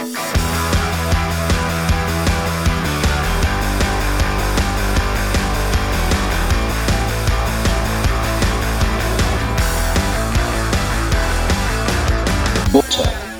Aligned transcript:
Butter 0.00 0.16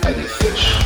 bei 0.02 0.12
die 0.12 0.20
Fisch. 0.20 0.78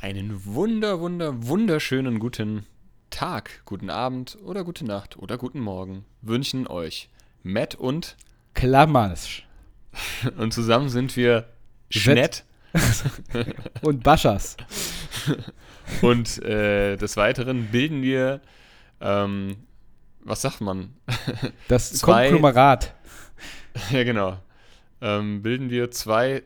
Einen 0.00 0.46
wunder, 0.46 1.00
wunder, 1.00 1.46
wunderschönen 1.46 2.18
guten 2.18 2.64
Tag, 3.10 3.60
guten 3.66 3.90
Abend 3.90 4.38
oder 4.42 4.64
gute 4.64 4.86
Nacht 4.86 5.18
oder 5.18 5.36
guten 5.36 5.60
Morgen 5.60 6.06
wünschen 6.22 6.66
euch 6.66 7.10
Matt 7.42 7.74
und 7.74 8.16
Klammersch. 8.54 9.46
und 10.38 10.54
zusammen 10.54 10.88
sind 10.88 11.14
wir 11.14 11.50
Schnett 11.90 12.45
Und 13.82 14.02
Baschas. 14.02 14.56
und 16.02 16.42
äh, 16.42 16.96
des 16.96 17.16
Weiteren 17.16 17.66
bilden 17.68 18.02
wir 18.02 18.40
ähm, 19.00 19.56
was 20.24 20.42
sagt 20.42 20.60
man? 20.60 20.94
Das 21.68 21.92
Zwei- 21.92 22.28
Konglomerat. 22.28 22.94
ja 23.90 24.04
genau. 24.04 24.38
Ähm, 25.00 25.42
bilden 25.42 25.70
wir 25.70 25.90
zwei 25.90 26.42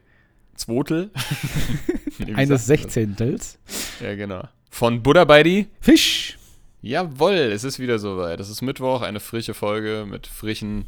Zwotel 0.54 1.10
Nee, 2.18 2.34
Eines 2.34 2.66
Sechzehntels. 2.66 3.58
Ja 4.00 4.14
genau. 4.14 4.42
Von 4.70 5.02
Buddha 5.02 5.24
bei 5.24 5.42
die 5.42 5.68
Fisch. 5.80 6.36
Jawohl, 6.82 7.32
es 7.34 7.64
ist 7.64 7.78
wieder 7.78 7.98
soweit. 7.98 8.40
Es 8.40 8.48
ist 8.50 8.60
Mittwoch, 8.62 9.02
eine 9.02 9.20
frische 9.20 9.54
Folge 9.54 10.06
mit 10.08 10.26
frischen 10.26 10.86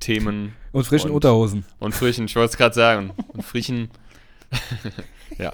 Themen 0.00 0.54
Und 0.72 0.84
frischen 0.86 1.10
Und- 1.10 1.16
Unterhosen. 1.16 1.64
und 1.78 1.94
frischen, 1.94 2.24
ich 2.26 2.36
wollte 2.36 2.52
es 2.52 2.56
gerade 2.56 2.74
sagen, 2.74 3.10
und 3.28 3.42
frischen 3.42 3.90
ja, 5.38 5.52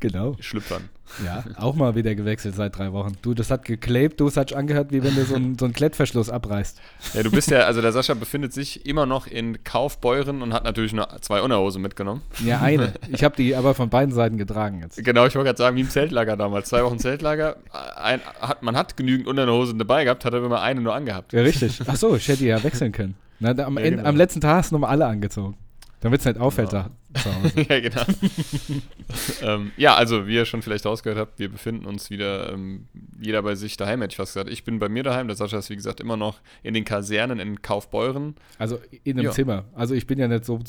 Genau. 0.00 0.36
Schlüpfern. 0.40 0.90
Ja, 1.24 1.44
auch 1.56 1.74
mal 1.74 1.94
wieder 1.94 2.14
gewechselt 2.14 2.54
seit 2.54 2.76
drei 2.76 2.92
Wochen. 2.92 3.12
Du, 3.22 3.32
das 3.32 3.50
hat 3.50 3.64
geklebt, 3.64 4.20
du, 4.20 4.26
hat 4.26 4.48
sich 4.48 4.56
angehört, 4.56 4.92
wie 4.92 5.02
wenn 5.02 5.14
du 5.14 5.24
so 5.24 5.34
einen 5.36 5.56
so 5.56 5.64
einen 5.64 5.72
Klettverschluss 5.72 6.28
abreißt. 6.28 6.80
Ja, 7.14 7.22
du 7.22 7.30
bist 7.30 7.50
ja, 7.50 7.60
also 7.60 7.80
der 7.80 7.92
Sascha 7.92 8.12
befindet 8.14 8.52
sich 8.52 8.84
immer 8.84 9.06
noch 9.06 9.26
in 9.26 9.62
Kaufbeuren 9.64 10.42
und 10.42 10.52
hat 10.52 10.64
natürlich 10.64 10.92
nur 10.92 11.08
zwei 11.22 11.40
Unterhosen 11.40 11.80
mitgenommen. 11.80 12.22
Ja, 12.44 12.60
eine. 12.60 12.92
Ich 13.08 13.24
habe 13.24 13.36
die 13.36 13.54
aber 13.56 13.72
von 13.74 13.88
beiden 13.88 14.12
Seiten 14.14 14.36
getragen 14.36 14.80
jetzt. 14.82 15.02
Genau, 15.02 15.24
ich 15.26 15.34
wollte 15.34 15.46
gerade 15.46 15.58
sagen, 15.58 15.76
wie 15.76 15.80
im 15.82 15.90
Zeltlager 15.90 16.36
damals. 16.36 16.68
Zwei 16.68 16.84
Wochen 16.84 16.98
Zeltlager. 16.98 17.56
Ein, 17.96 18.20
hat, 18.40 18.62
man 18.62 18.76
hat 18.76 18.96
genügend 18.96 19.28
Unterhosen 19.28 19.78
dabei 19.78 20.04
gehabt, 20.04 20.24
hat 20.24 20.34
aber 20.34 20.44
immer 20.44 20.60
eine 20.60 20.80
nur 20.82 20.94
angehabt. 20.94 21.32
Ja, 21.32 21.40
richtig. 21.42 21.80
Ach 21.86 21.96
so, 21.96 22.16
ich 22.16 22.28
hätte 22.28 22.40
die 22.40 22.46
ja 22.46 22.62
wechseln 22.62 22.92
können. 22.92 23.14
Na, 23.38 23.54
da, 23.54 23.66
am, 23.66 23.78
Ja, 23.78 23.88
genau. 23.88 24.04
am 24.04 24.16
letzten 24.16 24.40
Tag 24.40 24.56
hast 24.56 24.72
du 24.72 24.74
nochmal 24.74 24.90
alle 24.90 25.06
angezogen. 25.06 25.56
Damit 26.00 26.20
es 26.20 26.26
nicht 26.26 26.38
auffällt 26.38 26.70
Genau. 26.70 26.82
da 26.82 26.90
zu 27.22 27.34
Hause. 27.34 27.52
ja, 27.68 27.80
genau. 27.80 28.04
ähm, 29.42 29.72
ja, 29.76 29.94
also, 29.94 30.26
wie 30.26 30.34
ihr 30.34 30.44
schon 30.44 30.62
vielleicht 30.62 30.84
rausgehört 30.86 31.18
habt, 31.18 31.38
wir 31.38 31.48
befinden 31.50 31.86
uns 31.86 32.10
wieder 32.10 32.52
ähm, 32.52 32.86
jeder 33.20 33.42
bei 33.42 33.54
sich 33.54 33.76
daheim, 33.76 34.00
hätte 34.02 34.12
ich 34.12 34.16
fast 34.16 34.34
gesagt. 34.34 34.50
Ich 34.50 34.64
bin 34.64 34.78
bei 34.78 34.88
mir 34.88 35.02
daheim, 35.02 35.26
der 35.28 35.36
Sascha 35.36 35.58
ist, 35.58 35.70
wie 35.70 35.76
gesagt, 35.76 36.00
immer 36.00 36.16
noch 36.16 36.40
in 36.62 36.74
den 36.74 36.84
Kasernen 36.84 37.38
in 37.40 37.62
Kaufbeuren. 37.62 38.34
Also 38.58 38.80
in 39.04 39.16
einem 39.18 39.26
Ja. 39.26 39.32
Zimmer. 39.32 39.64
Also 39.74 39.94
ich 39.94 40.06
bin 40.06 40.18
ja 40.18 40.28
nicht 40.28 40.44
so, 40.44 40.60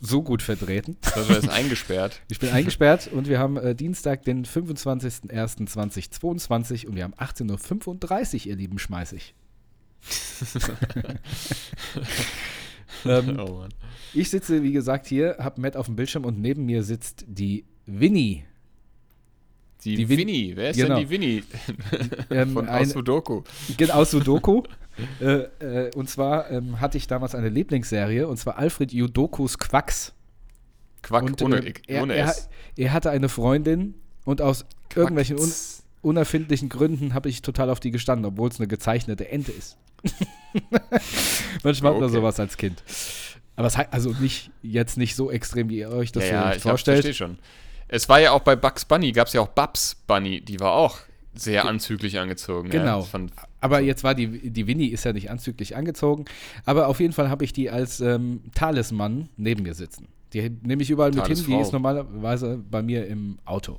so 0.00 0.22
gut 0.22 0.42
vertreten. 0.42 0.96
Sascha 1.02 1.34
ist 1.34 1.48
eingesperrt. 1.48 2.20
Ich 2.28 2.38
bin 2.38 2.50
eingesperrt 2.50 3.08
und 3.12 3.28
wir 3.28 3.38
haben 3.38 3.56
äh, 3.56 3.74
Dienstag, 3.74 4.22
den 4.24 4.44
25.01.2022 4.44 6.86
und 6.86 6.96
wir 6.96 7.04
haben 7.04 7.14
18.35 7.14 8.40
Uhr, 8.40 8.46
ihr 8.46 8.56
Lieben, 8.56 8.78
schmeiß 8.78 9.12
ich. 9.12 9.34
ähm, 13.04 13.38
Oh 13.40 13.58
Mann. 13.58 13.70
Ich 14.16 14.30
sitze, 14.30 14.62
wie 14.62 14.72
gesagt, 14.72 15.06
hier, 15.06 15.36
habe 15.38 15.60
Matt 15.60 15.76
auf 15.76 15.86
dem 15.86 15.96
Bildschirm 15.96 16.24
und 16.24 16.40
neben 16.40 16.64
mir 16.66 16.82
sitzt 16.82 17.24
die 17.28 17.64
Winnie. 17.86 18.44
Die, 19.84 19.94
Die 19.94 20.08
Win- 20.08 20.18
Winnie, 20.18 20.52
wer 20.56 20.70
ist 20.70 20.76
Genau. 20.76 20.96
denn 20.96 21.04
die 21.06 21.10
Winnie? 21.10 21.42
Ähm, 22.30 22.52
Von 22.54 22.68
ein- 22.68 22.82
aus 22.86 22.90
Sudoku. 22.90 23.42
Genau, 23.76 23.94
aus 23.94 24.10
Sudoku. 24.10 24.62
äh, 25.20 25.26
äh, 25.60 25.94
und 25.94 26.08
zwar 26.10 26.50
ähm, 26.50 26.80
hatte 26.80 26.98
ich 26.98 27.06
damals 27.06 27.34
eine 27.34 27.50
Lieblingsserie, 27.50 28.26
und 28.26 28.36
zwar 28.38 28.58
Alfred 28.58 28.92
Judokus 28.92 29.58
Quacks. 29.58 30.12
Quack 31.02 31.22
Und 31.22 31.42
ohne, 31.42 31.58
äh, 31.64 31.72
er, 31.86 32.02
ohne 32.02 32.14
er, 32.14 32.34
er 32.76 32.92
hatte 32.92 33.10
eine 33.10 33.28
Freundin 33.28 33.94
und 34.24 34.40
aus 34.42 34.64
irgendwelchen 34.96 35.36
un 35.36 35.42
Quacks. 35.44 35.84
unerfindlichen 36.02 36.68
Gründen 36.68 37.14
habe 37.14 37.28
ich 37.28 37.42
total 37.42 37.70
auf 37.70 37.78
die 37.78 37.92
gestanden, 37.92 38.24
obwohl 38.24 38.48
es 38.48 38.58
eine 38.58 38.66
gezeichnete 38.66 39.28
Ente 39.30 39.52
ist. 39.52 39.76
Manchmal 41.62 41.92
hat 41.94 42.00
man 42.00 42.04
Okay. 42.08 42.12
sowas 42.12 42.40
als 42.40 42.56
Kind. 42.56 42.82
Aber 43.56 43.66
es 43.66 43.76
also 43.76 44.10
nicht 44.20 44.50
jetzt 44.62 44.96
nicht 44.98 45.16
so 45.16 45.30
extrem, 45.30 45.68
wie 45.70 45.78
ihr 45.78 45.90
euch 45.90 46.12
das 46.12 46.24
ja, 46.24 46.30
ja, 46.30 46.40
vielleicht 46.42 46.56
ich 46.58 46.64
hab- 46.64 46.70
vorstellt. 46.70 46.96
verstehe 47.04 47.14
schon. 47.14 47.38
Es 47.88 48.08
war 48.08 48.20
ja 48.20 48.32
auch 48.32 48.40
bei 48.40 48.56
Bugs 48.56 48.84
Bunny, 48.84 49.12
gab 49.12 49.28
es 49.28 49.32
ja 49.32 49.40
auch 49.40 49.48
Babs 49.48 49.94
Bunny, 50.06 50.40
die 50.40 50.58
war 50.60 50.72
auch 50.72 50.98
sehr 51.34 51.64
anzüglich 51.66 52.18
angezogen. 52.18 52.68
Ja. 52.72 52.80
Genau. 52.80 53.00
Das 53.00 53.08
fand- 53.08 53.32
Aber 53.60 53.80
jetzt 53.80 54.02
war 54.04 54.14
die, 54.14 54.50
die 54.50 54.66
Winnie 54.66 54.88
ist 54.88 55.04
ja 55.04 55.12
nicht 55.12 55.30
anzüglich 55.30 55.76
angezogen. 55.76 56.24
Aber 56.64 56.88
auf 56.88 56.98
jeden 57.00 57.12
Fall 57.12 57.28
habe 57.30 57.44
ich 57.44 57.52
die 57.52 57.70
als 57.70 58.00
ähm, 58.00 58.42
Talisman 58.54 59.28
neben 59.36 59.62
mir 59.62 59.74
sitzen. 59.74 60.08
Die 60.32 60.50
nehme 60.62 60.82
ich 60.82 60.90
überall 60.90 61.10
mit 61.10 61.26
hin. 61.26 61.36
Die 61.36 61.42
Talisfrau. 61.42 61.60
ist 61.62 61.72
normalerweise 61.72 62.58
bei 62.70 62.82
mir 62.82 63.06
im 63.06 63.38
Auto. 63.44 63.78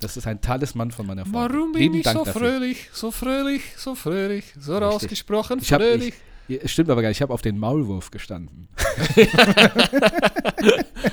Das 0.00 0.16
ist 0.16 0.26
ein 0.26 0.40
Talisman 0.40 0.90
von 0.90 1.06
meiner 1.06 1.24
Frau. 1.24 1.32
Warum 1.34 1.72
bin 1.72 1.94
ich 1.94 2.06
so 2.08 2.24
fröhlich, 2.24 2.88
so 2.92 3.10
fröhlich, 3.10 3.62
so 3.76 3.94
fröhlich, 3.94 4.44
so 4.58 4.78
rausgesprochen 4.78 5.58
Ich 5.60 5.72
hab, 5.72 5.80
fröhlich? 5.80 6.08
ich, 6.08 6.14
ja, 6.14 6.20
stimmt 6.66 6.90
aber 6.90 7.02
gar 7.02 7.08
nicht. 7.08 7.18
Ich 7.18 7.22
habe 7.22 7.32
auf 7.32 7.42
den 7.42 7.58
Maulwurf 7.58 8.10
gestanden. 8.10 8.68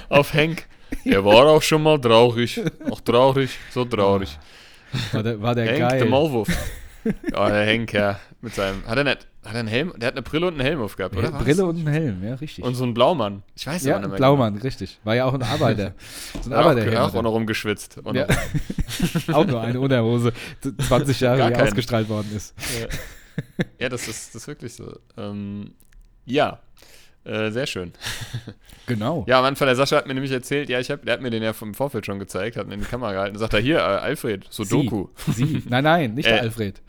Auf 0.09 0.33
Henk. 0.33 0.65
Er 1.03 1.23
war 1.25 1.45
auch 1.47 1.61
schon 1.61 1.83
mal 1.83 1.99
traurig. 1.99 2.61
Auch 2.89 3.01
traurig, 3.01 3.51
so 3.71 3.85
traurig. 3.85 4.37
War 5.11 5.23
der, 5.23 5.41
war 5.41 5.55
der 5.55 5.65
Henk, 5.67 5.79
geil. 5.79 5.99
der 5.99 6.07
Maulwurf. 6.07 6.47
Ja, 7.31 7.49
der 7.51 7.65
Henk, 7.67 7.93
ja. 7.93 8.19
Mit 8.41 8.55
seinem. 8.55 8.83
Hat 8.87 8.97
er 8.97 9.03
nicht. 9.03 9.27
Hat 9.45 9.53
er 9.53 9.59
einen 9.59 9.67
Helm? 9.67 9.93
Der 9.97 10.07
hat 10.07 10.15
eine 10.15 10.23
Brille 10.23 10.47
und 10.47 10.53
einen 10.55 10.61
Helm 10.61 10.81
aufgehabt, 10.81 11.15
oder? 11.15 11.29
Ja? 11.29 11.37
Brille 11.37 11.63
und 11.67 11.83
ein 11.83 11.87
Helm, 11.87 12.23
ja, 12.23 12.33
richtig. 12.33 12.63
Und 12.63 12.73
so 12.73 12.83
ein 12.83 12.95
Blaumann. 12.95 13.43
Ich 13.55 13.67
weiß 13.67 13.83
ja, 13.83 13.93
aber 13.93 14.01
nicht 14.01 14.09
mehr. 14.09 14.17
Blaumann, 14.17 14.57
richtig. 14.57 14.99
War 15.03 15.13
ja 15.13 15.25
auch 15.25 15.35
ein 15.35 15.43
Arbeiter. 15.43 15.93
So 16.33 16.39
ein 16.39 16.43
Genau. 16.49 16.55
Ja, 16.55 16.61
auch, 16.61 16.65
Arbeiterhelm. 16.71 16.97
auch 16.97 17.13
er. 17.13 17.21
noch 17.21 17.31
rumgeschwitzt. 17.33 17.99
Auch 18.03 18.15
Ja. 18.15 18.25
auch 19.33 19.45
nur 19.45 19.61
eine 19.61 19.79
Unterhose, 19.79 20.33
die 20.63 20.75
20 20.77 21.19
Jahre 21.19 21.51
keinen. 21.51 21.67
ausgestrahlt 21.67 22.09
worden 22.09 22.31
ist. 22.35 22.55
Ja, 22.81 22.87
das 23.79 24.07
ist, 24.07 24.35
das 24.35 24.43
ist 24.43 24.47
wirklich 24.47 24.73
so. 24.73 24.99
Ähm, 25.17 25.73
ja, 26.25 26.59
äh, 27.23 27.51
sehr 27.51 27.65
schön. 27.67 27.93
Genau. 28.87 29.25
Ja, 29.27 29.39
am 29.39 29.45
Anfang, 29.45 29.65
der 29.65 29.75
Sascha 29.75 29.97
hat 29.97 30.05
mir 30.05 30.13
nämlich 30.13 30.31
erzählt, 30.31 30.69
ja, 30.69 30.79
ich 30.79 30.91
hab, 30.91 31.03
der 31.05 31.13
hat 31.15 31.21
mir 31.21 31.31
den 31.31 31.41
ja 31.41 31.53
vom 31.53 31.73
Vorfeld 31.73 32.05
schon 32.05 32.19
gezeigt, 32.19 32.55
hat 32.55 32.67
ihn 32.67 32.73
in 32.73 32.81
die 32.81 32.85
Kamera 32.85 33.13
gehalten. 33.13 33.33
Da 33.33 33.39
sagt 33.39 33.55
er, 33.55 33.59
hier, 33.59 33.77
äh, 33.77 33.81
Alfred, 33.81 34.45
Sudoku. 34.51 35.07
Sie. 35.33 35.43
Sie. 35.45 35.63
Nein, 35.67 35.83
nein, 35.83 36.13
nicht 36.13 36.27
der 36.27 36.37
Äh, 36.37 36.41
Alfred. 36.41 36.83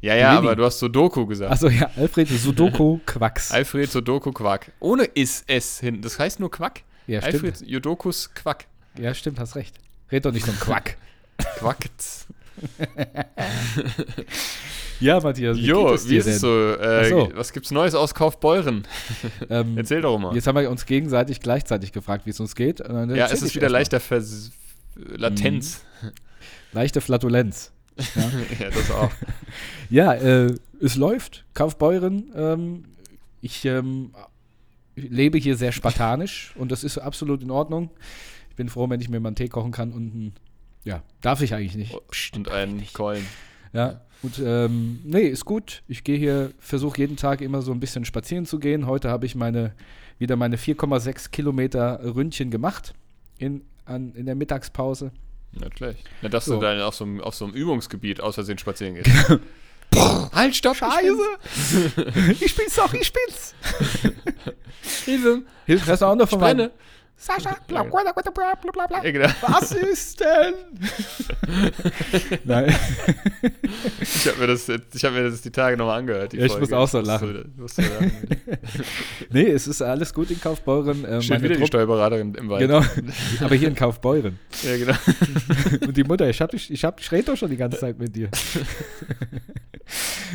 Ja, 0.00 0.14
ja, 0.14 0.28
Winnie. 0.36 0.38
aber 0.46 0.54
du 0.54 0.64
hast 0.64 0.78
Sudoku 0.78 1.26
gesagt. 1.26 1.50
Achso, 1.50 1.68
ja, 1.68 1.90
Alfred 1.96 2.28
Sudoku 2.28 3.00
Quacks. 3.06 3.50
Alfred 3.50 3.90
Sudoku 3.90 4.30
Quack. 4.30 4.70
Ohne 4.78 5.06
is 5.06 5.42
es 5.48 5.80
hinten. 5.80 6.02
Das 6.02 6.16
heißt 6.20 6.38
nur 6.38 6.52
Quack. 6.52 6.82
Ja, 7.08 7.20
stimmt. 7.20 7.34
Alfred 7.34 7.56
Sudokus 7.56 8.32
Quack. 8.32 8.66
Ja, 8.96 9.12
stimmt, 9.12 9.40
hast 9.40 9.56
recht. 9.56 9.76
Red 10.12 10.24
doch 10.24 10.30
nicht 10.30 10.46
so 10.46 10.52
ein 10.52 10.60
Quack. 10.60 10.96
Quackt. 11.58 12.26
Ja, 15.00 15.20
Matthias, 15.20 15.56
wie 15.56 15.66
Jo, 15.66 15.86
geht 15.86 15.94
es 15.94 16.04
wie 16.06 16.08
dir 16.10 16.18
ist 16.18 16.26
denn? 16.26 16.34
es 16.34 16.40
so? 16.40 16.72
Äh, 16.74 17.08
so. 17.08 17.30
Was 17.34 17.52
gibt's 17.52 17.70
Neues 17.70 17.94
aus 17.94 18.14
Kaufbeuren? 18.14 18.86
Ähm, 19.50 19.76
Erzähl 19.76 20.00
doch 20.00 20.18
mal. 20.18 20.34
jetzt 20.34 20.46
haben 20.46 20.56
wir 20.58 20.70
uns 20.70 20.86
gegenseitig 20.86 21.40
gleichzeitig 21.40 21.92
gefragt, 21.92 22.24
wie 22.26 22.30
es 22.30 22.40
uns 22.40 22.54
geht. 22.54 22.80
Ja, 22.80 23.26
es 23.26 23.42
ist 23.42 23.54
wieder 23.54 23.68
leichter 23.68 24.00
Vers 24.00 24.50
Latenz. 24.96 25.84
Leichte 26.72 27.00
Flatulenz. 27.00 27.72
ja, 28.58 28.70
das 28.70 28.90
auch. 28.90 29.10
Ja, 29.90 30.14
äh, 30.14 30.54
es 30.80 30.96
läuft. 30.96 31.44
Kaufbeuren. 31.54 32.32
Ähm, 32.34 32.84
ich 33.40 33.64
ähm, 33.66 34.12
lebe 34.96 35.38
hier 35.38 35.56
sehr 35.56 35.72
spartanisch 35.72 36.52
und 36.56 36.72
das 36.72 36.82
ist 36.84 36.98
absolut 36.98 37.42
in 37.42 37.50
Ordnung. 37.50 37.90
Ich 38.50 38.56
bin 38.56 38.68
froh, 38.68 38.88
wenn 38.88 39.00
ich 39.00 39.08
mir 39.08 39.20
mal 39.20 39.28
einen 39.28 39.36
Tee 39.36 39.48
kochen 39.48 39.72
kann 39.72 39.92
und 39.92 40.14
ein, 40.14 40.32
ja, 40.84 41.02
darf 41.20 41.42
ich 41.42 41.54
eigentlich 41.54 41.74
nicht. 41.76 41.94
Psst, 42.10 42.36
Und 42.36 42.48
einen 42.48 42.82
Keulen. 42.92 43.26
Ja, 43.72 44.00
und 44.24 44.38
ähm, 44.42 45.00
nee, 45.04 45.28
ist 45.28 45.44
gut. 45.44 45.82
Ich 45.86 46.02
gehe 46.02 46.16
hier, 46.16 46.52
versuche 46.58 46.98
jeden 46.98 47.16
Tag 47.16 47.42
immer 47.42 47.60
so 47.60 47.72
ein 47.72 47.80
bisschen 47.80 48.06
spazieren 48.06 48.46
zu 48.46 48.58
gehen. 48.58 48.86
Heute 48.86 49.10
habe 49.10 49.26
ich 49.26 49.34
meine, 49.34 49.74
wieder 50.18 50.36
meine 50.36 50.56
4,6 50.56 51.30
Kilometer 51.30 52.00
Ründchen 52.02 52.50
gemacht 52.50 52.94
in, 53.36 53.60
an, 53.84 54.14
in 54.14 54.24
der 54.24 54.34
Mittagspause. 54.34 55.12
Schlecht. 55.76 56.08
Ja, 56.22 56.30
dass 56.30 56.46
So. 56.46 56.54
du 56.54 56.62
dann 56.62 56.80
auf 56.80 56.94
so, 56.94 57.04
einem, 57.04 57.20
auf 57.20 57.34
so 57.34 57.44
einem 57.44 57.52
Übungsgebiet 57.54 58.20
aus 58.22 58.36
Versehen 58.36 58.56
spazieren 58.56 58.94
gehst. 58.94 59.10
halt, 60.32 60.56
stopp! 60.56 60.76
Scheiße! 60.76 62.32
ich 62.40 62.56
bin's 62.56 62.76
doch, 62.76 62.94
ich 62.94 63.12
bin's! 63.12 63.54
Hilfe! 65.04 65.42
Hilf, 65.66 65.86
hast 65.86 66.00
du 66.00 66.06
auch 66.06 66.16
noch 66.16 66.28
von 66.30 66.40
Sprenne! 66.40 66.70
Sascha, 67.16 67.56
bla 67.68 67.84
bla 67.84 68.02
bla 68.02 68.12
bla 68.12 68.32
bla 68.32 68.70
bla 68.72 68.86
bla. 68.86 69.04
Ja, 69.04 69.10
genau. 69.12 69.28
Was 69.42 69.72
ist 69.72 70.20
denn? 70.20 70.54
Nein. 72.44 72.74
Ich 74.00 74.26
habe 74.28 74.38
mir, 74.40 74.46
das 74.48 74.66
jetzt- 74.66 74.94
ich 74.94 75.04
hab 75.04 75.12
mir 75.12 75.22
das 75.30 75.40
die 75.42 75.50
Tage 75.50 75.76
nochmal 75.76 75.98
angehört. 76.00 76.32
Die 76.32 76.38
Ja, 76.38 76.46
ich 76.46 76.52
Folge. 76.52 76.66
muss 76.66 76.72
auch 76.72 76.88
so 76.88 77.00
lachen. 77.00 77.28
wieder- 77.30 77.44
musste 77.56 77.82
lachen. 77.82 78.12
Nee, 79.30 79.48
es 79.50 79.66
ist 79.66 79.82
alles 79.82 80.12
gut 80.14 80.30
in 80.30 80.40
Kaufbeuren. 80.40 81.04
Äh, 81.04 81.20
Steht 81.20 81.30
meine 81.30 81.42
wieder 81.44 81.54
die 81.54 81.60
Truppe- 81.60 81.66
Steuerberaterin 81.68 82.34
im 82.34 82.48
Wald. 82.48 82.60
Genau, 82.62 82.82
aber 83.40 83.54
hier 83.54 83.68
in 83.68 83.74
Kaufbeuren. 83.74 84.38
Ja, 84.62 84.76
genau. 84.76 84.94
Und 85.86 85.96
die 85.96 86.04
Mutter, 86.04 86.28
ich 86.28 86.40
hab, 86.40 86.50
dich- 86.50 86.70
ich 86.70 86.84
hab, 86.84 87.00
ich 87.00 87.10
rede 87.12 87.24
doch 87.24 87.36
schon 87.36 87.50
die 87.50 87.56
ganze 87.56 87.78
Zeit 87.78 87.98
mit 87.98 88.14
dir. 88.16 88.28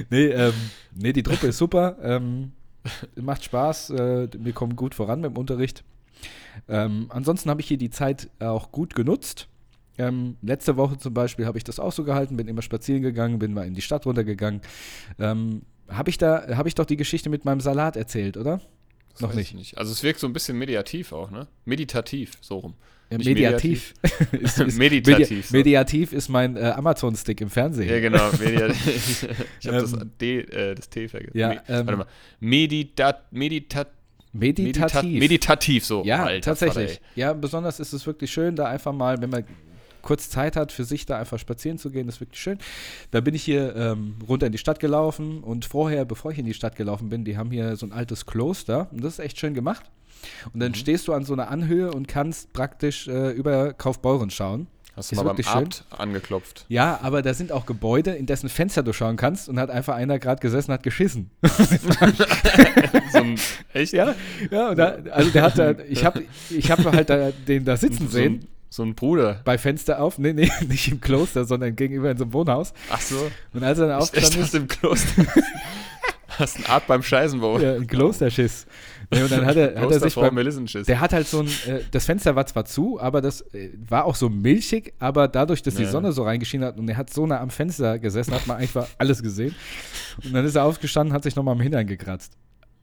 nee, 0.10 0.28
ähm, 0.28 0.54
nee, 0.96 1.14
die 1.14 1.24
Truppe 1.24 1.48
ist 1.48 1.58
super. 1.58 1.98
Ähm, 2.02 2.52
macht 3.16 3.44
Spaß. 3.44 3.92
Äh, 3.92 4.28
wir 4.38 4.54
kommen 4.54 4.76
gut 4.76 4.96
voran 4.96 5.22
mit 5.22 5.32
dem 5.32 5.38
Unterricht. 5.38 5.84
Ähm, 6.68 7.06
ansonsten 7.10 7.50
habe 7.50 7.62
ich 7.62 7.68
hier 7.68 7.78
die 7.78 7.90
Zeit 7.90 8.30
auch 8.40 8.72
gut 8.72 8.96
genutzt. 8.96 9.48
Ähm, 9.98 10.38
letzte 10.42 10.78
Woche 10.78 10.98
zum 10.98 11.14
Beispiel 11.14 11.46
habe 11.46 11.58
ich 11.58 11.64
das 11.64 11.80
auch 11.80 11.92
so 11.92 12.04
gehalten, 12.04 12.38
bin 12.38 12.48
immer 12.48 12.62
spazieren 12.62 13.02
gegangen, 13.02 13.38
bin 13.40 13.54
mal 13.54 13.68
in 13.68 13.74
die 13.74 13.82
Stadt 13.82 14.06
runtergegangen. 14.06 14.62
Ähm, 15.20 15.64
habe 15.90 16.10
ich 16.10 16.18
da, 16.18 16.56
habe 16.56 16.68
ich 16.70 16.76
doch 16.76 16.86
die 16.86 16.98
Geschichte 16.98 17.30
mit 17.30 17.44
meinem 17.46 17.60
Salat 17.60 17.98
erzählt, 17.98 18.38
oder? 18.38 18.62
Das 19.12 19.22
Noch 19.22 19.34
nicht. 19.34 19.50
ich 19.50 19.54
nicht. 19.56 19.78
Also 19.78 19.92
es 19.92 20.02
wirkt 20.04 20.20
so 20.20 20.28
ein 20.28 20.34
bisschen 20.34 20.58
mediativ 20.58 21.12
auch, 21.12 21.32
ne? 21.32 21.48
Meditativ, 21.66 22.34
so 22.42 22.60
rum. 22.60 22.76
Ja, 23.12 23.18
Nicht 23.18 23.28
mediativ. 23.28 23.96
ist, 24.32 24.60
ist, 24.60 24.78
Meditativ, 24.78 25.30
Medi 25.30 25.42
so. 25.42 25.58
mediativ 25.58 26.14
ist 26.14 26.30
mein 26.30 26.56
äh, 26.56 26.74
Amazon-Stick 26.76 27.42
im 27.42 27.50
Fernsehen. 27.50 27.90
Ja, 27.90 28.00
genau. 28.00 28.32
Mediativ. 28.40 29.28
ich 29.60 29.68
habe 29.68 29.82
das 29.82 29.94
Ähm, 29.94 30.12
D, 30.22 30.40
äh, 30.42 30.76
das 30.76 30.90
T 30.90 31.08
vergessen. 31.08 31.38
ja, 31.38 31.50
Me 31.50 31.64
ähm, 31.68 31.88
warte 31.88 31.98
mal. 31.98 32.08
Meditat, 32.40 33.34
Meditativ. 33.34 33.94
Meditativ. 34.34 35.20
Meditativ, 35.20 35.86
so. 35.86 36.04
ja, 36.04 36.24
Alter, 36.24 36.52
tatsächlich. 36.52 36.94
Vater, 36.94 37.04
ja, 37.16 37.34
besonders 37.34 37.80
ist 37.80 37.94
es 37.94 38.06
wirklich 38.06 38.32
schön, 38.32 38.56
da 38.56 38.66
einfach 38.66 38.94
mal, 38.94 39.22
wenn 39.22 39.30
man 39.30 39.44
kurz 40.02 40.30
Zeit 40.30 40.56
hat, 40.56 40.72
für 40.72 40.86
sich 40.86 41.06
da 41.06 41.20
einfach 41.20 41.38
spazieren 41.40 41.78
zu 41.78 41.90
gehen, 41.90 42.06
das 42.06 42.16
ist 42.16 42.22
wirklich 42.22 42.40
schön. 42.40 42.58
Da 43.12 43.20
bin 43.20 43.36
ich 43.36 43.44
hier 43.44 43.76
ähm, 43.76 44.16
runter 44.28 44.46
in 44.46 44.52
die 44.54 44.58
Stadt 44.58 44.80
gelaufen 44.80 45.44
und 45.44 45.66
vorher, 45.66 46.06
bevor 46.06 46.32
ich 46.32 46.40
in 46.40 46.46
die 46.46 46.54
Stadt 46.54 46.76
gelaufen 46.76 47.10
bin, 47.10 47.26
die 47.26 47.38
haben 47.38 47.52
hier 47.52 47.76
so 47.76 47.86
ein 47.86 47.92
altes 47.92 48.26
Kloster 48.26 48.88
und 48.92 49.04
das 49.04 49.14
ist 49.14 49.20
echt 49.20 49.40
schön 49.40 49.54
gemacht. 49.54 49.84
Und 50.46 50.56
Mhm. 50.56 50.60
dann 50.60 50.76
stehst 50.76 51.08
du 51.08 51.14
an 51.14 51.26
so 51.26 51.34
einer 51.34 51.50
Anhöhe 51.50 51.92
und 51.92 52.08
kannst 52.08 52.52
praktisch 52.54 53.08
äh, 53.08 53.32
über 53.32 53.74
Kaufbeuren 53.74 54.30
schauen. 54.30 54.68
Hast 54.96 55.12
du 55.12 55.16
mal 55.16 55.24
beim 55.24 55.38
wirklich 55.38 55.48
schön. 55.48 55.64
Abt 55.64 55.86
angeklopft? 55.98 56.66
Ja, 56.68 57.00
aber 57.02 57.22
da 57.22 57.34
sind 57.34 57.52
auch 57.52 57.66
Gebäude, 57.66 58.12
in 58.12 58.26
dessen 58.26 58.50
Fenster 58.50 58.84
du 58.84 58.94
schauen 58.94 59.16
kannst 59.16 59.48
und 59.48 59.60
hat 59.60 59.70
einfach 59.70 59.96
einer 59.96 60.20
gerade 60.20 60.42
gesessen, 60.42 60.74
hat 60.74 60.84
geschissen. 60.84 61.32
so 63.12 63.20
ein, 63.20 63.40
echt? 63.74 63.94
Ja, 63.94 64.16
ja, 64.52 64.70
und 64.70 64.78
da, 64.78 64.98
also 65.12 65.30
der 65.30 65.42
hat 65.44 65.58
da, 65.58 65.72
ich 65.88 66.04
habe 66.04 66.24
ich 66.50 66.70
hab 66.70 66.84
halt 66.86 67.10
da, 67.10 67.32
den 67.48 67.66
da 67.66 67.78
sitzen 67.78 68.08
so, 68.08 68.14
sehen, 68.14 68.34
ein, 68.34 68.48
so 68.70 68.84
ein 68.84 68.96
Bruder. 68.96 69.42
bei 69.46 69.58
Fenster 69.58 70.02
auf, 70.02 70.18
nee, 70.18 70.34
nee, 70.34 70.52
nicht 70.68 70.92
im 70.92 71.00
Kloster, 71.00 71.46
sondern 71.46 71.76
gegenüber 71.76 72.12
in 72.12 72.18
so 72.18 72.26
einem 72.26 72.34
Wohnhaus. 72.34 72.74
Ach 72.90 73.02
so. 73.02 73.32
Und 73.54 73.64
als 73.64 73.80
er 73.80 73.88
dann 73.88 73.98
Ich 73.98 74.04
aufgestanden 74.04 74.42
dachte 74.42 74.58
im 74.58 74.68
Kloster. 74.68 75.26
Hast 76.40 76.56
einen 76.56 76.66
Art 76.68 76.88
beim 76.88 77.04
Scheißenbau. 77.04 77.58
ist, 77.58 77.64
ja, 77.64 77.76
ein 77.76 77.88
Klosterschiss. 77.88 78.66
Nee, 79.12 79.24
und 79.24 79.32
dann 79.32 79.44
hat 79.46 79.56
er, 79.56 79.82
hat 79.82 79.90
er 79.92 80.00
sich 80.00 80.14
beim, 80.14 80.36
der 80.36 81.00
hat 81.00 81.14
halt 81.14 81.28
so 81.28 81.40
ein, 81.40 81.48
äh, 81.48 81.80
das 81.90 82.06
Fenster 82.06 82.36
war 82.36 82.46
zwar 82.46 82.66
zu, 82.66 83.00
aber 83.02 83.22
das 83.22 83.42
äh, 83.56 83.72
war 83.90 84.06
auch 84.06 84.14
so 84.16 84.30
milchig, 84.30 84.94
aber 85.00 85.28
dadurch, 85.28 85.64
dass 85.64 85.74
die 85.76 85.82
Ja. 85.84 85.90
Sonne 85.90 86.12
so 86.12 86.24
reingeschienen 86.24 86.68
hat 86.68 86.78
und 86.78 86.88
er 86.88 86.96
hat 86.98 87.12
so 87.12 87.26
nah 87.26 87.40
am 87.40 87.50
Fenster 87.50 87.98
gesessen, 87.98 88.36
hat 88.36 88.46
man 88.46 88.58
einfach 88.58 88.88
alles 89.00 89.24
gesehen. 89.24 89.56
Und 90.24 90.34
dann 90.34 90.46
ist 90.46 90.54
er 90.56 90.64
aufgestanden, 90.64 91.12
hat 91.14 91.24
sich 91.24 91.36
nochmal 91.36 91.54
am 91.56 91.62
Hintern 91.62 91.88
gekratzt. 91.88 92.34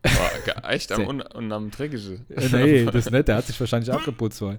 Boah, 0.02 0.68
echt 0.68 0.90
am, 0.90 0.96
Sehr- 1.02 1.08
un, 1.08 1.20
und 1.20 1.52
am 1.52 1.70
Dreckige. 1.70 2.20
Äh, 2.28 2.48
nee, 2.52 2.84
das 2.86 2.94
ist 3.06 3.10
nett, 3.12 3.28
der 3.28 3.36
hat 3.36 3.46
sich 3.46 3.58
wahrscheinlich 3.60 3.92
abgeputzt 3.92 4.40
vorher. 4.40 4.58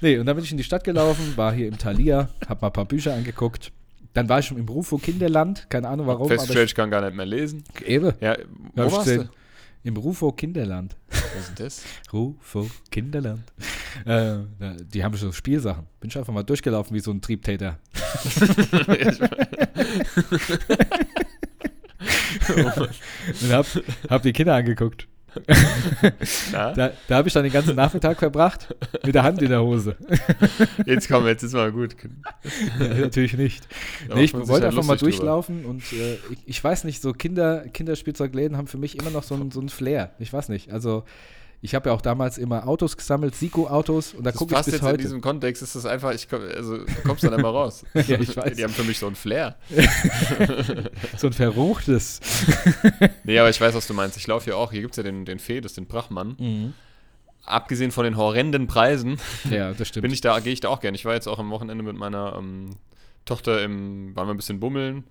Nee, 0.00 0.18
und 0.18 0.26
dann 0.26 0.36
bin 0.36 0.44
ich 0.44 0.52
in 0.52 0.56
die 0.58 0.64
Stadt 0.64 0.84
gelaufen, 0.84 1.32
war 1.36 1.52
hier 1.52 1.66
im 1.68 1.78
Thalia, 1.78 2.28
hab 2.48 2.62
mal 2.62 2.68
ein 2.68 2.72
paar 2.72 2.84
Bücher 2.84 3.12
angeguckt. 3.14 3.72
Dann 4.14 4.28
war 4.28 4.38
ich 4.38 4.46
schon 4.46 4.56
im 4.58 4.68
Rufo 4.68 4.98
Kinderland, 4.98 5.66
keine 5.68 5.88
Ahnung 5.88 6.06
warum, 6.06 6.28
Festgestellt, 6.28 6.68
ich 6.70 6.74
kann 6.74 6.90
gar 6.90 7.02
nicht 7.02 7.14
mehr 7.16 7.26
lesen. 7.26 7.64
Ewe, 7.84 8.14
Ja, 8.20 8.36
wo 8.74 8.92
warst 8.92 9.08
du? 9.08 9.28
Im 9.86 9.96
Rufo 9.96 10.32
Kinderland. 10.32 10.96
Was 11.08 11.20
ist 11.20 11.48
denn 11.48 11.64
das? 11.64 11.82
Rufo 12.12 12.68
Kinderland. 12.90 13.44
Äh, 14.04 14.38
die 14.92 15.04
haben 15.04 15.16
so 15.16 15.30
Spielsachen. 15.32 15.86
Bin 16.00 16.10
ich 16.10 16.18
einfach 16.18 16.32
mal 16.32 16.42
durchgelaufen 16.42 16.94
wie 16.94 17.00
so 17.00 17.12
ein 17.12 17.20
Triebtäter. 17.20 17.78
Und 23.42 23.52
hab, 23.52 23.66
hab 24.08 24.22
die 24.22 24.32
Kinder 24.32 24.54
angeguckt. 24.54 25.08
Da, 26.52 26.92
da 27.08 27.16
habe 27.16 27.28
ich 27.28 27.34
dann 27.34 27.42
den 27.42 27.52
ganzen 27.52 27.76
Nachmittag 27.76 28.18
verbracht 28.18 28.74
mit 29.04 29.14
der 29.14 29.22
Hand 29.22 29.42
in 29.42 29.50
der 29.50 29.62
Hose. 29.62 29.96
jetzt 30.86 31.08
komm, 31.08 31.26
jetzt 31.26 31.42
ist 31.42 31.52
mal 31.52 31.72
gut. 31.72 31.96
Ja, 32.78 32.94
natürlich 32.94 33.36
nicht. 33.36 33.66
Nee, 34.14 34.24
ich 34.24 34.34
wollte 34.34 34.66
einfach 34.66 34.82
mal 34.84 34.92
lustig 34.94 34.98
drüber. 34.98 35.10
durchlaufen 35.10 35.64
und 35.64 35.82
äh, 35.92 36.14
ich, 36.30 36.38
ich 36.46 36.64
weiß 36.64 36.84
nicht, 36.84 37.02
so 37.02 37.12
Kinder, 37.12 37.64
Kinderspielzeugläden 37.72 38.56
haben 38.56 38.66
für 38.66 38.78
mich 38.78 38.98
immer 38.98 39.10
noch 39.10 39.22
so 39.22 39.34
ein, 39.34 39.50
so 39.50 39.60
ein 39.60 39.68
Flair. 39.68 40.12
Ich 40.18 40.32
weiß 40.32 40.48
nicht. 40.48 40.72
Also 40.72 41.04
ich 41.62 41.74
habe 41.74 41.88
ja 41.88 41.94
auch 41.94 42.00
damals 42.02 42.38
immer 42.38 42.68
Autos 42.68 42.96
gesammelt, 42.96 43.34
Siko-Autos 43.34 44.14
und 44.14 44.24
da 44.24 44.30
gucke 44.32 44.52
ich 44.52 44.56
passt 44.56 44.66
bis 44.66 44.74
jetzt 44.74 44.82
in 44.82 44.88
heute. 44.88 44.98
diesem 44.98 45.20
Kontext, 45.20 45.62
ist 45.62 45.74
das 45.74 45.86
einfach, 45.86 46.12
ich 46.14 46.28
komm, 46.28 46.42
also, 46.54 46.78
du 46.78 46.84
kommst 47.04 47.24
dann 47.24 47.32
immer 47.32 47.48
raus. 47.48 47.84
Ja, 47.94 48.20
ich 48.20 48.36
weiß. 48.36 48.56
Die 48.56 48.62
haben 48.62 48.72
für 48.72 48.84
mich 48.84 48.98
so 48.98 49.06
ein 49.06 49.14
Flair. 49.16 49.56
So 51.16 51.26
ein 51.28 51.32
verruchtes. 51.32 52.20
Nee, 53.24 53.38
aber 53.38 53.50
ich 53.50 53.60
weiß, 53.60 53.74
was 53.74 53.86
du 53.86 53.94
meinst. 53.94 54.16
Ich 54.16 54.26
laufe 54.26 54.44
hier 54.44 54.56
auch, 54.56 54.70
hier 54.70 54.80
gibt 54.82 54.92
es 54.92 54.96
ja 54.98 55.02
den, 55.02 55.24
den 55.24 55.38
Fedes, 55.38 55.74
den 55.74 55.86
Brachmann. 55.86 56.74
Abgesehen 57.44 57.90
von 57.92 58.04
den 58.04 58.16
horrenden 58.16 58.66
Preisen, 58.66 59.18
Ja, 59.50 59.72
das 59.72 59.88
stimmt. 59.88 60.02
bin 60.02 60.12
ich 60.12 60.20
da, 60.20 60.38
gehe 60.40 60.52
ich 60.52 60.60
da 60.60 60.68
auch 60.68 60.80
gerne. 60.80 60.96
Ich 60.96 61.04
war 61.04 61.14
jetzt 61.14 61.26
auch 61.28 61.38
am 61.38 61.50
Wochenende 61.50 61.82
mit 61.84 61.96
meiner 61.96 62.34
ähm, 62.38 62.70
Tochter 63.24 63.62
im, 63.62 64.14
waren 64.16 64.26
wir 64.28 64.34
ein 64.34 64.36
bisschen 64.36 64.58
bummeln, 64.60 65.04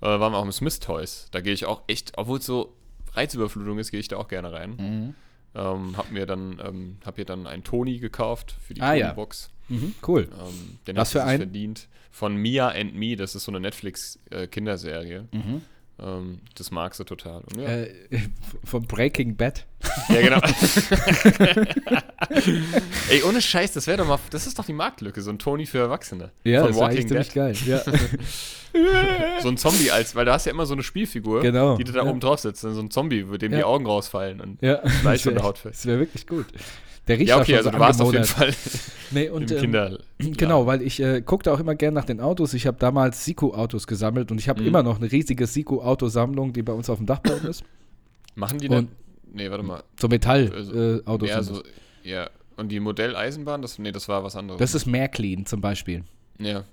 äh, 0.00 0.06
waren 0.06 0.32
wir 0.32 0.38
auch 0.38 0.44
im 0.44 0.52
Smith 0.52 0.80
Toys. 0.80 1.28
Da 1.30 1.40
gehe 1.40 1.52
ich 1.52 1.66
auch 1.66 1.82
echt, 1.86 2.12
obwohl 2.16 2.38
es 2.38 2.46
so 2.46 2.74
Reizüberflutung 3.12 3.78
ist, 3.78 3.90
gehe 3.90 4.00
ich 4.00 4.08
da 4.08 4.16
auch 4.16 4.28
gerne 4.28 4.52
rein. 4.52 4.76
Mhm. 4.76 5.14
Ähm, 5.54 5.96
hab 5.96 6.10
mir 6.10 6.26
dann, 6.26 6.60
ähm, 6.64 6.96
hab 7.04 7.16
hier 7.16 7.24
dann 7.24 7.46
einen 7.46 7.62
Tony 7.64 7.98
gekauft 7.98 8.56
für 8.60 8.74
die 8.74 8.80
Ah, 8.82 8.94
ja. 8.94 9.06
Tony-Box. 9.08 9.50
Mhm, 9.68 9.94
cool. 10.06 10.28
Ähm, 10.32 10.78
den 10.86 10.96
Was 10.96 11.12
für 11.12 11.24
ein? 11.24 11.38
verdient. 11.38 11.88
Von 12.10 12.36
Mia 12.36 12.68
and 12.68 12.94
Me, 12.94 13.16
das 13.16 13.34
ist 13.34 13.44
so 13.44 13.50
eine 13.52 13.60
Netflix-Kinderserie. 13.60 15.26
Mhm. 15.32 15.62
Ähm, 16.00 16.40
das 16.56 16.70
magst 16.72 16.98
du 16.98 17.04
total. 17.04 17.42
Und 17.44 17.60
ja, 17.60 17.68
Äh, 17.68 17.94
von 18.64 18.82
Breaking 18.86 19.36
Bad. 19.36 19.64
ja, 20.08 20.20
genau. 20.22 20.40
Ey, 23.10 23.22
ohne 23.22 23.40
Scheiß, 23.40 23.72
das 23.72 23.86
wäre 23.86 23.98
doch 23.98 24.06
mal, 24.08 24.18
das 24.30 24.46
ist 24.46 24.58
doch 24.58 24.64
die 24.64 24.72
Marktlücke, 24.72 25.20
so 25.20 25.30
ein 25.30 25.38
Tony 25.38 25.66
für 25.66 25.78
Erwachsene. 25.78 26.30
Ja, 26.42 26.60
von 26.62 26.68
das 26.70 26.80
war 26.80 26.88
eigentlich 26.88 27.06
ziemlich 27.08 27.28
Dead. 27.28 27.34
geil. 27.34 27.56
Ja. 27.66 27.82
So 29.40 29.46
ein 29.50 29.56
Zombie 29.56 29.92
als, 29.92 30.16
weil 30.16 30.24
da 30.24 30.32
hast 30.32 30.46
du 30.46 30.50
ja 30.50 30.54
immer 30.54 30.66
so 30.66 30.74
eine 30.74 30.82
Spielfigur, 30.82 31.42
Genau, 31.42 31.76
die 31.76 31.84
du 31.84 31.92
da 31.92 32.02
ja. 32.02 32.10
oben 32.10 32.18
drauf 32.18 32.40
setzt, 32.40 32.62
so 32.62 32.68
ein 32.80 32.90
Zombie, 32.90 33.22
mit 33.22 33.40
dem 33.40 33.52
Ja. 33.52 33.58
die 33.58 33.64
Augen 33.64 33.86
rausfallen 33.86 34.40
und 34.40 34.60
ja. 34.62 34.84
Fleisch 35.00 35.22
der 35.22 35.40
Haut 35.44 35.58
fällt. 35.58 35.74
Das 35.76 35.86
wäre 35.86 36.00
wirklich 36.00 36.26
gut. 36.26 36.46
Der 37.06 37.18
riecht 37.18 37.28
Ja, 37.28 37.40
okay, 37.40 37.56
also 37.56 37.68
so 37.70 37.76
du 37.76 37.80
warst 37.80 38.00
auf 38.00 38.12
jeden. 38.12 38.24
Fall 38.24 38.52
Nee, 39.10 39.24
im 39.26 39.34
und, 39.34 39.50
ähm, 39.50 39.58
Kinder. 39.60 39.98
Genau, 40.18 40.66
weil 40.66 40.80
ich 40.82 41.00
äh, 41.00 41.20
guckte 41.20 41.52
auch 41.52 41.60
immer 41.60 41.74
gern 41.74 41.94
nach 41.94 42.04
den 42.06 42.20
Autos. 42.20 42.54
Ich 42.54 42.66
habe 42.66 42.78
damals 42.78 43.24
Siko-Autos 43.24 43.86
gesammelt 43.86 44.30
und 44.30 44.38
ich 44.38 44.48
habe 44.48 44.62
Mhm. 44.62 44.68
immer 44.68 44.82
noch 44.82 44.96
eine 45.00 45.10
riesige 45.12 45.46
Siko-Autosammlung, 45.46 46.52
die 46.52 46.62
bei 46.62 46.72
uns 46.72 46.88
auf 46.90 46.98
dem 46.98 47.06
Dachboden 47.06 47.48
ist. 47.48 47.62
Machen 48.34 48.58
die 48.58 48.68
denn? 48.68 48.88
Nee, 49.32 49.50
warte 49.50 49.62
mal. 49.62 49.82
So 50.00 50.06
Also, 50.06 50.08
Metall-Autos. 50.08 51.28
ja, 51.28 51.42
so, 51.42 51.62
ja. 52.02 52.30
Und 52.56 52.70
die 52.70 52.80
Modelleisenbahn, 52.80 53.62
das, 53.62 53.78
nee, 53.78 53.92
das 53.92 54.08
war 54.08 54.22
was 54.24 54.36
anderes. 54.36 54.58
das 54.58 54.74
ist 54.74 54.86
Märklin 54.86 55.44
zum 55.46 55.60
Beispiel. 55.60 56.04
ja. 56.38 56.64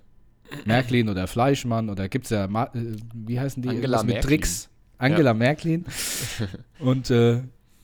Märklin 0.65 1.07
oder 1.07 1.27
Fleischmann 1.27 1.89
oder 1.89 2.09
gibt 2.09 2.25
es 2.25 2.31
ja, 2.31 2.45
Ma 2.45 2.65
äh, 2.73 2.95
wie 3.13 3.39
heißen 3.39 3.63
die? 3.63 3.69
Angela 3.69 4.03
mit. 4.03 4.21
Tricks. 4.21 4.69
Angela 4.97 5.33
Märklin 5.33 5.85
und 6.79 7.09
äh, 7.09 7.41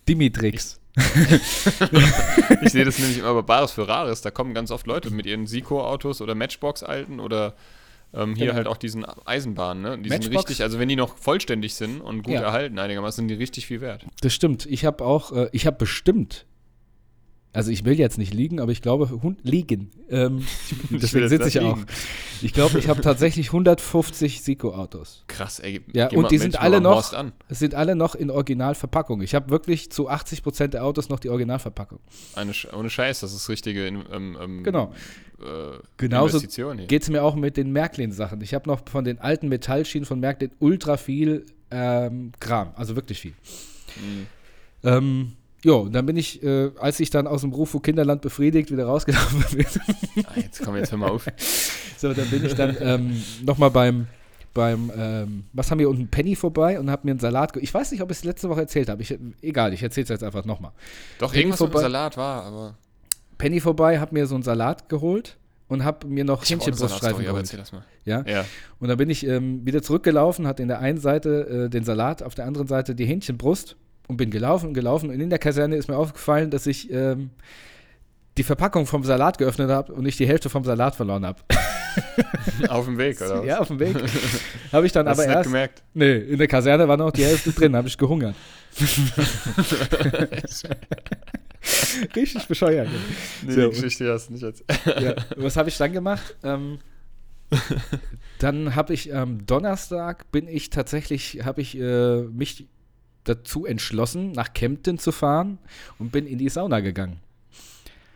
Dimitrix. 0.10 0.78
Ich 2.62 2.72
sehe 2.72 2.86
das 2.86 2.98
nämlich 3.00 3.20
immer 3.20 3.34
bei 3.36 3.42
Bares 3.42 3.72
für 3.72 3.88
Rares. 3.88 4.22
Da 4.22 4.32
kommen 4.32 4.54
ganz 4.54 4.72
oft 4.72 4.88
Leute 4.88 5.10
mit 5.12 5.26
ihren 5.26 5.46
Sico-Autos 5.48 6.22
oder 6.22 6.36
Matchbox-Alten 6.36 7.20
oder 7.20 7.54
ähm, 8.14 8.36
hier 8.36 8.48
Genau. 8.48 8.56
halt 8.58 8.68
auch 8.68 8.78
diesen 8.78 9.06
Eisenbahnen. 9.26 9.84
Ne? 9.84 9.98
Die 10.00 10.10
sind 10.10 10.24
Matchbox? 10.24 10.50
richtig, 10.50 10.64
also 10.64 10.80
wenn 10.80 10.88
die 10.90 10.96
noch 10.96 11.18
vollständig 11.18 11.76
sind 11.76 12.02
und 12.02 12.24
gut 12.24 12.34
Ja. 12.34 12.42
erhalten 12.42 12.80
einigermaßen, 12.80 13.18
sind 13.24 13.28
die 13.28 13.36
richtig 13.36 13.68
viel 13.68 13.82
wert. 13.82 14.06
Das 14.22 14.34
stimmt. 14.34 14.66
Ich 14.66 14.86
habe 14.86 15.04
auch, 15.06 15.32
äh, 15.34 15.50
ich 15.52 15.66
habe 15.68 15.78
bestimmt, 15.78 16.46
also 17.58 17.72
ich 17.72 17.86
will 17.86 17.98
jetzt 17.98 18.20
nicht 18.20 18.36
liegen, 18.36 18.60
aber 18.60 18.72
ich 18.72 18.84
glaube, 18.84 19.10
Hund 19.24 19.40
liegen. 19.42 19.90
Ähm, 20.10 20.46
deswegen 20.92 21.28
sitze 21.28 21.48
ich 21.48 21.56
ja 21.56 21.64
auch. 21.64 21.76
liegen. 21.76 21.88
Ich 22.44 22.54
glaube, 22.54 22.78
ich 22.78 22.88
habe 22.88 23.02
tatsächlich 23.02 23.48
150 23.48 24.44
Siko-Autos. 24.44 25.24
Krass, 25.26 25.60
ey. 25.60 25.82
Ja, 25.92 26.12
und 26.12 26.30
die 26.30 26.38
sind 26.38 26.62
alle 26.62 26.80
noch, 26.82 27.14
sind 27.50 27.74
alle 27.74 27.96
noch 27.96 28.14
in 28.14 28.30
Originalverpackung. 28.30 29.22
Ich 29.24 29.34
habe 29.34 29.50
wirklich 29.50 29.92
zu 29.92 30.08
80 30.08 30.44
Prozent 30.44 30.74
der 30.76 30.86
Autos 30.86 31.10
noch 31.10 31.20
die 31.20 31.30
Originalverpackung. 31.30 32.00
Eine, 32.36 32.52
ohne 32.74 32.92
Scheiß, 32.92 33.22
das 33.22 33.34
ist 33.34 33.50
richtige 33.50 33.88
ähm, 33.88 34.38
ähm, 34.40 34.64
Genau. 34.64 34.94
äh, 35.40 35.80
Genauso. 35.98 36.40
Geht 36.40 37.02
es 37.02 37.10
mir 37.10 37.24
auch 37.24 37.36
mit 37.36 37.58
den 37.58 37.72
Märklin-Sachen. 37.72 38.40
Ich 38.42 38.54
habe 38.54 38.70
noch 38.70 38.88
von 38.88 39.04
den 39.04 39.20
alten 39.20 39.48
Metallschienen 39.48 40.06
von 40.06 40.20
Märklin 40.20 40.52
ultra 40.60 40.98
viel 40.98 41.46
ähm, 41.72 42.34
Kram. 42.40 42.70
Also 42.76 42.96
wirklich 42.96 43.20
viel. 43.20 43.34
Mhm. 43.96 44.28
Ähm, 44.84 45.34
Jo, 45.68 45.80
und 45.80 45.92
dann 45.92 46.06
bin 46.06 46.16
ich, 46.16 46.42
äh, 46.44 46.72
als 46.80 46.98
ich 47.02 47.10
dann 47.10 47.28
aus 47.28 47.42
dem 47.42 47.52
Rufo 47.52 47.82
Kinderland 47.82 48.22
befriedigt 48.22 48.72
wieder 48.72 48.86
rausgelaufen 48.86 49.44
bin, 49.52 49.66
Ah, 50.26 50.32
jetzt 50.38 50.64
komm, 50.64 50.78
jetzt 50.78 50.92
hör 50.92 50.98
mal 50.98 51.10
auf. 51.10 51.28
so, 51.98 52.14
dann 52.14 52.30
bin 52.30 52.46
ich 52.46 52.54
dann 52.56 52.78
ähm, 52.80 53.22
nochmal 53.44 53.70
beim, 53.70 54.08
beim, 54.54 54.90
ähm, 54.98 55.44
was 55.52 55.70
haben 55.70 55.80
wir 55.80 55.90
unten, 55.90 56.08
Penny 56.08 56.38
vorbei 56.38 56.80
und 56.80 56.90
habe 56.90 57.02
mir 57.04 57.12
einen 57.12 57.20
Salat, 57.20 57.58
ich 57.58 57.74
weiß 57.74 57.92
nicht, 57.92 58.02
ob 58.02 58.10
ich 58.12 58.20
es 58.20 58.24
letzte 58.24 58.48
Woche 58.48 58.62
erzählt 58.62 58.88
habe, 58.88 59.04
egal, 59.42 59.74
ich 59.74 59.84
erzähle 59.84 60.04
es 60.04 60.10
jetzt 60.10 60.24
einfach 60.24 60.46
nochmal. 60.46 60.72
Doch, 61.20 61.32
Penny 61.32 61.42
irgendwas 61.42 61.60
mit 61.60 61.72
vorbei. 61.72 61.82
Salat 61.82 62.16
war, 62.16 62.44
aber. 62.44 62.78
Penny 63.38 63.60
vorbei, 63.60 64.00
habe 64.00 64.14
mir 64.14 64.26
so 64.26 64.36
einen 64.36 64.46
Salat 64.46 64.88
geholt 64.88 65.36
und 65.68 65.84
habe 65.84 66.08
mir 66.08 66.24
noch 66.24 66.46
Hähnchenbruststreifen 66.50 67.26
geholt. 67.26 67.74
Ja? 68.06 68.24
Ja. 68.26 68.46
Und 68.80 68.88
dann 68.88 68.98
bin 68.98 69.10
ich 69.10 69.28
ähm, 69.28 69.66
wieder 69.66 69.82
zurückgelaufen, 69.82 70.48
hatte 70.48 70.62
in 70.62 70.70
der 70.70 70.80
einen 70.80 71.02
Seite 71.02 71.66
äh, 71.66 71.70
den 71.70 71.84
Salat, 71.84 72.24
auf 72.24 72.36
der 72.36 72.46
anderen 72.46 72.68
Seite 72.68 72.96
die 72.96 73.06
Hähnchenbrust 73.06 73.76
und 74.08 74.18
bin 74.18 74.32
gelaufen 74.32 74.68
und 74.70 74.74
gelaufen. 74.74 75.10
Und 75.10 75.20
in 75.20 75.30
der 75.30 75.40
Kaserne 75.40 75.76
ist 75.76 75.88
mir 75.88 75.98
aufgefallen, 75.98 76.50
dass 76.50 76.66
ich 76.68 76.92
ähm, 76.92 77.30
die 78.38 78.44
Verpackung 78.44 78.86
vom 78.86 79.04
Salat 79.04 79.38
geöffnet 79.38 79.70
habe 79.70 79.94
und 79.94 80.06
ich 80.06 80.18
die 80.18 80.28
Hälfte 80.28 80.50
vom 80.50 80.64
Salat 80.64 80.96
verloren 80.96 81.26
habe. 81.26 81.42
Auf 82.70 82.86
dem 82.86 82.98
Weg, 82.98 83.20
oder? 83.22 83.40
was? 83.40 83.46
ja, 83.46 83.60
auf 83.60 83.68
dem 83.70 83.80
Weg. 83.80 83.96
habe 84.72 84.86
ich 84.86 84.92
dann 84.92 85.08
Hast 85.10 85.20
aber 85.20 85.28
erst. 85.28 85.44
gemerkt. 85.46 85.82
Nee, 85.96 86.18
in 86.18 86.38
der 86.38 86.48
Kaserne 86.48 86.88
war 86.88 86.96
noch 86.96 87.10
die 87.12 87.26
Hälfte 87.26 87.52
drin, 87.52 87.76
habe 87.76 87.88
ich 87.88 87.98
gehungert. 87.98 88.36
Richtig 92.16 92.48
bescheuert. 92.48 92.88
Nee, 93.46 93.52
So, 93.52 93.62
die 93.62 93.70
Geschichte 93.70 94.12
hast 94.14 94.30
du 94.30 94.34
nicht 94.34 94.44
jetzt. 94.44 94.64
ja. 94.86 95.16
Was 95.38 95.58
habe 95.58 95.70
ich 95.70 95.78
dann 95.78 95.92
gemacht? 95.92 96.36
Ähm, 96.44 96.80
dann 98.40 98.76
habe 98.76 98.94
ich 98.94 99.14
am 99.16 99.46
Donnerstag 99.46 100.30
bin 100.32 100.48
ich 100.48 100.70
tatsächlich, 100.70 101.42
habe 101.46 101.62
ich 101.62 101.78
äh, 101.80 102.22
mich 102.24 102.68
dazu 103.30 103.66
entschlossen, 103.66 104.32
nach 104.32 104.54
Kempten 104.54 105.00
zu 105.00 105.12
fahren 105.12 105.58
und 106.00 106.12
bin 106.12 106.26
in 106.26 106.38
die 106.38 106.50
Sauna 106.50 106.80
gegangen. 106.80 107.20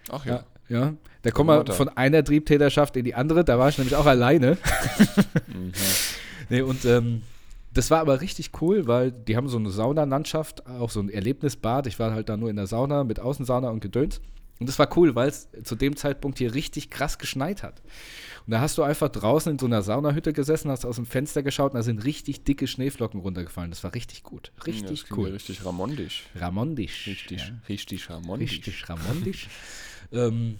Ach 0.09 0.25
Ja, 0.25 0.43
ja. 0.69 0.79
ja. 0.79 0.93
Da 1.23 1.31
kommen 1.31 1.49
wir 1.49 1.73
von 1.73 1.89
einer 1.89 2.23
Triebtäterschaft 2.23 2.97
in 2.97 3.05
die 3.05 3.13
andere. 3.13 3.43
Da 3.43 3.59
war 3.59 3.69
ich 3.69 3.77
nämlich 3.77 3.95
auch 3.95 4.05
alleine. 4.05 4.57
Mhm. 5.47 5.71
Nee, 6.49 6.61
und 6.61 6.85
ähm, 6.85 7.23
das 7.73 7.91
war 7.91 7.99
aber 7.99 8.19
richtig 8.21 8.51
cool, 8.61 8.87
weil 8.87 9.11
die 9.11 9.37
haben 9.37 9.47
so 9.47 9.57
eine 9.57 9.69
Saunalandschaft, 9.69 10.65
auch 10.67 10.89
so 10.89 10.99
ein 10.99 11.09
Erlebnisbad. 11.09 11.87
Ich 11.87 11.99
war 11.99 12.11
halt 12.11 12.29
da 12.29 12.37
nur 12.37 12.49
in 12.49 12.57
der 12.57 12.67
Sauna 12.67 13.03
mit 13.03 13.19
Außensauna 13.19 13.69
und 13.69 13.81
Gedöns. 13.81 14.21
Und 14.59 14.67
das 14.67 14.77
war 14.77 14.89
cool, 14.97 15.15
weil 15.15 15.29
es 15.29 15.47
zu 15.63 15.75
dem 15.75 15.95
Zeitpunkt 15.95 16.37
hier 16.37 16.53
richtig 16.53 16.89
krass 16.89 17.17
geschneit 17.17 17.63
hat. 17.63 17.81
Und 18.45 18.51
da 18.51 18.61
hast 18.61 18.77
du 18.77 18.83
einfach 18.83 19.09
draußen 19.09 19.51
in 19.51 19.59
so 19.59 19.65
einer 19.67 19.81
Saunahütte 19.81 20.33
gesessen, 20.33 20.71
hast 20.71 20.85
aus 20.85 20.95
dem 20.95 21.05
Fenster 21.05 21.43
geschaut 21.43 21.71
und 21.73 21.77
da 21.77 21.83
sind 21.83 22.03
richtig 22.03 22.43
dicke 22.43 22.67
Schneeflocken 22.67 23.19
runtergefallen. 23.19 23.69
Das 23.71 23.83
war 23.83 23.93
richtig 23.93 24.23
gut. 24.23 24.51
Richtig 24.65 25.05
ja 25.09 25.15
cool. 25.15 25.29
Richtig 25.29 25.63
ramondisch. 25.65 26.23
Ramondisch. 26.35 27.07
Richtig, 27.07 27.41
Ja. 27.41 27.53
richtig 27.69 28.09
ramondisch. 28.09 28.51
Richtig 28.51 28.89
ramondisch. 28.89 29.47
ähm, 30.11 30.57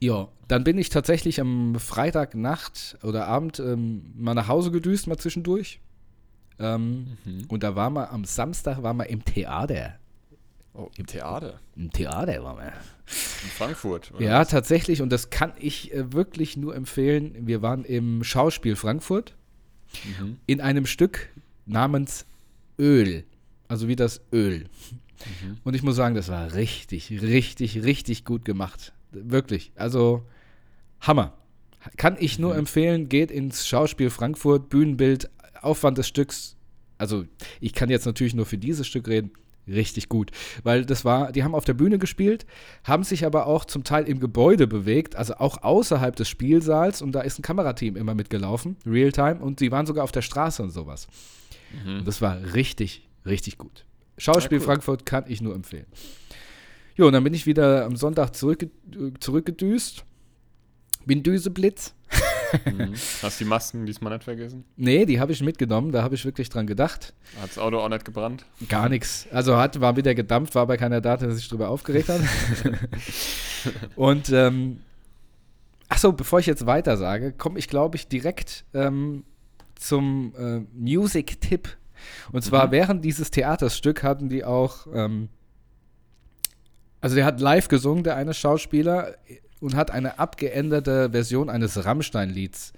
ja, 0.00 0.28
dann 0.46 0.62
bin 0.64 0.78
ich 0.78 0.90
tatsächlich 0.90 1.40
am 1.40 1.74
Freitagnacht 1.78 2.98
oder 3.02 3.26
Abend 3.26 3.58
ähm, 3.58 4.12
mal 4.16 4.34
nach 4.34 4.46
Hause 4.48 4.70
gedüst, 4.70 5.06
mal 5.08 5.18
zwischendurch. 5.18 5.80
Ähm, 6.60 7.16
Mhm. 7.24 7.44
Und 7.48 7.62
da 7.62 7.74
war 7.76 7.90
man 7.90 8.08
am 8.08 8.24
Samstag 8.24 8.82
war 8.82 8.94
man 8.94 9.06
im 9.08 9.24
Theater. 9.24 9.98
Oh, 10.74 10.90
im 10.96 11.06
Theater. 11.06 11.60
Im 11.76 11.90
Theater 11.90 12.42
war 12.44 12.54
man. 12.54 12.66
In 12.68 13.50
Frankfurt. 13.56 14.12
Ja, 14.18 14.40
was? 14.40 14.48
tatsächlich. 14.48 15.02
Und 15.02 15.10
das 15.10 15.30
kann 15.30 15.52
ich 15.58 15.92
äh, 15.92 16.12
wirklich 16.12 16.56
nur 16.56 16.74
empfehlen. 16.76 17.34
Wir 17.46 17.62
waren 17.62 17.84
im 17.84 18.22
Schauspiel 18.24 18.76
Frankfurt 18.76 19.34
Mhm. 20.20 20.36
in 20.46 20.60
einem 20.60 20.84
Stück 20.86 21.30
namens 21.64 22.26
Öl. 22.78 23.24
Also 23.68 23.88
wie 23.88 23.96
das 23.96 24.20
Öl. 24.32 24.64
Mhm. 25.42 25.56
Und 25.64 25.74
ich 25.74 25.82
muss 25.82 25.96
sagen, 25.96 26.14
das 26.14 26.28
war 26.28 26.52
richtig, 26.54 27.10
richtig, 27.22 27.82
richtig 27.84 28.24
gut 28.26 28.44
gemacht. 28.44 28.92
Wirklich. 29.12 29.72
Also 29.76 30.24
Hammer. 31.00 31.32
Kann 31.96 32.16
ich 32.20 32.38
nur 32.38 32.52
Mhm. 32.52 32.58
empfehlen, 32.60 33.08
geht 33.08 33.30
ins 33.30 33.66
Schauspiel 33.66 34.10
Frankfurt, 34.10 34.68
Bühnenbild, 34.68 35.30
Aufwand 35.62 35.96
des 35.96 36.06
Stücks. 36.06 36.56
Also 36.98 37.24
ich 37.60 37.72
kann 37.72 37.88
jetzt 37.88 38.04
natürlich 38.04 38.34
nur 38.34 38.44
für 38.46 38.58
dieses 38.58 38.86
Stück 38.86 39.08
reden. 39.08 39.30
Richtig 39.68 40.08
gut. 40.08 40.30
Weil 40.62 40.84
das 40.84 41.04
war, 41.04 41.32
die 41.32 41.44
haben 41.44 41.54
auf 41.54 41.64
der 41.64 41.74
Bühne 41.74 41.98
gespielt, 41.98 42.46
haben 42.84 43.04
sich 43.04 43.26
aber 43.26 43.46
auch 43.46 43.64
zum 43.64 43.84
Teil 43.84 44.04
im 44.04 44.20
Gebäude 44.20 44.66
bewegt, 44.66 45.16
also 45.16 45.34
auch 45.34 45.62
außerhalb 45.62 46.16
des 46.16 46.28
Spielsaals 46.28 47.02
und 47.02 47.12
da 47.12 47.20
ist 47.20 47.38
ein 47.38 47.42
Kamerateam 47.42 47.96
immer 47.96 48.14
mitgelaufen, 48.14 48.76
Realtime, 48.86 49.36
und 49.40 49.58
sie 49.58 49.70
waren 49.70 49.86
sogar 49.86 50.04
auf 50.04 50.12
der 50.12 50.22
Straße 50.22 50.62
und 50.62 50.70
sowas. 50.70 51.06
Mhm. 51.84 51.98
Und 51.98 52.08
das 52.08 52.22
war 52.22 52.38
richtig, 52.54 53.06
richtig 53.26 53.58
gut. 53.58 53.84
Schauspiel 54.16 54.58
Ja, 54.58 54.62
cool. 54.62 54.66
Frankfurt 54.66 55.06
kann 55.06 55.24
ich 55.28 55.40
nur 55.40 55.54
empfehlen. 55.54 55.86
Jo, 56.96 57.06
und 57.06 57.12
dann 57.12 57.22
bin 57.22 57.34
ich 57.34 57.46
wieder 57.46 57.84
am 57.84 57.96
Sonntag 57.96 58.30
äh, 58.30 58.68
zurückgedüst. 59.20 60.04
Bin 61.06 61.22
Düseblitz. 61.22 61.94
Mhm. 62.64 62.94
Hast 63.22 63.40
du 63.40 63.44
die 63.44 63.48
Masken 63.48 63.86
diesmal 63.86 64.12
nicht 64.12 64.24
vergessen? 64.24 64.64
Nee, 64.76 65.04
die 65.06 65.20
habe 65.20 65.32
ich 65.32 65.42
mitgenommen, 65.42 65.92
da 65.92 66.02
habe 66.02 66.14
ich 66.14 66.24
wirklich 66.24 66.48
dran 66.48 66.66
gedacht. 66.66 67.12
Hat 67.40 67.50
das 67.50 67.58
Auto 67.58 67.78
auch 67.78 67.88
nicht 67.88 68.04
gebrannt? 68.04 68.44
Gar 68.68 68.88
nichts. 68.88 69.26
Also 69.32 69.56
hat, 69.56 69.80
war 69.80 69.96
wieder 69.96 70.14
gedampft, 70.14 70.54
war 70.54 70.62
aber 70.62 70.76
keiner 70.76 71.00
da, 71.00 71.16
der 71.16 71.30
sich 71.32 71.48
drüber 71.48 71.68
aufgeregt 71.68 72.08
hat. 72.08 72.20
und 73.96 74.30
ähm, 74.30 74.80
achso, 75.88 76.12
bevor 76.12 76.38
ich 76.40 76.46
jetzt 76.46 76.66
weiter 76.66 76.96
sage, 76.96 77.32
komme 77.32 77.58
ich, 77.58 77.68
glaube 77.68 77.96
ich, 77.96 78.08
direkt 78.08 78.64
ähm, 78.74 79.24
zum 79.74 80.34
äh, 80.38 80.60
Music-Tipp. 80.74 81.76
Und 82.32 82.42
zwar 82.42 82.68
Mhm. 82.68 82.72
während 82.72 83.04
dieses 83.04 83.30
Theaterstück 83.30 84.02
hatten 84.02 84.28
die 84.28 84.44
auch, 84.44 84.86
ähm, 84.94 85.28
also 87.00 87.14
der 87.16 87.24
hat 87.24 87.40
live 87.40 87.68
gesungen, 87.68 88.04
der 88.04 88.16
eine 88.16 88.34
Schauspieler, 88.34 89.14
und 89.60 89.74
hat 89.76 89.90
eine 89.90 90.18
abgeänderte 90.18 91.10
Version 91.10 91.50
eines 91.50 91.84
Rammstein-Lieds 91.84 92.72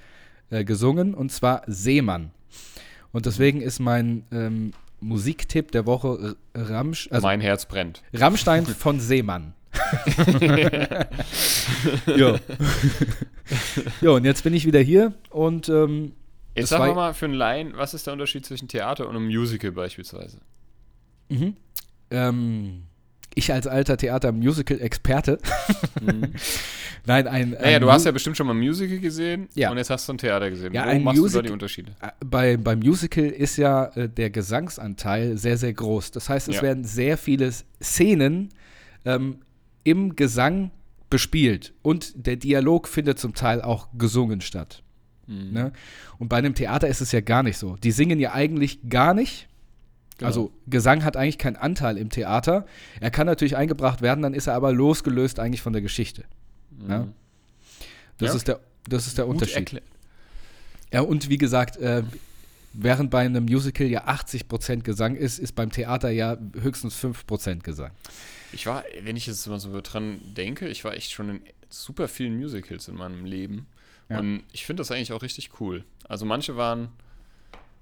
äh, 0.51 0.65
gesungen, 0.65 1.15
und 1.15 1.31
zwar 1.33 1.63
Seemann. 1.67 2.31
Und 3.13 3.27
deswegen 3.27 3.61
ist 3.61 3.79
mein 3.81 4.25
ähm, 4.33 4.73
Musiktipp 5.01 5.73
der 5.73 5.87
Woche 5.87 6.37
R- 6.55 6.69
Ramsch, 6.71 7.09
also 7.11 7.27
mein 7.27 7.41
Herz 7.41 7.67
brennt. 7.67 8.03
Rammstein 8.13 8.65
von 8.67 9.01
Seemann. 9.01 9.55
jo. 12.17 12.39
jo, 14.01 14.17
und 14.17 14.25
jetzt 14.25 14.43
bin 14.43 14.55
ich 14.55 14.65
wieder 14.67 14.81
hier 14.81 15.13
und 15.31 15.69
ähm, 15.69 16.13
Jetzt 16.55 16.71
sag 16.71 16.81
war- 16.81 16.89
mal 16.89 16.95
mal 16.95 17.15
für 17.15 17.27
einen 17.27 17.35
Laien, 17.35 17.73
was 17.77 17.95
ist 17.95 18.07
der 18.07 18.13
Unterschied 18.13 18.45
zwischen 18.45 18.69
Theater 18.69 19.09
und 19.09 19.17
einem 19.17 19.27
Musical 19.27 19.73
beispielsweise? 19.73 20.39
mhm. 21.29 21.57
ähm, 22.11 22.83
ich 23.35 23.53
als 23.53 23.67
alter 23.67 23.97
Theater-Musical-Experte, 23.97 25.39
Mhm. 26.01 26.33
nein, 27.07 27.27
ein. 27.29 27.51
Naja, 27.51 27.77
ein 27.77 27.83
du 27.83 27.91
hast 27.93 28.05
ja 28.05 28.11
bestimmt 28.13 28.37
schon 28.37 28.47
mal 28.47 28.55
Musical 28.55 28.99
gesehen 28.99 29.49
Ja. 29.55 29.71
und 29.71 29.77
jetzt 29.79 29.91
hast 29.91 30.09
du 30.09 30.13
ein 30.15 30.19
Theater 30.19 30.51
gesehen. 30.51 30.73
Ja, 30.73 30.85
Wo 30.85 30.89
ein 30.89 31.03
machst 31.05 31.19
du 31.19 31.23
da 31.23 31.27
Musical- 31.27 31.43
die 31.47 31.53
Unterschiede? 31.53 31.93
Äh, 32.01 32.09
bei, 32.25 32.57
beim 32.57 32.81
Musical 32.81 33.25
ist 33.27 33.57
ja 33.57 33.85
äh, 33.95 34.09
der 34.09 34.31
Gesangsanteil 34.31 35.37
sehr, 35.39 35.57
sehr 35.57 35.73
groß. 35.73 36.11
Das 36.11 36.29
heißt, 36.29 36.49
es 36.49 36.57
Ja. 36.57 36.63
werden 36.63 36.85
sehr 36.85 37.17
viele 37.17 37.51
Szenen 37.83 38.51
ähm, 39.05 39.39
im 39.85 40.17
Gesang 40.17 40.71
bespielt 41.09 41.73
und 41.83 42.27
der 42.27 42.37
Dialog 42.37 42.87
findet 42.89 43.19
zum 43.19 43.35
Teil 43.35 43.63
auch 43.63 43.89
gesungen 43.97 44.41
statt. 44.41 44.83
Mhm. 45.27 45.53
Ne? 45.53 45.73
Und 46.19 46.29
bei 46.29 46.37
einem 46.37 46.55
Theater 46.55 46.89
ist 46.89 47.01
es 47.01 47.13
ja 47.13 47.21
gar 47.21 47.43
nicht 47.43 47.57
so. 47.59 47.77
Die 47.77 47.91
singen 47.93 48.19
ja 48.21 48.33
eigentlich 48.33 48.81
gar 48.89 49.15
nicht. 49.15 49.49
Genau. 50.21 50.29
Also 50.29 50.53
Gesang 50.67 51.03
hat 51.03 51.17
eigentlich 51.17 51.39
keinen 51.39 51.57
Anteil 51.57 51.97
im 51.99 52.11
Theater. 52.11 52.67
Er 53.01 53.11
kann 53.11 53.27
natürlich 53.27 53.57
eingebracht 53.57 54.03
werden, 54.03 54.21
dann 54.23 54.35
ist 54.35 54.47
er 54.47 54.55
aber 54.55 54.71
losgelöst 54.73 55.41
eigentlich 55.41 55.63
von 55.63 55.73
der 55.73 55.83
Geschichte. 55.83 56.25
Ja? 56.87 57.01
Mhm. 57.01 57.15
Das, 58.19 58.29
Ja. 58.31 58.37
ist 58.37 58.49
der, 58.49 58.61
das 58.89 59.07
ist 59.07 59.17
der 59.19 59.25
Gut 59.25 59.35
Unterschied. 59.35 59.57
erklärt. 59.57 59.85
Ja, 60.93 61.01
und 61.01 61.29
wie 61.31 61.39
gesagt, 61.39 61.79
äh, 61.79 62.03
während 62.75 63.11
bei 63.11 63.21
einem 63.25 63.45
Musical 63.47 63.87
ja 63.87 64.07
80% 64.09 64.83
Gesang 64.85 65.17
ist, 65.17 65.39
ist 65.39 65.53
beim 65.55 65.71
Theater 65.73 66.11
ja 66.11 66.37
höchstens 66.61 66.95
5% 66.97 67.63
Gesang. 67.65 67.93
Ich 68.53 68.67
war, 68.67 68.85
wenn 69.03 69.17
ich 69.17 69.27
jetzt 69.27 69.47
mal 69.47 69.59
so 69.59 69.81
dran 69.81 70.21
denke, 70.37 70.69
ich 70.69 70.85
war 70.85 70.93
echt 70.95 71.13
schon 71.13 71.29
in 71.31 71.41
super 71.71 72.09
vielen 72.09 72.37
Musicals 72.37 72.89
in 72.89 72.97
meinem 72.97 73.25
Leben. 73.25 73.67
Ja. 74.09 74.19
Und 74.19 74.43
ich 74.53 74.67
finde 74.67 74.81
das 74.83 74.91
eigentlich 74.91 75.13
auch 75.13 75.23
richtig 75.23 75.61
cool. 75.61 75.85
Also 76.09 76.27
manche 76.27 76.57
waren, 76.57 76.89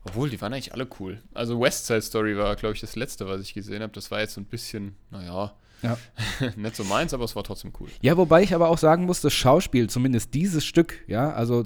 obwohl, 0.04 0.30
die 0.30 0.40
waren 0.40 0.52
eigentlich 0.52 0.72
alle 0.72 0.86
cool. 1.00 1.20
Also 1.34 1.60
West 1.60 1.86
Side 1.86 2.02
Story 2.02 2.36
war, 2.36 2.54
glaube 2.56 2.74
ich, 2.74 2.80
das 2.80 2.96
letzte, 2.96 3.26
was 3.26 3.40
ich 3.42 3.52
gesehen 3.54 3.82
habe. 3.82 3.92
Das 3.92 4.10
war 4.10 4.20
jetzt 4.20 4.34
so 4.34 4.40
ein 4.40 4.44
bisschen, 4.46 4.94
naja, 5.10 5.52
Ja. 5.82 5.98
nicht 6.56 6.76
so 6.76 6.84
meins, 6.84 7.12
aber 7.14 7.24
es 7.24 7.36
war 7.36 7.44
trotzdem 7.44 7.72
cool. 7.80 7.88
Ja, 8.00 8.16
wobei 8.16 8.42
ich 8.42 8.54
aber 8.54 8.68
auch 8.68 8.78
sagen 8.78 9.04
muss, 9.04 9.20
das 9.20 9.32
Schauspiel, 9.34 9.88
zumindest 9.90 10.34
dieses 10.34 10.64
Stück, 10.64 10.94
ja, 11.06 11.30
also 11.32 11.64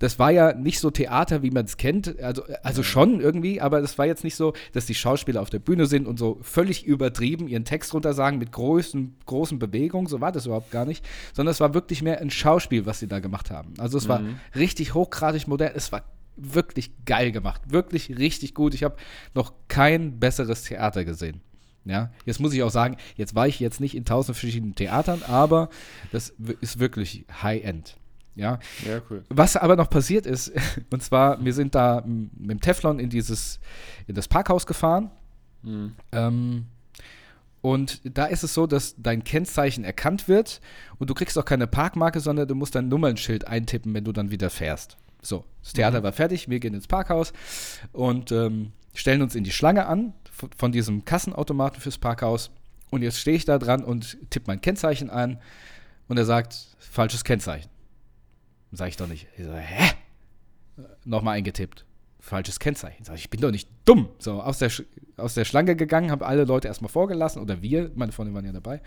das 0.00 0.16
war 0.20 0.30
ja 0.30 0.52
nicht 0.54 0.78
so 0.78 0.90
Theater, 0.92 1.42
wie 1.42 1.50
man 1.50 1.64
es 1.64 1.76
kennt, 1.76 2.20
also, 2.20 2.44
also 2.62 2.84
schon 2.84 3.20
irgendwie, 3.20 3.60
aber 3.60 3.80
das 3.80 3.98
war 3.98 4.06
jetzt 4.06 4.22
nicht 4.22 4.36
so, 4.36 4.52
dass 4.72 4.86
die 4.86 4.94
Schauspieler 4.94 5.42
auf 5.42 5.50
der 5.50 5.58
Bühne 5.58 5.86
sind 5.86 6.06
und 6.06 6.20
so 6.20 6.38
völlig 6.42 6.84
übertrieben 6.84 7.48
ihren 7.48 7.64
Text 7.64 7.92
runtersagen 7.94 8.38
mit 8.38 8.52
großen, 8.52 9.16
großen 9.26 9.58
Bewegungen, 9.58 10.06
so 10.06 10.20
war 10.20 10.30
das 10.30 10.46
überhaupt 10.46 10.70
gar 10.70 10.84
nicht, 10.84 11.04
sondern 11.34 11.50
es 11.50 11.58
war 11.60 11.74
wirklich 11.74 12.00
mehr 12.02 12.20
ein 12.20 12.30
Schauspiel, 12.30 12.86
was 12.86 13.00
sie 13.00 13.08
da 13.08 13.18
gemacht 13.18 13.50
haben. 13.50 13.74
Also 13.78 13.98
es 13.98 14.08
war 14.08 14.20
Mhm. 14.20 14.38
richtig 14.54 14.94
hochgradig 14.94 15.48
modern, 15.48 15.72
es 15.74 15.90
war 15.90 16.04
wirklich 16.40 16.92
geil 17.04 17.32
gemacht, 17.32 17.62
wirklich 17.70 18.16
richtig 18.18 18.54
gut. 18.54 18.74
Ich 18.74 18.84
habe 18.84 18.96
noch 19.34 19.52
kein 19.68 20.18
besseres 20.18 20.62
Theater 20.64 21.04
gesehen. 21.04 21.40
Ja, 21.84 22.10
jetzt 22.26 22.38
muss 22.38 22.52
ich 22.52 22.62
auch 22.62 22.70
sagen, 22.70 22.96
jetzt 23.16 23.34
war 23.34 23.48
ich 23.48 23.60
jetzt 23.60 23.80
nicht 23.80 23.94
in 23.94 24.04
tausend 24.04 24.36
verschiedenen 24.36 24.74
Theatern, 24.74 25.22
aber 25.22 25.70
das 26.12 26.34
ist 26.60 26.78
wirklich 26.78 27.24
High-End. 27.42 27.96
Ja, 28.34 28.60
Ja, 28.86 29.00
cool. 29.10 29.24
was 29.30 29.56
aber 29.56 29.74
noch 29.74 29.90
passiert 29.90 30.26
ist, 30.26 30.52
und 30.90 31.02
zwar, 31.02 31.42
wir 31.44 31.52
sind 31.54 31.74
da 31.74 32.04
mit 32.06 32.50
dem 32.50 32.60
Teflon 32.60 33.00
in 33.00 33.10
dieses, 33.10 33.58
in 34.06 34.14
das 34.14 34.28
Parkhaus 34.28 34.66
gefahren. 34.66 35.10
Mhm. 35.62 35.94
Ähm, 36.12 36.66
und 37.60 38.00
da 38.04 38.26
ist 38.26 38.44
es 38.44 38.54
so, 38.54 38.66
dass 38.66 38.94
dein 38.98 39.24
Kennzeichen 39.24 39.82
erkannt 39.82 40.28
wird 40.28 40.60
und 40.98 41.10
du 41.10 41.14
kriegst 41.14 41.36
auch 41.38 41.44
keine 41.44 41.66
Parkmarke, 41.66 42.20
sondern 42.20 42.46
du 42.46 42.54
musst 42.54 42.74
dein 42.74 42.88
Nummernschild 42.88 43.48
eintippen, 43.48 43.94
wenn 43.94 44.04
du 44.04 44.12
dann 44.12 44.30
wieder 44.30 44.50
fährst. 44.50 44.96
So, 45.22 45.44
das 45.62 45.72
Theater 45.72 46.02
war 46.02 46.12
fertig, 46.12 46.48
wir 46.48 46.60
gehen 46.60 46.74
ins 46.74 46.86
Parkhaus 46.86 47.32
und 47.92 48.30
ähm, 48.32 48.72
stellen 48.94 49.22
uns 49.22 49.34
in 49.34 49.44
die 49.44 49.50
Schlange 49.50 49.86
an 49.86 50.14
von, 50.30 50.50
von 50.56 50.72
diesem 50.72 51.04
Kassenautomaten 51.04 51.80
fürs 51.80 51.98
Parkhaus. 51.98 52.50
Und 52.90 53.02
jetzt 53.02 53.18
stehe 53.18 53.36
ich 53.36 53.44
da 53.44 53.58
dran 53.58 53.84
und 53.84 54.16
tippe 54.30 54.46
mein 54.46 54.60
Kennzeichen 54.60 55.10
ein 55.10 55.40
und 56.08 56.16
er 56.16 56.24
sagt, 56.24 56.56
falsches 56.78 57.24
Kennzeichen. 57.24 57.68
Sag 58.72 58.88
ich 58.88 58.96
doch 58.96 59.06
nicht. 59.08 59.26
Ich 59.36 59.44
so, 59.44 59.52
hä? 59.52 59.90
Nochmal 61.04 61.36
eingetippt. 61.36 61.84
Falsches 62.20 62.58
Kennzeichen. 62.58 63.04
Sag 63.04 63.14
ich, 63.14 63.22
ich 63.22 63.30
bin 63.30 63.40
doch 63.40 63.50
nicht 63.50 63.68
dumm. 63.84 64.08
So, 64.18 64.40
aus 64.42 64.58
der, 64.58 64.70
Sch 64.70 64.82
aus 65.16 65.34
der 65.34 65.44
Schlange 65.44 65.76
gegangen, 65.76 66.10
habe 66.10 66.26
alle 66.26 66.44
Leute 66.44 66.68
erstmal 66.68 66.90
vorgelassen 66.90 67.40
oder 67.40 67.62
wir, 67.62 67.90
meine 67.94 68.12
Freunde 68.12 68.34
waren 68.34 68.44
ja 68.44 68.52
dabei. 68.52 68.80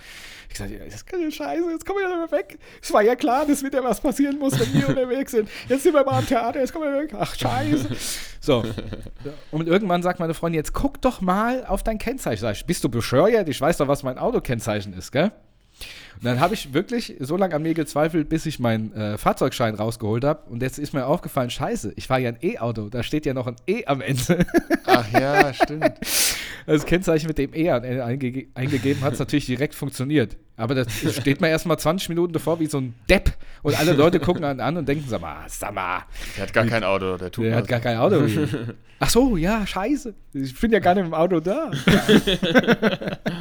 Ich 0.50 0.58
sage, 0.58 0.80
das 0.80 0.96
ist 0.96 1.08
keine 1.08 1.32
Scheiße, 1.32 1.70
jetzt 1.72 1.86
kommen 1.86 2.00
wir 2.00 2.10
ja 2.10 2.32
weg. 2.32 2.60
Es 2.82 2.92
war 2.94 3.02
ja 3.02 3.16
klar, 3.16 3.46
dass 3.46 3.64
wieder 3.64 3.84
was 3.84 4.00
passieren 4.02 4.38
muss, 4.38 4.60
wenn 4.60 4.74
wir 4.74 4.90
unterwegs 4.90 5.32
sind. 5.32 5.50
Jetzt 5.68 5.84
sind 5.84 5.94
wir 5.94 6.04
mal 6.04 6.20
am 6.20 6.28
Theater, 6.28 6.60
jetzt 6.60 6.74
kommen 6.74 6.94
wir 6.94 7.02
weg. 7.02 7.14
Ach, 7.18 7.36
Scheiße. 7.36 7.90
So. 8.40 8.64
Und 9.52 9.68
irgendwann 9.68 10.04
sagt 10.04 10.20
meine 10.20 10.34
Freundin, 10.34 10.60
jetzt 10.60 10.74
guck 10.74 11.02
doch 11.02 11.22
mal 11.22 11.66
auf 11.66 11.84
dein 11.84 11.98
Kennzeichen. 11.98 12.42
Sag 12.42 12.56
ich, 12.56 12.66
bist 12.66 12.84
du 12.84 12.90
bescheuert? 12.90 13.48
Ich 13.50 13.60
weiß 13.60 13.78
doch, 13.78 13.88
was 13.88 14.04
mein 14.04 14.18
Autokennzeichen 14.18 14.94
ist, 14.94 15.12
gell? 15.12 15.32
Und 16.22 16.28
dann 16.28 16.40
habe 16.40 16.54
ich 16.54 16.72
wirklich 16.72 17.16
so 17.20 17.36
lange 17.36 17.56
an 17.56 17.64
mir 17.64 17.74
gezweifelt, 17.74 18.30
bis 18.30 18.46
ich 18.46 18.60
meinen 18.60 18.94
äh, 18.94 19.18
Fahrzeugschein 19.18 19.74
rausgeholt 19.74 20.24
habe. 20.24 20.48
Und 20.52 20.62
jetzt 20.62 20.78
ist 20.78 20.94
mir 20.94 21.08
aufgefallen, 21.08 21.50
scheiße, 21.50 21.94
ich 21.96 22.06
fahre 22.06 22.22
ja 22.22 22.30
ein 22.30 22.38
E-Auto, 22.44 22.90
da 22.90 23.02
steht 23.02 23.26
ja 23.26 23.34
noch 23.34 23.48
ein 23.48 23.56
E 23.66 23.86
am 23.88 24.02
Ende. 24.02 24.46
Ach 24.86 25.12
ja, 25.12 25.52
stimmt. 25.52 25.94
Das 26.68 26.86
Kennzeichen 26.86 27.28
mit 27.28 27.40
dem 27.40 27.56
E 27.56 27.72
am 27.72 27.84
Ende 27.84 28.06
einge 28.06 28.46
eingegeben 28.54 29.02
hat 29.02 29.14
es 29.14 29.20
natürlich 29.20 29.48
direkt 29.48 29.74
funktioniert. 29.74 30.38
Aber 30.58 30.76
das 30.76 30.88
steht 31.20 31.42
mir 31.42 31.50
erstmal 31.50 31.80
20 31.80 32.10
Minuten 32.10 32.34
davor 32.34 32.60
wie 32.60 32.68
so 32.68 32.78
ein 32.78 32.94
Depp. 33.10 33.34
Und 33.64 33.80
alle 33.80 33.94
Leute 33.94 34.20
gucken 34.20 34.44
einen 34.44 34.60
an 34.60 34.78
und 34.78 34.88
denken, 34.88 35.06
sag 35.08 35.22
mal, 35.22 35.38
sag 35.48 35.74
mal, 35.74 36.04
Der 36.38 36.44
hat 36.44 36.54
gar 36.54 36.66
kein 36.66 36.84
Auto, 36.84 37.18
der 37.18 37.32
tut 37.32 37.46
der 37.46 37.56
hat 37.56 37.68
gar 37.68 37.80
kein 37.80 37.98
Auto. 37.98 38.22
Ach 39.00 39.10
so, 39.10 39.36
ja, 39.38 39.66
scheiße. 39.66 40.14
Ich 40.34 40.60
bin 40.60 40.72
ja 40.72 40.78
gar 40.78 40.94
nicht 40.94 41.06
im 41.06 41.16
Auto 41.16 41.40
da. 41.40 41.72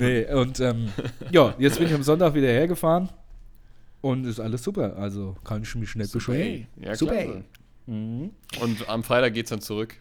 nee, 0.00 0.24
und 0.32 0.58
ähm, 0.58 0.88
ja, 1.30 1.54
jetzt 1.58 1.67
bin 1.76 1.88
ich 1.88 1.94
am 1.94 2.02
Sonntag 2.02 2.34
wieder 2.34 2.48
hergefahren 2.48 3.08
und 4.00 4.24
ist 4.24 4.40
alles 4.40 4.62
super. 4.62 4.96
Also 4.96 5.36
kann 5.44 5.62
ich 5.62 5.74
mich 5.74 5.94
nicht 5.94 6.12
beschweren. 6.12 6.66
Ja, 6.80 6.94
Super. 6.94 7.42
Mhm. 7.86 8.30
Und 8.60 8.88
am 8.88 9.02
Freitag 9.02 9.34
geht's 9.34 9.50
dann 9.50 9.60
zurück. 9.60 9.96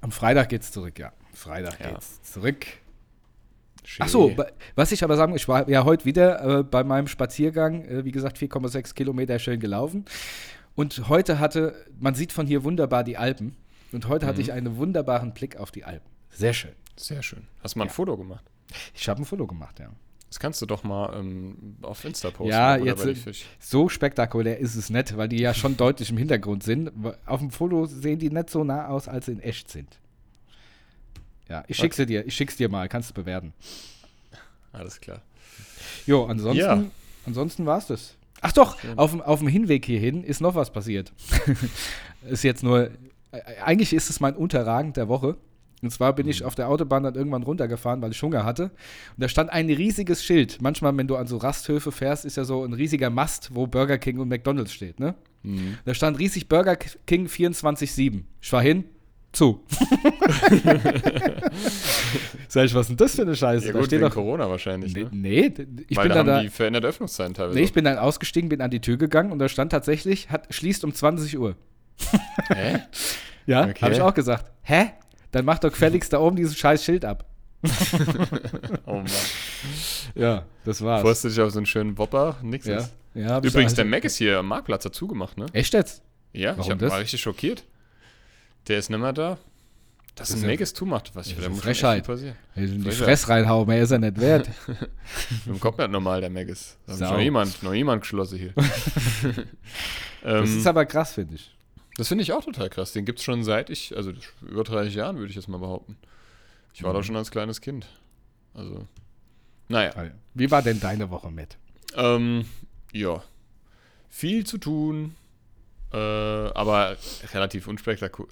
Am 0.00 0.12
Freitag 0.12 0.48
geht's 0.48 0.70
zurück, 0.72 0.98
ja. 0.98 1.12
Freitag 1.34 1.78
Ja. 1.80 1.90
geht's 1.90 2.22
zurück. 2.22 2.66
Schön. 3.84 4.04
Ach 4.04 4.08
so, 4.08 4.36
was 4.76 4.92
ich 4.92 5.02
aber 5.02 5.16
sagen, 5.16 5.34
ich 5.34 5.48
war 5.48 5.68
ja 5.68 5.84
heute 5.84 6.04
wieder 6.04 6.58
äh, 6.60 6.62
bei 6.62 6.84
meinem 6.84 7.06
Spaziergang, 7.08 7.84
äh, 7.86 8.04
wie 8.04 8.12
gesagt, 8.12 8.38
4,6 8.38 8.94
Kilometer 8.94 9.38
schön 9.38 9.58
gelaufen. 9.58 10.04
Und 10.76 11.08
heute 11.08 11.38
hatte, 11.40 11.74
man 11.98 12.14
sieht 12.14 12.32
von 12.32 12.46
hier 12.46 12.62
wunderbar 12.64 13.02
die 13.04 13.16
Alpen. 13.16 13.56
Und 13.92 14.06
heute 14.08 14.26
hatte 14.26 14.40
ich 14.40 14.52
einen 14.52 14.76
wunderbaren 14.76 15.32
Blick 15.34 15.56
auf 15.56 15.70
die 15.72 15.84
Alpen. 15.84 16.08
Sehr 16.30 16.52
schön. 16.52 16.72
Sehr 16.96 17.22
schön. 17.22 17.46
Hast 17.62 17.74
du 17.74 17.78
mal 17.78 17.86
ein 17.86 17.90
Foto 17.90 18.16
gemacht? 18.16 18.44
Ich 18.94 19.08
habe 19.08 19.20
ein 19.22 19.24
Foto 19.24 19.46
gemacht, 19.46 19.80
ja. 19.80 19.90
Das 20.30 20.38
kannst 20.38 20.62
du 20.62 20.66
doch 20.66 20.84
mal 20.84 21.12
ähm, 21.18 21.76
auf 21.82 22.04
Insta 22.04 22.30
posten. 22.30 22.50
Ja, 22.52 22.76
oder 22.78 22.84
jetzt. 23.10 23.44
So 23.58 23.88
spektakulär 23.88 24.58
ist 24.58 24.76
es 24.76 24.88
nicht, 24.88 25.16
weil 25.16 25.28
die 25.28 25.40
ja 25.40 25.52
schon 25.52 25.76
deutlich 25.76 26.08
im 26.10 26.16
Hintergrund 26.16 26.62
sind. 26.62 26.90
Auf 27.26 27.40
dem 27.40 27.50
Foto 27.50 27.84
sehen 27.86 28.18
die 28.20 28.30
nicht 28.30 28.48
so 28.48 28.62
nah 28.64 28.86
aus, 28.88 29.08
als 29.08 29.26
sie 29.26 29.32
in 29.32 29.40
echt 29.40 29.68
sind. 29.70 29.88
Ja, 31.48 31.64
ich 31.66 31.76
schick's 31.76 31.96
dir, 31.96 32.24
ich 32.24 32.34
schick's 32.34 32.56
dir 32.56 32.68
mal, 32.68 32.88
kannst 32.88 33.10
du 33.10 33.14
bewerten. 33.14 33.52
Alles 34.72 35.00
klar. 35.00 35.20
Jo, 36.06 36.26
ansonsten, 36.26 36.60
Ja. 36.60 36.84
ansonsten 37.26 37.66
war's 37.66 37.88
das. 37.88 38.14
Ach 38.40 38.52
doch, 38.52 38.78
auf, 38.96 39.10
dem- 39.10 39.20
auf 39.20 39.40
dem 39.40 39.48
Hinweg 39.48 39.84
hierhin 39.84 40.22
ist 40.22 40.40
noch 40.40 40.54
was 40.54 40.72
passiert. 40.72 41.12
ist 42.30 42.44
jetzt 42.44 42.62
nur, 42.62 42.90
äh, 43.32 43.40
eigentlich 43.64 43.92
ist 43.92 44.08
es 44.10 44.20
mein 44.20 44.36
Unterragend 44.36 44.96
der 44.96 45.08
Woche. 45.08 45.36
Und 45.82 45.90
zwar 45.90 46.14
bin 46.14 46.28
ich 46.28 46.44
auf 46.44 46.54
der 46.54 46.68
Autobahn 46.68 47.02
dann 47.02 47.14
irgendwann 47.14 47.42
runtergefahren, 47.42 48.02
weil 48.02 48.10
ich 48.10 48.22
Hunger 48.22 48.44
hatte. 48.44 48.64
Und 48.64 48.72
da 49.18 49.28
stand 49.28 49.50
ein 49.50 49.66
riesiges 49.70 50.22
Schild. 50.24 50.58
Manchmal, 50.60 50.96
wenn 50.96 51.06
du 51.08 51.16
an 51.16 51.26
so 51.26 51.36
Rasthöfe 51.38 51.90
fährst, 51.92 52.24
ist 52.24 52.36
ja 52.36 52.44
so 52.44 52.64
ein 52.64 52.72
riesiger 52.74 53.08
Mast, 53.10 53.50
wo 53.54 53.66
Burger 53.66 53.96
King 53.98 54.18
und 54.18 54.28
McDonalds 54.28 54.72
steht, 54.72 55.00
ne? 55.00 55.14
Mhm. 55.42 55.78
Da 55.86 55.94
stand 55.94 56.18
riesig 56.18 56.48
Burger 56.48 56.76
King 56.76 57.26
24-7. 57.26 58.24
Ich 58.42 58.52
war 58.52 58.60
hin, 58.62 58.84
zu. 59.32 59.64
Sag 62.48 62.64
ich, 62.66 62.74
was 62.74 62.82
ist 62.82 62.88
denn 62.88 62.96
das 62.96 63.14
für 63.14 63.22
eine 63.22 63.36
Scheiße? 63.36 63.66
Ja 63.68 63.72
da 63.72 63.78
gut, 63.78 63.86
steht 63.86 64.00
wegen 64.00 64.08
doch. 64.08 64.14
Corona 64.14 64.50
wahrscheinlich, 64.50 64.94
Nee, 64.94 65.04
ne? 65.04 65.08
nee, 65.12 65.52
ich 65.88 65.96
Weil 65.96 66.08
bin 66.08 66.08
da 66.10 66.14
dann 66.16 66.18
haben 66.18 66.26
da. 66.26 66.42
die 66.42 66.48
veränderte 66.48 66.88
Öffnungszeiten 66.88 67.34
teilweise. 67.34 67.56
Nee, 67.58 67.64
ich 67.64 67.72
bin 67.72 67.84
dann 67.84 67.98
ausgestiegen, 67.98 68.48
bin 68.48 68.60
an 68.60 68.70
die 68.70 68.80
Tür 68.80 68.96
gegangen 68.96 69.30
und 69.32 69.38
da 69.38 69.48
stand 69.48 69.72
tatsächlich, 69.72 70.30
hat, 70.30 70.52
schließt 70.52 70.84
um 70.84 70.92
20 70.94 71.38
Uhr. 71.38 71.56
Hä? 72.48 72.78
Ja, 73.46 73.64
Okay. 73.64 73.80
habe 73.80 73.94
ich 73.94 74.00
auch 74.02 74.14
gesagt. 74.14 74.52
Hä? 74.62 74.90
Dann 75.32 75.44
mach 75.44 75.58
doch 75.58 75.70
gefälligst 75.70 76.12
da 76.12 76.18
oben 76.20 76.36
dieses 76.36 76.56
scheiß 76.58 76.84
Schild 76.84 77.04
ab. 77.04 77.26
Oh 78.86 78.94
Mann. 78.96 79.06
Ja, 80.14 80.44
das 80.64 80.82
war's. 80.82 81.02
Freust 81.02 81.24
du 81.24 81.28
dich 81.28 81.40
auf 81.40 81.50
so 81.50 81.58
einen 81.58 81.66
schönen 81.66 81.96
Wopper? 81.98 82.36
Nix 82.42 82.66
ja. 82.66 82.78
ist. 82.78 82.92
ja 83.14 83.38
Übrigens, 83.38 83.74
der 83.74 83.84
Mac 83.84 84.04
ist 84.04 84.16
hier 84.16 84.38
am 84.38 84.48
Marktplatz 84.48 84.82
dazu 84.84 85.06
gemacht, 85.06 85.36
ne? 85.36 85.46
Echt 85.52 85.74
jetzt? 85.74 86.02
Ja, 86.32 86.50
Warum 86.52 86.62
ich 86.62 86.70
hab, 86.70 86.78
das? 86.78 86.90
war 86.90 86.98
richtig 87.00 87.20
schockiert. 87.20 87.64
Der 88.68 88.78
ist 88.78 88.88
nimmer 88.90 89.12
da. 89.12 89.38
Dass 90.16 90.28
Das 90.28 90.36
ein 90.36 90.40
ist 90.42 90.46
Mac 90.46 90.60
es 90.60 90.74
zumacht, 90.74 91.14
was 91.14 91.28
ich 91.28 91.36
das 91.36 91.44
ist 91.44 91.50
muss 91.50 91.60
Frechheit. 91.60 92.04
passieren. 92.06 92.34
In 92.56 92.82
die. 92.82 92.90
Fress 92.90 93.28
reinhauen, 93.28 93.66
mehr 93.68 93.82
ist 93.82 93.90
er 93.90 93.98
nicht 93.98 94.18
wert. 94.20 94.48
Im 95.46 95.60
kommt 95.60 95.78
nicht 95.78 95.90
normal, 95.90 96.20
der 96.20 96.30
Mac 96.30 96.48
ist. 96.48 96.78
Da 96.86 96.94
Sau. 96.94 97.12
noch 97.12 97.20
jemand, 97.20 97.62
noch 97.62 97.74
jemand 97.74 98.02
geschlossen 98.02 98.38
hier. 98.38 98.54
Das 100.22 100.50
ähm, 100.50 100.58
ist 100.58 100.66
aber 100.66 100.84
krass, 100.84 101.14
finde 101.14 101.36
ich. 101.36 101.50
Das 102.00 102.08
finde 102.08 102.22
ich 102.22 102.32
auch 102.32 102.42
total 102.42 102.70
krass. 102.70 102.92
Den 102.92 103.04
gibt 103.04 103.18
es 103.18 103.24
schon 103.26 103.44
seit 103.44 103.68
ich, 103.68 103.94
also 103.94 104.10
über 104.40 104.64
30 104.64 104.94
Jahren, 104.94 105.18
würde 105.18 105.28
ich 105.28 105.36
jetzt 105.36 105.48
mal 105.48 105.58
behaupten. 105.58 105.98
Ich 106.72 106.82
war 106.82 106.94
da 106.94 107.00
Mhm. 107.00 107.04
schon 107.04 107.16
als 107.16 107.30
kleines 107.30 107.60
Kind. 107.60 107.86
Also, 108.54 108.86
naja. 109.68 109.92
Wie 110.32 110.50
war 110.50 110.62
denn 110.62 110.80
deine 110.80 111.10
Woche 111.10 111.30
mit? 111.30 111.58
Ähm, 111.94 112.46
ja. 112.92 113.22
Viel 114.08 114.46
zu 114.46 114.56
tun, 114.56 115.14
äh, 115.92 115.98
aber 115.98 116.96
relativ 117.34 117.68
unspektakulär, 117.68 118.30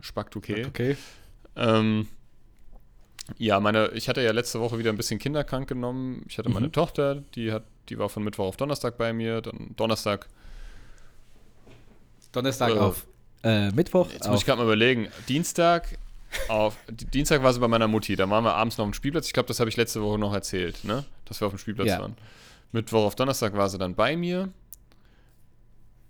spektakulär. 0.00 0.66
Okay. 0.68 0.96
Ähm, 1.56 2.08
ja, 3.36 3.60
meine, 3.60 3.88
ich 3.88 4.08
hatte 4.08 4.22
ja 4.22 4.32
letzte 4.32 4.60
Woche 4.60 4.78
wieder 4.78 4.88
ein 4.90 4.96
bisschen 4.96 5.18
Kinder 5.18 5.44
krank 5.44 5.68
genommen. 5.68 6.24
Ich 6.26 6.38
hatte 6.38 6.48
meine 6.48 6.68
Mhm. 6.68 6.72
Tochter, 6.72 7.16
die 7.34 7.52
hat, 7.52 7.64
die 7.90 7.98
war 7.98 8.08
von 8.08 8.24
Mittwoch 8.24 8.46
auf 8.46 8.56
Donnerstag 8.56 8.96
bei 8.96 9.12
mir. 9.12 9.42
Dann 9.42 9.76
Donnerstag 9.76 10.26
Donnerstag 12.38 12.70
Äh, 12.70 12.78
auf 12.78 13.06
äh, 13.42 13.70
Mittwoch. 13.70 14.10
Jetzt 14.10 14.24
muss 14.26 14.34
auf, 14.34 14.40
ich 14.40 14.46
gerade 14.46 14.58
mal 14.58 14.64
überlegen. 14.64 15.08
Dienstag 15.28 15.98
auf 16.48 16.76
Di- 16.90 17.04
Dienstag 17.06 17.42
war 17.42 17.52
sie 17.52 17.60
bei 17.60 17.68
meiner 17.68 17.88
Mutti. 17.88 18.16
Da 18.16 18.28
waren 18.28 18.44
wir 18.44 18.54
abends 18.54 18.76
noch 18.78 18.84
auf 18.84 18.90
dem 18.90 18.94
Spielplatz. 18.94 19.26
Ich 19.26 19.32
glaube, 19.32 19.46
das 19.46 19.60
habe 19.60 19.70
ich 19.70 19.76
letzte 19.76 20.02
Woche 20.02 20.18
noch 20.18 20.32
erzählt, 20.34 20.84
ne? 20.84 21.04
Dass 21.24 21.40
wir 21.40 21.46
auf 21.46 21.52
dem 21.52 21.58
Spielplatz 21.58 21.88
Ja. 21.88 22.00
waren. 22.00 22.16
Mittwoch 22.72 23.04
auf 23.04 23.14
Donnerstag 23.16 23.54
war 23.56 23.68
sie 23.68 23.78
dann 23.78 23.94
bei 23.94 24.16
mir. 24.16 24.50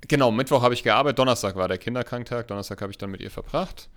Genau, 0.06 0.30
Mittwoch 0.30 0.62
habe 0.62 0.74
ich 0.74 0.82
gearbeitet, 0.82 1.18
Donnerstag 1.18 1.56
war 1.56 1.68
der 1.68 1.78
Kinderkranktag, 1.78 2.46
Donnerstag 2.48 2.80
habe 2.82 2.92
ich 2.92 2.98
dann 2.98 3.10
mit 3.10 3.20
ihr 3.20 3.30
verbracht. 3.30 3.88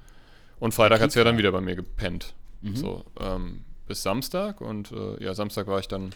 Und 0.59 0.73
Freitag 0.73 0.99
hat 1.01 1.11
sie 1.11 1.19
ja 1.19 1.23
dann 1.25 1.37
wieder 1.37 1.51
bei 1.51 1.61
mir 1.61 1.75
gepennt. 1.75 2.33
Mhm. 2.61 2.75
So, 2.75 3.05
ähm, 3.19 3.63
bis 3.87 4.03
Samstag 4.03 4.61
und 4.61 4.91
äh, 4.91 5.23
ja, 5.23 5.33
Samstag 5.33 5.67
war 5.67 5.79
ich 5.79 5.87
dann 5.87 6.11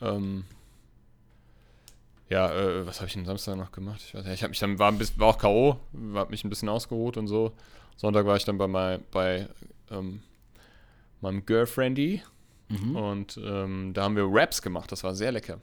ähm, 0.00 0.44
ja, 2.28 2.52
äh, 2.52 2.86
was 2.86 2.98
habe 2.98 3.08
ich 3.08 3.14
denn 3.14 3.24
Samstag 3.24 3.56
noch 3.56 3.72
gemacht? 3.72 4.02
Ich 4.06 4.14
weiß 4.14 4.24
nicht, 4.24 4.34
ich 4.34 4.42
habe 4.42 4.50
mich 4.50 4.58
dann, 4.58 4.78
war, 4.78 4.90
ein 4.90 4.98
bisschen, 4.98 5.18
war 5.18 5.28
auch 5.28 5.38
K.O., 5.38 5.80
habe 6.14 6.30
mich 6.30 6.44
ein 6.44 6.50
bisschen 6.50 6.68
ausgeruht 6.68 7.16
und 7.16 7.26
so. 7.26 7.52
Sonntag 7.96 8.26
war 8.26 8.36
ich 8.36 8.44
dann 8.44 8.58
bei, 8.58 8.66
mein, 8.68 9.02
bei 9.10 9.48
ähm, 9.90 10.22
meinem 11.20 11.44
Girlfriendy 11.46 12.22
Mhm. 12.68 12.96
und 12.96 13.40
ähm, 13.42 13.92
da 13.94 14.02
haben 14.04 14.16
wir 14.16 14.26
Raps 14.28 14.60
gemacht, 14.60 14.92
das 14.92 15.02
war 15.02 15.14
sehr 15.14 15.32
lecker. 15.32 15.58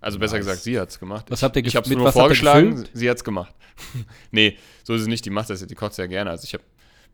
Also 0.00 0.18
besser 0.18 0.36
Nice. 0.36 0.46
gesagt, 0.46 0.62
sie 0.62 0.78
hat 0.78 0.90
es 0.90 0.98
gemacht. 0.98 1.26
Was 1.30 1.42
habt 1.42 1.56
ihr 1.56 1.64
Ich 1.64 1.76
habe 1.76 1.84
es 1.84 1.90
mit 1.90 1.98
nur 1.98 2.12
vorgeschlagen, 2.12 2.84
sie 2.92 3.08
hat 3.08 3.16
es 3.18 3.24
gemacht. 3.24 3.54
nee, 4.32 4.58
so 4.82 4.94
ist 4.94 5.02
es 5.02 5.06
nicht, 5.06 5.24
die 5.24 5.30
macht 5.30 5.48
das, 5.48 5.64
die 5.66 5.74
kocht 5.74 5.94
sehr 5.94 6.08
gerne. 6.08 6.30
Also 6.30 6.44
ich 6.44 6.54
habe 6.54 6.64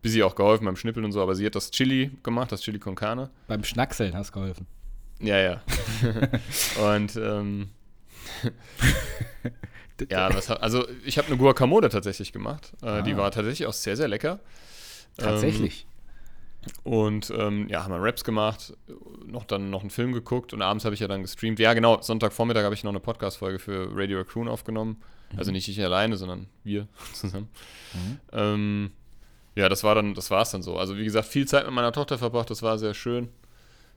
Busy 0.03 0.23
auch 0.23 0.35
geholfen 0.35 0.65
beim 0.65 0.77
Schnippeln 0.77 1.05
und 1.05 1.13
so, 1.13 1.23
aber 1.23 1.35
sie 1.35 1.45
hat 1.45 1.55
das 1.55 1.71
Chili 1.71 2.11
gemacht, 2.23 2.51
das 2.51 2.63
Chili 2.63 2.79
con 2.79 2.95
Carne. 2.95 3.31
Beim 3.47 3.63
Schnackseln 3.63 4.15
hast 4.15 4.31
du 4.31 4.41
geholfen. 4.41 4.67
Ja, 5.21 5.37
ja. 5.39 5.63
und 6.95 7.17
ähm, 7.17 7.69
ja, 10.11 10.33
was, 10.35 10.51
also 10.51 10.87
ich 11.05 11.19
habe 11.19 11.29
eine 11.29 11.37
Guacamole 11.37 11.89
tatsächlich 11.89 12.33
gemacht. 12.33 12.73
Äh, 12.83 13.03
Die 13.03 13.15
Ah. 13.15 13.17
war 13.19 13.31
tatsächlich 13.31 13.67
auch 13.67 13.73
sehr, 13.73 13.97
sehr 13.97 14.09
lecker. 14.09 14.41
Tatsächlich. 15.17 15.83
Ähm, 15.83 15.89
Und 16.85 17.31
ähm, 17.37 17.69
ja, 17.69 17.85
haben 17.85 17.93
wir 17.93 18.03
Raps 18.03 18.25
gemacht, 18.25 18.75
noch 19.27 19.45
dann 19.45 19.71
noch 19.71 19.81
einen 19.81 19.91
Film 19.91 20.13
geguckt 20.13 20.53
und 20.53 20.61
abends 20.61 20.85
habe 20.85 20.95
ich 20.95 21.01
ja 21.01 21.09
dann 21.09 21.23
gestreamt. 21.23 21.59
Ja, 21.59 21.73
genau, 21.73 22.01
Sonntagvormittag 22.03 22.63
habe 22.65 22.75
ich 22.75 22.85
noch 22.85 22.91
eine 22.91 23.01
Podcast-Folge 23.01 23.59
für 23.59 23.89
Radio 23.93 24.19
Raccoon 24.19 24.49
aufgenommen. 24.49 24.99
Mhm. 25.33 25.39
Also 25.39 25.51
nicht 25.51 25.69
ich 25.69 25.83
alleine, 25.83 26.17
sondern 26.17 26.47
wir 26.65 26.87
zusammen. 27.15 27.49
Mhm. 27.95 28.19
Ähm, 28.33 28.91
ja, 29.55 29.69
das 29.69 29.83
war 29.83 29.95
dann, 29.95 30.15
das 30.15 30.31
war 30.31 30.43
es 30.43 30.51
dann 30.51 30.63
so. 30.63 30.77
Also 30.77 30.97
wie 30.97 31.05
gesagt, 31.05 31.29
viel 31.29 31.47
Zeit 31.49 31.65
mit 31.65 31.75
meiner 31.75 31.93
Tochter 31.93 32.19
verbracht, 32.19 32.51
das 32.51 32.63
war 32.63 32.79
sehr 32.79 32.95
schön. 32.95 33.29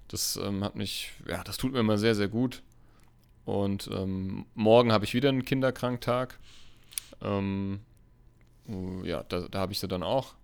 Das 0.07 0.37
ähm, 0.41 0.63
hat 0.63 0.75
mich, 0.75 1.11
ja, 1.27 1.43
das 1.43 1.57
tut 1.57 1.73
mir 1.73 1.79
immer 1.79 1.97
sehr, 1.97 2.15
sehr 2.15 2.27
gut. 2.27 2.61
Und 3.51 3.89
ähm, 3.93 4.45
morgen 4.55 4.93
habe 4.93 5.03
ich 5.03 5.13
wieder 5.13 5.29
einen 5.29 5.43
Kinderkranktag. 5.43 6.39
Ähm, 7.21 7.81
uh, 8.67 9.03
ja, 9.03 9.23
da, 9.23 9.41
da 9.41 9.59
habe 9.59 9.73
ich 9.73 9.79
sie 9.79 9.89
dann 9.89 10.03
auch, 10.03 10.35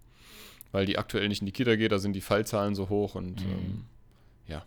weil 0.73 0.85
die 0.85 0.97
aktuell 0.97 1.27
nicht 1.29 1.41
in 1.41 1.45
die 1.45 1.53
Kita 1.53 1.75
geht, 1.77 1.93
da 1.93 1.99
sind 1.99 2.13
die 2.13 2.21
Fallzahlen 2.21 2.75
so 2.75 2.89
hoch 2.89 3.15
und 3.15 3.45
mhm. 3.45 3.51
ähm, 3.51 3.85
ja, 4.47 4.63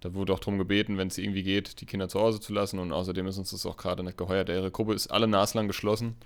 da 0.00 0.14
wurde 0.14 0.32
auch 0.32 0.40
darum 0.40 0.56
gebeten, 0.56 0.96
wenn 0.96 1.08
es 1.08 1.18
irgendwie 1.18 1.42
geht, 1.42 1.82
die 1.82 1.86
Kinder 1.86 2.08
zu 2.08 2.20
Hause 2.20 2.40
zu 2.40 2.54
lassen 2.54 2.78
und 2.78 2.90
außerdem 2.90 3.26
ist 3.26 3.36
uns 3.36 3.50
das 3.50 3.66
auch 3.66 3.76
gerade 3.76 4.02
nicht 4.02 4.16
geheuert. 4.16 4.48
Ihre 4.48 4.70
Gruppe 4.70 4.94
ist 4.94 5.08
alle 5.08 5.28
naslang 5.28 5.68
geschlossen. 5.68 6.16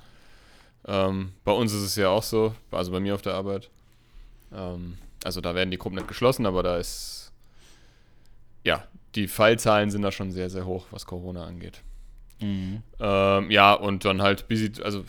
Ähm, 0.86 1.32
bei 1.44 1.52
uns 1.52 1.72
ist 1.72 1.82
es 1.82 1.96
ja 1.96 2.08
auch 2.08 2.22
so, 2.22 2.54
also 2.70 2.92
bei 2.92 3.00
mir 3.00 3.14
auf 3.14 3.22
der 3.22 3.34
Arbeit. 3.34 3.68
Ähm, 4.52 4.96
also 5.24 5.40
da 5.40 5.56
werden 5.56 5.72
die 5.72 5.78
Gruppen 5.78 5.96
nicht 5.96 6.08
geschlossen, 6.08 6.46
aber 6.46 6.62
da 6.62 6.76
ist 6.76 7.32
ja, 8.62 8.86
die 9.14 9.28
Fallzahlen 9.28 9.90
sind 9.90 10.02
da 10.02 10.12
schon 10.12 10.30
sehr, 10.30 10.50
sehr 10.50 10.66
hoch, 10.66 10.86
was 10.90 11.06
Corona 11.06 11.44
angeht. 11.44 11.82
Mhm. 12.40 12.82
Ähm, 13.00 13.50
ja, 13.50 13.74
und 13.74 14.04
dann 14.04 14.22
halt 14.22 14.48
busy, 14.48 14.72
also 14.82 15.04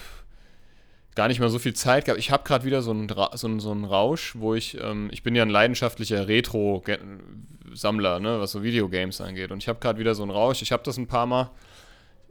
gar 1.15 1.27
nicht 1.27 1.39
mehr 1.39 1.49
so 1.49 1.59
viel 1.59 1.73
Zeit 1.73 2.05
gehabt. 2.05 2.19
Ich 2.19 2.31
habe 2.31 2.43
gerade 2.43 2.65
wieder 2.65 2.81
so 2.81 2.91
einen, 2.91 3.09
so, 3.09 3.59
so 3.59 3.71
einen 3.71 3.85
Rausch, 3.85 4.35
wo 4.37 4.55
ich, 4.55 4.77
ähm, 4.81 5.09
ich 5.11 5.23
bin 5.23 5.35
ja 5.35 5.43
ein 5.43 5.49
leidenschaftlicher 5.49 6.27
Retro-Sammler, 6.27 8.19
ne, 8.19 8.39
was 8.39 8.53
so 8.53 8.63
Videogames 8.63 9.19
angeht. 9.21 9.51
Und 9.51 9.57
ich 9.57 9.67
habe 9.67 9.79
gerade 9.79 9.99
wieder 9.99 10.15
so 10.15 10.23
einen 10.23 10.31
Rausch. 10.31 10.61
Ich 10.61 10.71
habe 10.71 10.83
das 10.83 10.97
ein 10.97 11.07
paar 11.07 11.25
Mal, 11.25 11.51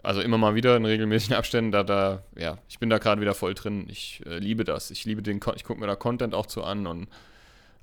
also 0.02 0.20
immer 0.20 0.38
mal 0.38 0.54
wieder 0.54 0.76
in 0.76 0.85
regelmäßigen 0.85 1.37
Abständen, 1.37 1.70
da, 1.70 1.83
da, 1.85 2.22
ja, 2.37 2.59
ich 2.68 2.78
bin 2.78 2.88
da 2.88 2.98
gerade 2.98 3.20
wieder 3.20 3.35
voll 3.35 3.54
drin. 3.54 3.87
Ich 3.90 4.22
äh, 4.26 4.38
liebe 4.38 4.64
das. 4.64 4.90
Ich 4.90 5.04
liebe 5.04 5.22
den, 5.22 5.40
ich 5.54 5.64
gucke 5.64 5.81
mir 5.81 5.87
da 5.87 5.94
Content 5.94 6.35
auch 6.35 6.46
zu 6.46 6.64
an 6.64 6.87
und 6.87 7.09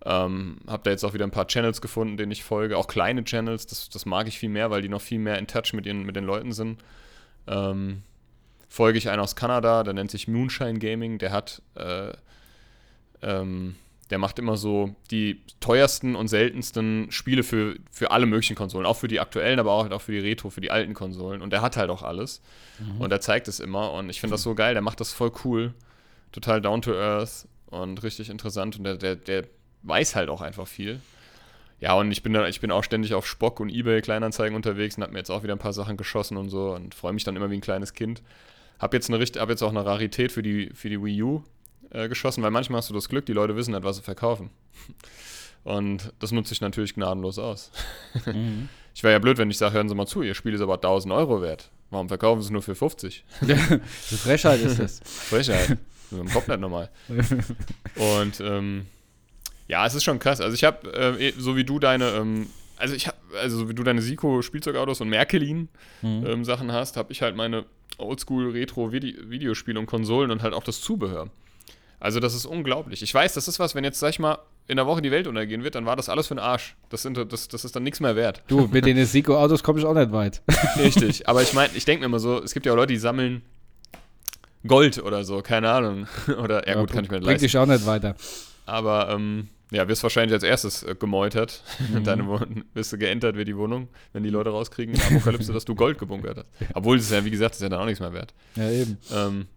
ähm, 0.06 0.58
habe 0.68 0.84
da 0.84 0.92
jetzt 0.92 1.04
auch 1.04 1.14
wieder 1.14 1.26
ein 1.26 1.32
paar 1.32 1.48
Channels 1.48 1.82
gefunden, 1.82 2.16
denen 2.16 2.32
ich 2.32 2.44
folge, 2.44 2.78
auch 2.78 2.88
kleine 2.88 3.24
Channels, 3.24 3.66
das, 3.66 3.90
das 3.90 4.06
mag 4.06 4.28
ich 4.28 4.38
viel 4.38 4.50
mehr, 4.50 4.70
weil 4.70 4.84
die 4.84 4.90
noch 4.90 5.02
viel 5.02 5.20
mehr 5.20 5.40
in 5.40 5.48
Touch 5.48 5.74
mit, 5.74 5.88
ihren, 5.88 6.04
mit 6.04 6.16
den 6.16 6.26
Leuten 6.26 6.52
sind. 6.52 6.80
Ähm, 7.48 8.04
folge 8.70 9.00
ich 9.00 9.10
einen 9.10 9.22
aus 9.22 9.36
Kanada, 9.36 9.84
der 9.84 9.94
nennt 9.94 10.12
sich 10.12 10.28
Moonshine 10.28 10.78
Gaming, 10.78 11.18
der 11.18 11.32
hat, 11.32 11.62
äh, 11.74 12.14
ähm, 13.24 13.76
der 14.12 14.20
macht 14.20 14.38
immer 14.38 14.58
so 14.58 14.96
die 15.10 15.42
teuersten 15.60 16.16
und 16.16 16.28
seltensten 16.28 17.08
Spiele 17.10 17.42
für, 17.42 17.76
für 17.90 18.12
alle 18.12 18.28
möglichen 18.28 18.56
Konsolen, 18.56 18.86
auch 18.86 18.98
für 18.98 19.08
die 19.08 19.20
aktuellen, 19.20 19.60
aber 19.60 19.72
auch, 19.72 19.84
halt 19.84 19.94
auch 19.94 20.02
für 20.02 20.12
die 20.12 20.20
Retro, 20.20 20.52
für 20.52 20.62
die 20.62 20.70
alten 20.70 20.94
Konsolen. 20.94 21.42
Und 21.42 21.50
der 21.50 21.64
hat 21.64 21.78
halt 21.78 21.90
auch 21.90 22.04
alles. 22.04 22.42
Mhm. 22.78 23.02
Und 23.02 23.12
er 23.12 23.22
zeigt 23.22 23.48
es 23.48 23.60
immer. 23.60 23.92
Und 23.94 24.12
ich 24.12 24.20
finde 24.20 24.36
das 24.36 24.44
so 24.44 24.54
geil, 24.54 24.76
der 24.76 24.84
macht 24.84 25.00
das 25.00 25.12
voll 25.12 25.32
cool. 25.44 25.74
Total 26.32 26.62
down 26.62 26.84
to 26.84 26.94
earth 26.94 27.48
und 27.68 28.04
richtig 28.04 28.30
interessant. 28.30 28.78
Und 28.78 28.84
der, 28.84 28.98
der, 28.98 29.16
der 29.16 29.46
weiß 29.86 30.16
halt 30.16 30.30
auch 30.30 30.42
einfach 30.42 30.68
viel. 30.68 31.00
Ja, 31.80 31.94
und 31.94 32.12
ich 32.12 32.24
bin 32.24 32.34
dann, 32.34 32.48
ich 32.48 32.62
bin 32.62 32.72
auch 32.72 32.84
ständig 32.84 33.14
auf 33.14 33.28
Spock 33.28 33.60
und 33.60 33.70
Ebay 33.70 34.02
Kleinanzeigen 34.02 34.56
unterwegs 34.56 34.98
und 34.98 35.04
habe 35.04 35.14
mir 35.14 35.20
jetzt 35.20 35.30
auch 35.30 35.44
wieder 35.44 35.54
ein 35.54 35.60
paar 35.60 35.74
Sachen 35.74 35.98
geschossen 35.98 36.38
und 36.38 36.50
so 36.50 36.74
und 36.74 36.96
freue 36.96 37.14
mich 37.14 37.24
dann 37.24 37.36
immer 37.36 37.50
wie 37.52 37.56
ein 37.56 37.62
kleines 37.62 37.94
Kind. 37.94 38.22
Hab 38.80 38.94
jetzt 38.94 39.10
eine 39.10 39.24
hab 39.24 39.50
jetzt 39.50 39.62
auch 39.62 39.70
eine 39.70 39.86
Rarität 39.86 40.32
für 40.32 40.42
die, 40.42 40.72
für 40.74 40.90
die 40.90 41.02
Wii 41.02 41.24
U 41.24 41.44
äh, 41.92 42.10
geschossen, 42.10 42.44
weil 42.44 42.52
manchmal 42.52 42.80
hast 42.80 42.90
du 42.90 42.94
das 42.94 43.10
Glück, 43.10 43.26
die 43.26 43.34
Leute 43.34 43.56
wissen 43.56 43.74
nicht, 43.74 43.84
was 43.84 43.98
sie 43.98 44.04
verkaufen. 44.04 44.50
Und 45.64 46.14
das 46.20 46.32
nutze 46.32 46.54
ich 46.54 46.62
natürlich 46.62 46.94
gnadenlos 46.94 47.40
aus. 47.40 47.72
Mhm. 48.26 48.70
Ich 48.94 49.04
wäre 49.04 49.14
ja 49.14 49.20
blöd, 49.20 49.38
wenn 49.38 49.50
ich 49.50 49.58
sage, 49.58 49.74
hören 49.74 49.90
Sie 49.90 49.96
mal 49.96 50.06
zu, 50.06 50.22
Ihr 50.22 50.36
Spiel 50.36 50.54
ist 50.54 50.62
aber 50.62 50.76
1000 50.76 51.14
Euro 51.14 51.42
wert. 51.42 51.70
Warum 51.90 52.08
verkaufen 52.08 52.42
Sie 52.42 52.46
es 52.46 52.52
nur 52.52 52.62
für 52.62 52.76
50? 52.76 53.26
so 53.42 54.18
Frechheit 54.18 54.62
ist 54.62 54.80
das. 54.80 55.02
Frechheit. 55.04 55.78
Im 56.12 56.30
Kopf 56.30 56.48
nicht 56.48 56.60
normal. 56.60 56.90
Und 57.96 58.40
ähm, 58.40 58.86
ja, 59.68 59.86
es 59.86 59.96
ist 59.96 60.04
schon 60.04 60.20
krass. 60.20 60.42
Also 60.42 60.54
ich 60.54 60.64
habe, 60.64 60.94
äh, 60.94 61.30
eh, 61.30 61.34
so 61.38 61.56
wie 61.56 61.64
du 61.64 61.80
deine, 61.80 62.10
ähm, 62.12 62.48
also 62.78 62.94
ich 62.94 63.08
habe, 63.08 63.18
also 63.42 63.58
so 63.58 63.70
wie 63.70 63.74
du 63.74 63.84
deine 63.84 64.02
Siko 64.02 64.42
Spielzeugautos 64.42 65.02
und 65.02 65.10
Märklin 65.10 65.70
mhm. 66.02 66.26
ähm, 66.26 66.46
Sachen 66.46 66.72
hast, 66.72 66.98
habe 66.98 67.12
ich 67.12 67.22
halt 67.22 67.36
meine 67.36 67.66
Oldschool 67.98 68.52
Retro 68.52 68.92
Videospiele 68.92 69.80
und 69.80 69.86
Konsolen 69.86 70.32
und 70.32 70.44
halt 70.44 70.54
auch 70.54 70.64
das 70.64 70.82
Zubehör. 70.82 71.30
Also 72.00 72.20
das 72.20 72.36
ist 72.36 72.46
unglaublich. 72.46 73.02
Ich 73.02 73.14
weiß, 73.14 73.34
das 73.34 73.48
ist 73.48 73.60
was, 73.60 73.74
wenn 73.74 73.84
jetzt, 73.84 74.00
sag 74.00 74.10
ich 74.10 74.20
mal, 74.20 74.38
in 74.68 74.78
der 74.78 74.86
Woche 74.86 75.02
die 75.02 75.12
Welt 75.12 75.28
untergehen 75.28 75.64
wird, 75.64 75.76
dann 75.76 75.86
war 75.86 75.96
das 75.96 76.10
alles 76.10 76.28
für 76.28 76.36
den 76.36 76.40
Arsch. 76.40 76.76
Das, 76.90 77.04
sind, 77.04 77.18
das, 77.18 77.48
das 77.48 77.66
ist 77.66 77.76
dann 77.76 77.84
nichts 77.84 78.00
mehr 78.00 78.16
wert. 78.16 78.44
Du, 78.48 78.68
mit 78.72 78.86
den 78.86 79.04
Siko-Autos 79.06 79.64
komme 79.64 79.80
ich 79.80 79.86
auch 79.86 79.94
nicht 79.94 80.12
weit. 80.12 80.42
Richtig, 80.78 81.28
aber 81.30 81.42
ich 81.42 81.54
meine, 81.54 81.74
ich 81.76 81.86
denke 81.86 82.02
mir 82.02 82.06
immer 82.08 82.20
so, 82.20 82.42
es 82.44 82.54
gibt 82.54 82.66
ja 82.66 82.74
auch 82.74 82.76
Leute, 82.76 82.94
die 82.94 83.00
sammeln 83.00 83.44
Gold 84.68 85.02
oder 85.02 85.24
so, 85.24 85.42
keine 85.42 85.70
Ahnung. 85.70 86.08
Oder, 86.28 86.68
ja, 86.68 86.74
ja 86.74 86.82
gut, 86.82 86.92
kann 86.92 87.04
ich 87.04 87.12
mir 87.12 87.18
leisten. 87.18 87.28
Bringt 87.28 87.42
dich 87.42 87.58
auch 87.58 87.68
nicht 87.68 87.86
weiter. 87.86 88.16
Aber, 88.66 89.10
ähm, 89.12 89.50
ja, 89.72 89.88
wirst 89.88 90.04
wahrscheinlich 90.04 90.34
als 90.34 90.44
erstes 90.44 90.84
äh, 90.84 90.96
gemeutert. 90.96 91.64
Mhm. 91.86 92.04
Deine 92.04 92.26
Wohnung, 92.26 92.64
wirst 92.74 92.94
du 92.94 92.98
geentert 92.98 93.36
wird 93.36 93.48
die 93.48 93.58
Wohnung, 93.58 93.90
wenn 94.14 94.24
die 94.24 94.30
Leute 94.30 94.50
rauskriegen 94.50 94.96
in 94.96 95.00
der 95.10 95.18
Apokalypse, 95.18 95.54
dass 95.54 95.66
du 95.66 95.76
Gold 95.76 96.00
gebunkert 96.00 96.38
hast. 96.38 96.48
Obwohl 96.74 96.98
es 96.98 97.10
ja, 97.12 97.24
wie 97.24 97.30
gesagt, 97.30 97.56
ist 97.56 97.62
ja 97.62 97.70
dann 97.70 97.80
auch 97.80 97.86
nichts 97.86 98.00
mehr 98.00 98.14
wert. 98.14 98.34
Ja, 98.56 98.70
eben. 98.70 98.98
Ähm, 99.14 99.48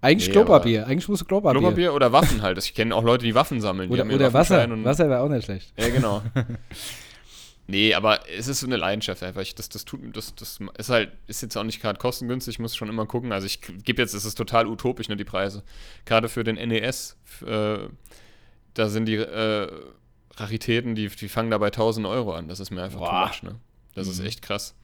eigentlich 0.00 0.28
nee, 0.28 0.34
Klopapier. 0.34 0.86
Eigentlich 0.86 1.08
musst 1.08 1.22
du 1.22 1.26
Klopapier. 1.26 1.60
Klopapier 1.60 1.94
oder 1.94 2.12
Waffen 2.12 2.42
halt. 2.42 2.58
Ich 2.58 2.74
kenne 2.74 2.94
auch 2.94 3.02
Leute, 3.02 3.24
die 3.24 3.34
Waffen 3.34 3.60
sammeln. 3.60 3.90
Oder, 3.90 4.06
oder 4.06 4.32
Wasser. 4.32 4.68
Wasser 4.84 5.08
wäre 5.08 5.20
auch 5.20 5.28
nicht 5.28 5.44
schlecht. 5.44 5.72
Ja, 5.78 5.88
genau. 5.88 6.22
nee, 7.66 7.94
aber 7.94 8.20
es 8.36 8.46
ist 8.46 8.60
so 8.60 8.66
eine 8.66 8.76
Leidenschaft 8.76 9.22
einfach. 9.22 9.40
Ich, 9.40 9.54
das, 9.54 9.68
das 9.68 9.84
tut 9.84 10.00
das, 10.16 10.34
das 10.36 10.60
ist 10.78 10.90
halt, 10.90 11.10
ist 11.26 11.42
jetzt 11.42 11.56
auch 11.56 11.64
nicht 11.64 11.80
gerade 11.82 11.98
kostengünstig, 11.98 12.54
ich 12.54 12.58
muss 12.60 12.76
schon 12.76 12.88
immer 12.88 13.06
gucken. 13.06 13.32
Also 13.32 13.46
ich 13.46 13.60
gebe 13.60 14.00
jetzt, 14.00 14.14
es 14.14 14.24
ist 14.24 14.36
total 14.36 14.66
utopisch, 14.66 15.08
ne, 15.08 15.16
die 15.16 15.24
Preise. 15.24 15.64
Gerade 16.04 16.28
für 16.28 16.44
den 16.44 16.56
NES, 16.56 17.16
äh, 17.44 17.78
da 18.74 18.88
sind 18.88 19.06
die 19.06 19.16
äh, 19.16 19.70
Raritäten, 20.36 20.94
die, 20.94 21.08
die 21.08 21.28
fangen 21.28 21.50
da 21.50 21.58
bei 21.58 21.66
1000 21.66 22.06
Euro 22.06 22.34
an. 22.34 22.48
Das 22.48 22.60
ist 22.60 22.70
mir 22.70 22.82
einfach 22.82 23.00
Boah. 23.00 23.10
too 23.10 23.26
much, 23.26 23.42
ne? 23.42 23.60
Das 23.94 24.06
mhm. 24.06 24.12
ist 24.12 24.20
echt 24.20 24.42
krass. 24.42 24.74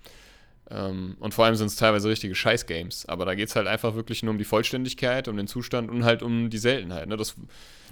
Ähm, 0.71 1.17
und 1.21 1.35
vor 1.35 1.45
allem 1.45 1.57
sind 1.57 1.67
es 1.67 1.77
teilweise 1.77 2.09
richtige 2.09 2.35
Scheiß-Games. 2.35 3.07
Aber 3.07 3.27
da 3.27 3.35
geht 3.35 3.49
es 3.49 3.57
halt 3.57 3.67
einfach 3.67 3.95
wirklich 3.95 4.23
nur 4.23 4.33
um 4.33 4.39
die 4.39 4.45
Vollständigkeit, 4.45 5.29
um 5.29 5.37
den 5.37 5.47
Zustand 5.47 5.91
und 5.91 6.05
halt 6.05 6.23
um 6.23 6.49
die 6.49 6.59
Seltenheit. 6.59 7.07
Ne? 7.07 7.17
Das, 7.17 7.35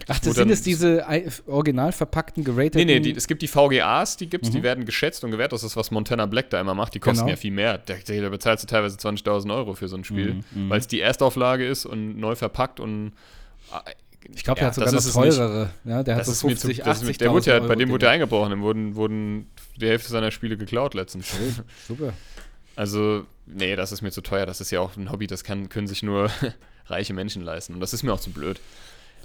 Ach, 0.08 0.18
das 0.18 0.34
sind 0.34 0.48
jetzt 0.48 0.64
diese 0.64 1.04
original 1.46 1.92
verpackten, 1.92 2.44
gerateten... 2.44 2.78
Nee, 2.78 2.94
nee, 2.94 3.00
die, 3.00 3.12
es 3.12 3.26
gibt 3.26 3.42
die 3.42 3.48
VGAs, 3.48 4.16
die 4.16 4.28
gibt's, 4.28 4.48
mhm. 4.48 4.54
die 4.54 4.62
werden 4.62 4.84
geschätzt 4.86 5.22
und 5.22 5.30
gewährt. 5.30 5.52
Das 5.52 5.64
ist, 5.64 5.76
was 5.76 5.90
Montana 5.90 6.24
Black 6.26 6.48
da 6.48 6.60
immer 6.60 6.74
macht. 6.74 6.94
Die 6.94 7.00
kosten 7.00 7.20
genau. 7.20 7.30
ja 7.30 7.36
viel 7.36 7.52
mehr. 7.52 7.78
Da, 7.78 7.94
da 7.94 8.28
bezahlst 8.30 8.64
du 8.64 8.68
teilweise 8.68 8.96
20.000 8.96 9.54
Euro 9.54 9.74
für 9.74 9.88
so 9.88 9.96
ein 9.96 10.04
Spiel, 10.04 10.34
mhm, 10.34 10.44
mhm. 10.52 10.70
weil 10.70 10.80
es 10.80 10.88
die 10.88 11.00
Erstauflage 11.00 11.66
ist 11.66 11.84
und 11.84 12.18
neu 12.18 12.34
verpackt 12.36 12.80
und 12.80 13.12
äh, 13.70 13.90
ich 14.34 14.44
glaube, 14.44 14.60
der 14.60 14.68
ja, 14.68 14.68
hat 14.68 14.74
sogar 14.74 14.92
noch 14.92 15.12
teurere. 15.12 15.70
Ja, 15.84 16.02
der 16.02 16.16
hat 16.16 16.26
so 16.26 16.32
50, 16.32 16.82
zu, 16.82 16.90
80 16.90 17.18
Der 17.18 17.32
wurde 17.32 17.50
ja, 17.50 17.58
bei 17.60 17.74
dem 17.74 17.90
wurde 17.90 18.06
er 18.06 18.12
eingebrochen. 18.12 18.50
Dem 18.50 18.62
wurden, 18.62 18.94
wurden 18.94 19.50
die 19.76 19.86
Hälfte 19.86 20.10
seiner 20.10 20.30
Spiele 20.30 20.56
geklaut 20.56 20.94
letztens. 20.94 21.34
Super. 21.88 22.12
Also, 22.76 23.26
nee, 23.46 23.76
das 23.76 23.92
ist 23.92 24.02
mir 24.02 24.10
zu 24.10 24.22
teuer. 24.22 24.46
Das 24.46 24.60
ist 24.60 24.70
ja 24.70 24.80
auch 24.80 24.96
ein 24.96 25.10
Hobby, 25.10 25.26
das 25.26 25.44
kann, 25.44 25.68
können 25.68 25.86
sich 25.86 26.02
nur 26.02 26.30
reiche 26.86 27.14
Menschen 27.14 27.42
leisten. 27.42 27.74
Und 27.74 27.80
das 27.80 27.92
ist 27.92 28.02
mir 28.02 28.12
auch 28.12 28.20
zu 28.20 28.30
blöd. 28.30 28.60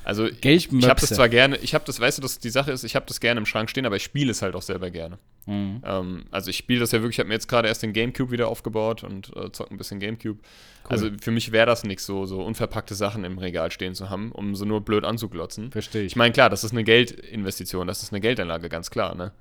Also 0.07 0.25
ich 0.25 0.69
habe 0.71 1.01
das 1.01 1.09
zwar 1.09 1.27
gerne, 1.27 1.57
ich 1.57 1.73
habe 1.73 1.83
das, 1.83 1.99
weißt 1.99 2.17
du, 2.17 2.21
dass 2.21 2.39
die 2.39 2.49
Sache 2.49 2.71
ist, 2.71 2.85
ich 2.85 2.95
habe 2.95 3.05
das 3.05 3.19
gerne 3.19 3.39
im 3.39 3.45
Schrank 3.45 3.69
stehen, 3.69 3.85
aber 3.85 3.97
ich 3.97 4.03
spiele 4.03 4.31
es 4.31 4.41
halt 4.41 4.55
auch 4.55 4.61
selber 4.61 4.89
gerne. 4.89 5.17
Mhm. 5.47 5.81
Ähm, 5.83 6.23
also 6.31 6.49
ich 6.49 6.55
spiele 6.55 6.79
das 6.79 6.93
ja 6.93 7.01
wirklich, 7.01 7.15
ich 7.15 7.19
habe 7.19 7.27
mir 7.27 7.33
jetzt 7.33 7.49
gerade 7.49 7.67
erst 7.67 7.83
den 7.83 7.91
Gamecube 7.91 8.31
wieder 8.31 8.47
aufgebaut 8.47 9.03
und 9.03 9.35
äh, 9.35 9.51
zocke 9.51 9.73
ein 9.73 9.77
bisschen 9.77 9.99
Gamecube. 9.99 10.39
Cool. 10.39 10.87
Also 10.87 11.09
für 11.19 11.31
mich 11.31 11.51
wäre 11.51 11.65
das 11.65 11.83
nichts, 11.83 12.05
so, 12.05 12.25
so 12.25 12.41
unverpackte 12.41 12.95
Sachen 12.95 13.25
im 13.25 13.37
Regal 13.37 13.69
stehen 13.69 13.95
zu 13.95 14.09
haben, 14.09 14.31
um 14.31 14.55
so 14.55 14.63
nur 14.63 14.79
blöd 14.79 15.03
anzuglotzen. 15.03 15.73
Verstehe 15.73 16.03
ich. 16.03 16.13
Ich 16.13 16.15
meine, 16.15 16.31
klar, 16.31 16.49
das 16.49 16.63
ist 16.63 16.71
eine 16.71 16.85
Geldinvestition, 16.85 17.85
das 17.85 18.01
ist 18.01 18.13
eine 18.13 18.21
Geldanlage, 18.21 18.69
ganz 18.69 18.89
klar, 18.89 19.13
ne? 19.13 19.33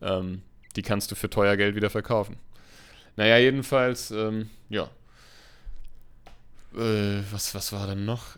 Ähm, 0.00 0.42
die 0.76 0.82
kannst 0.82 1.10
du 1.10 1.16
für 1.16 1.28
teuer 1.28 1.56
Geld 1.56 1.74
wieder 1.74 1.90
verkaufen. 1.90 2.36
Naja, 3.16 3.38
jedenfalls, 3.38 4.12
ähm, 4.12 4.48
ja. 4.68 4.84
Äh, 6.76 7.20
was, 7.32 7.52
was 7.56 7.72
war 7.72 7.88
denn 7.88 8.04
noch? 8.04 8.36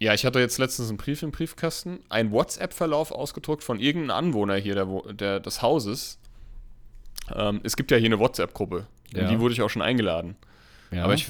Ja, 0.00 0.14
ich 0.14 0.24
hatte 0.24 0.38
jetzt 0.38 0.58
letztens 0.58 0.88
einen 0.88 0.98
Brief 0.98 1.22
im 1.22 1.32
Briefkasten, 1.32 2.00
einen 2.08 2.30
WhatsApp-Verlauf 2.30 3.10
ausgedruckt 3.10 3.64
von 3.64 3.80
irgendeinem 3.80 4.28
Anwohner 4.28 4.56
hier 4.56 4.74
der, 4.74 4.86
der 5.12 5.40
des 5.40 5.60
Hauses. 5.60 6.18
Ähm, 7.34 7.60
es 7.64 7.76
gibt 7.76 7.90
ja 7.90 7.96
hier 7.96 8.06
eine 8.06 8.18
WhatsApp-Gruppe. 8.18 8.86
Ja. 9.12 9.22
In 9.22 9.28
die 9.28 9.40
wurde 9.40 9.54
ich 9.54 9.62
auch 9.62 9.70
schon 9.70 9.82
eingeladen. 9.82 10.36
Ja. 10.90 11.04
Aber 11.04 11.14
ich 11.14 11.28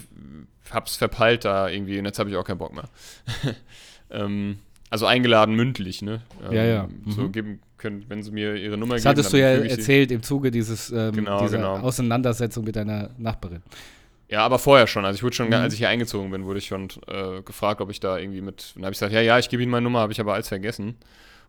hab's 0.70 0.96
verpeilt 0.96 1.44
da 1.44 1.68
irgendwie 1.68 1.98
und 1.98 2.04
jetzt 2.04 2.18
habe 2.18 2.28
ich 2.30 2.36
auch 2.36 2.44
keinen 2.44 2.58
Bock 2.58 2.74
mehr. 2.74 2.88
ähm, 4.10 4.58
also 4.90 5.06
eingeladen 5.06 5.54
mündlich, 5.54 6.02
ne? 6.02 6.22
Ähm, 6.46 6.52
ja, 6.52 6.64
ja. 6.64 6.88
Mhm. 7.04 7.10
So 7.10 7.28
geben 7.28 7.60
können, 7.78 8.04
wenn 8.08 8.22
sie 8.22 8.30
mir 8.30 8.54
ihre 8.56 8.76
Nummer 8.76 8.94
das 8.94 9.04
geben. 9.04 9.16
Das 9.16 9.26
hattest 9.26 9.32
du 9.32 9.40
ja 9.40 9.48
erzählt 9.48 10.10
im 10.10 10.22
Zuge 10.22 10.50
dieses, 10.50 10.90
ähm, 10.90 11.12
genau, 11.12 11.40
dieser 11.40 11.58
genau. 11.58 11.78
Auseinandersetzung 11.78 12.64
mit 12.64 12.76
deiner 12.76 13.10
Nachbarin. 13.18 13.62
Ja, 14.28 14.44
aber 14.44 14.58
vorher 14.58 14.86
schon. 14.86 15.04
Also 15.04 15.16
ich 15.16 15.22
wurde 15.22 15.34
schon, 15.34 15.48
mhm. 15.48 15.54
als 15.54 15.72
ich 15.72 15.78
hier 15.78 15.88
eingezogen 15.88 16.30
bin, 16.30 16.44
wurde 16.44 16.58
ich 16.58 16.66
schon 16.66 16.88
äh, 17.06 17.42
gefragt, 17.42 17.80
ob 17.80 17.90
ich 17.90 17.98
da 17.98 18.18
irgendwie 18.18 18.42
mit. 18.42 18.72
Dann 18.74 18.84
habe 18.84 18.92
ich 18.92 18.98
gesagt, 18.98 19.12
ja, 19.12 19.22
ja, 19.22 19.38
ich 19.38 19.48
gebe 19.48 19.62
Ihnen 19.62 19.72
meine 19.72 19.84
Nummer, 19.84 20.00
habe 20.00 20.12
ich 20.12 20.20
aber 20.20 20.34
alles 20.34 20.48
vergessen. 20.48 20.96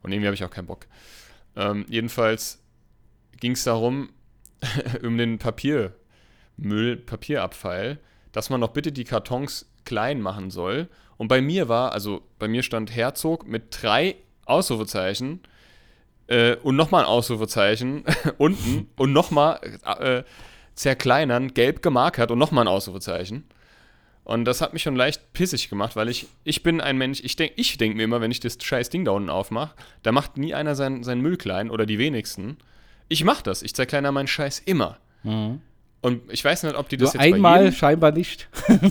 Und 0.01 0.11
irgendwie 0.11 0.27
habe 0.27 0.35
ich 0.35 0.43
auch 0.45 0.49
keinen 0.49 0.67
Bock. 0.67 0.87
Ähm, 1.55 1.85
jedenfalls 1.89 2.63
ging 3.39 3.51
es 3.51 3.65
darum, 3.65 4.09
um 5.03 5.17
den 5.17 5.39
Papiermüll, 5.39 6.97
Papierabfall, 7.05 7.99
dass 8.31 8.49
man 8.49 8.61
noch 8.61 8.69
bitte 8.69 8.93
die 8.93 9.03
Kartons 9.03 9.69
klein 9.83 10.21
machen 10.21 10.49
soll. 10.49 10.87
Und 11.17 11.27
bei 11.27 11.41
mir 11.41 11.67
war, 11.67 11.91
also 11.91 12.21
bei 12.37 12.47
mir 12.47 12.63
stand 12.63 12.95
Herzog 12.95 13.45
mit 13.45 13.81
drei 13.81 14.15
Ausrufezeichen 14.45 15.41
äh, 16.27 16.55
und 16.57 16.77
nochmal 16.77 17.03
ein 17.03 17.09
Ausrufezeichen 17.09 18.05
unten 18.37 18.89
und 18.95 19.11
nochmal 19.11 19.59
äh, 19.99 20.23
zerkleinern, 20.79 21.53
gelb 21.53 21.81
gemarkert 21.81 22.31
und 22.31 22.39
nochmal 22.39 22.63
ein 22.63 22.69
Ausrufezeichen. 22.69 23.43
Und 24.23 24.45
das 24.45 24.61
hat 24.61 24.71
mich 24.71 24.83
schon 24.83 24.95
leicht 24.95 25.33
pissig 25.33 25.69
gemacht, 25.69 25.97
weil 25.97 26.07
ich, 26.07 26.27
ich 26.45 26.63
bin 26.63 26.79
ein 26.79 26.97
Mensch, 26.97 27.19
ich 27.21 27.35
denke 27.35 27.55
ich 27.57 27.77
denk 27.77 27.97
mir 27.97 28.03
immer, 28.03 28.21
wenn 28.21 28.31
ich 28.31 28.39
das 28.39 28.57
scheiß 28.61 28.89
Ding 28.89 29.03
da 29.03 29.11
unten 29.11 29.29
aufmache, 29.29 29.75
da 30.03 30.13
macht 30.13 30.37
nie 30.37 30.53
einer 30.53 30.75
sein, 30.75 31.03
sein 31.03 31.19
Müll 31.19 31.35
klein 31.35 31.69
oder 31.69 31.85
die 31.85 31.99
wenigsten. 31.99 32.57
Ich 33.09 33.25
mach 33.25 33.41
das, 33.41 33.61
ich 33.61 33.75
zerkleiner 33.75 34.13
meinen 34.13 34.27
Scheiß 34.27 34.59
immer. 34.59 34.99
Mhm. 35.23 35.61
Und 35.99 36.21
ich 36.31 36.45
weiß 36.45 36.63
nicht, 36.63 36.75
ob 36.77 36.87
die 36.87 36.95
das 36.95 37.13
Nur 37.13 37.23
jetzt 37.23 37.33
einmal 37.33 37.71
scheinbar 37.73 38.11
nicht. 38.11 38.47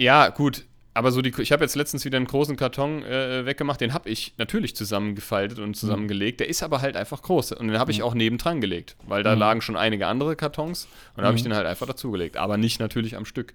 Ja, 0.00 0.28
gut, 0.28 0.64
aber 0.98 1.12
so 1.12 1.22
die, 1.22 1.32
ich 1.40 1.52
habe 1.52 1.62
jetzt 1.64 1.76
letztens 1.76 2.04
wieder 2.04 2.16
einen 2.16 2.26
großen 2.26 2.56
Karton 2.56 3.02
äh, 3.04 3.46
weggemacht, 3.46 3.80
den 3.80 3.94
habe 3.94 4.10
ich 4.10 4.34
natürlich 4.36 4.74
zusammengefaltet 4.74 5.60
und 5.60 5.74
zusammengelegt. 5.74 6.40
Der 6.40 6.48
ist 6.48 6.62
aber 6.62 6.80
halt 6.80 6.96
einfach 6.96 7.22
groß 7.22 7.52
und 7.52 7.68
den 7.68 7.78
habe 7.78 7.92
ich 7.92 8.02
auch 8.02 8.14
nebendran 8.14 8.60
gelegt, 8.60 8.96
weil 9.06 9.22
da 9.22 9.34
Mhm. 9.34 9.38
lagen 9.40 9.60
schon 9.60 9.76
einige 9.76 10.06
andere 10.08 10.34
Kartons 10.36 10.88
und 11.16 11.22
da 11.22 11.28
habe 11.28 11.36
ich 11.36 11.42
den 11.44 11.54
halt 11.54 11.66
einfach 11.66 11.86
dazugelegt, 11.86 12.36
aber 12.36 12.56
nicht 12.56 12.80
natürlich 12.80 13.16
am 13.16 13.24
Stück. 13.24 13.54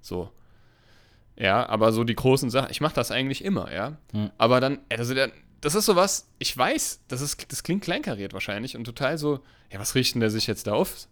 So. 0.00 0.30
Ja, 1.36 1.68
aber 1.68 1.92
so 1.92 2.02
die 2.04 2.16
großen 2.16 2.50
Sachen, 2.50 2.70
ich 2.70 2.80
mache 2.80 2.94
das 2.94 3.10
eigentlich 3.10 3.44
immer, 3.44 3.72
ja. 3.72 3.96
Mhm. 4.12 4.30
Aber 4.38 4.60
dann, 4.60 4.78
also 4.88 5.14
der, 5.14 5.30
das 5.60 5.74
ist 5.74 5.86
sowas, 5.86 6.28
ich 6.38 6.56
weiß, 6.56 7.00
das, 7.08 7.20
ist, 7.20 7.52
das 7.52 7.62
klingt 7.62 7.82
kleinkariert 7.84 8.32
wahrscheinlich 8.32 8.76
und 8.76 8.84
total 8.84 9.18
so, 9.18 9.40
ja, 9.72 9.78
was 9.78 9.94
riecht 9.94 10.14
denn 10.14 10.20
der 10.20 10.30
sich 10.30 10.46
jetzt 10.46 10.66
da 10.66 10.72
auf? 10.72 11.06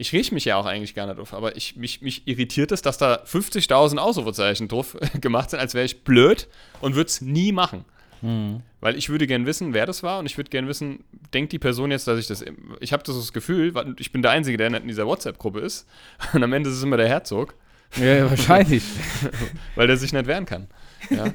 Ich 0.00 0.14
rieche 0.14 0.32
mich 0.32 0.46
ja 0.46 0.56
auch 0.56 0.64
eigentlich 0.64 0.94
gar 0.94 1.06
nicht 1.06 1.18
auf, 1.18 1.34
aber 1.34 1.56
ich, 1.56 1.76
mich, 1.76 2.00
mich 2.00 2.26
irritiert 2.26 2.72
es, 2.72 2.80
dass 2.80 2.96
da 2.96 3.22
50.000 3.22 3.98
Ausrufezeichen 3.98 4.66
drauf 4.66 4.96
gemacht 5.20 5.50
sind, 5.50 5.60
als 5.60 5.74
wäre 5.74 5.84
ich 5.84 6.04
blöd 6.04 6.48
und 6.80 6.94
würde 6.94 7.08
es 7.08 7.20
nie 7.20 7.52
machen. 7.52 7.84
Mhm. 8.22 8.62
Weil 8.80 8.96
ich 8.96 9.10
würde 9.10 9.26
gern 9.26 9.44
wissen, 9.44 9.74
wer 9.74 9.84
das 9.84 10.02
war 10.02 10.18
und 10.18 10.24
ich 10.24 10.38
würde 10.38 10.48
gern 10.48 10.66
wissen, 10.68 11.04
denkt 11.34 11.52
die 11.52 11.58
Person 11.58 11.90
jetzt, 11.90 12.06
dass 12.06 12.18
ich 12.18 12.26
das. 12.26 12.42
Ich 12.80 12.94
habe 12.94 13.02
das, 13.02 13.14
das 13.14 13.34
Gefühl, 13.34 13.74
ich 13.98 14.10
bin 14.10 14.22
der 14.22 14.30
Einzige, 14.30 14.56
der 14.56 14.70
nicht 14.70 14.82
in 14.82 14.88
dieser 14.88 15.06
WhatsApp-Gruppe 15.06 15.60
ist. 15.60 15.86
Und 16.32 16.42
am 16.42 16.52
Ende 16.54 16.70
ist 16.70 16.76
es 16.76 16.82
immer 16.82 16.96
der 16.96 17.08
Herzog, 17.08 17.54
Ja, 17.96 18.30
wahrscheinlich. 18.30 18.84
weil 19.74 19.86
der 19.86 19.98
sich 19.98 20.14
nicht 20.14 20.26
wehren 20.26 20.46
kann. 20.46 20.66
Ja. 21.10 21.26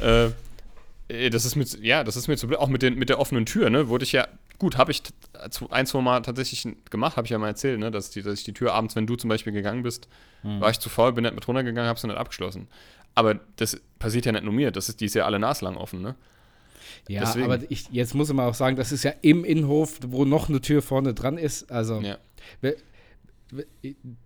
äh, 0.00 0.30
äh, 1.08 1.30
das 1.30 1.44
ist 1.44 1.56
mit, 1.56 1.78
ja, 1.82 2.04
das 2.04 2.16
ist 2.16 2.28
mir 2.28 2.36
zu 2.36 2.46
blöd. 2.46 2.58
Auch 2.58 2.68
mit, 2.68 2.82
den, 2.82 2.94
mit 2.94 3.08
der 3.08 3.18
offenen 3.18 3.46
Tür, 3.46 3.70
ne, 3.70 3.88
wurde 3.88 4.04
ich 4.04 4.12
ja, 4.12 4.28
gut, 4.62 4.78
habe 4.78 4.92
ich 4.92 5.02
ein, 5.70 5.86
zwei 5.86 6.00
Mal 6.00 6.22
tatsächlich 6.22 6.66
gemacht, 6.90 7.16
habe 7.16 7.26
ich 7.26 7.30
ja 7.30 7.38
mal 7.38 7.48
erzählt, 7.48 7.78
ne, 7.78 7.90
dass, 7.90 8.10
die, 8.10 8.22
dass 8.22 8.38
ich 8.38 8.44
die 8.44 8.54
Tür 8.54 8.72
abends, 8.72 8.96
wenn 8.96 9.06
du 9.06 9.16
zum 9.16 9.28
Beispiel 9.28 9.52
gegangen 9.52 9.82
bist, 9.82 10.08
war 10.42 10.70
ich 10.70 10.78
zu 10.78 10.88
faul, 10.88 11.12
bin 11.12 11.22
nicht 11.24 11.34
mit 11.34 11.46
runtergegangen, 11.46 11.88
habe 11.88 12.00
sie 12.00 12.06
nicht 12.06 12.16
abgeschlossen. 12.16 12.68
Aber 13.14 13.38
das 13.56 13.78
passiert 13.98 14.24
ja 14.24 14.32
nicht 14.32 14.44
nur 14.44 14.52
mir, 14.54 14.70
das 14.70 14.88
ist, 14.88 15.00
die 15.00 15.04
ist 15.04 15.14
ja 15.14 15.26
alle 15.26 15.38
naslang 15.38 15.76
offen, 15.76 16.00
ne? 16.00 16.14
Ja, 17.08 17.20
Deswegen. 17.22 17.44
aber 17.44 17.58
ich, 17.68 17.88
jetzt 17.90 18.14
muss 18.14 18.32
man 18.32 18.46
auch 18.46 18.54
sagen, 18.54 18.76
das 18.76 18.92
ist 18.92 19.02
ja 19.02 19.12
im 19.22 19.44
Innenhof, 19.44 19.98
wo 20.06 20.24
noch 20.24 20.48
eine 20.48 20.60
Tür 20.60 20.80
vorne 20.82 21.12
dran 21.14 21.36
ist. 21.36 21.70
Also, 21.70 22.00
Ja. 22.00 22.16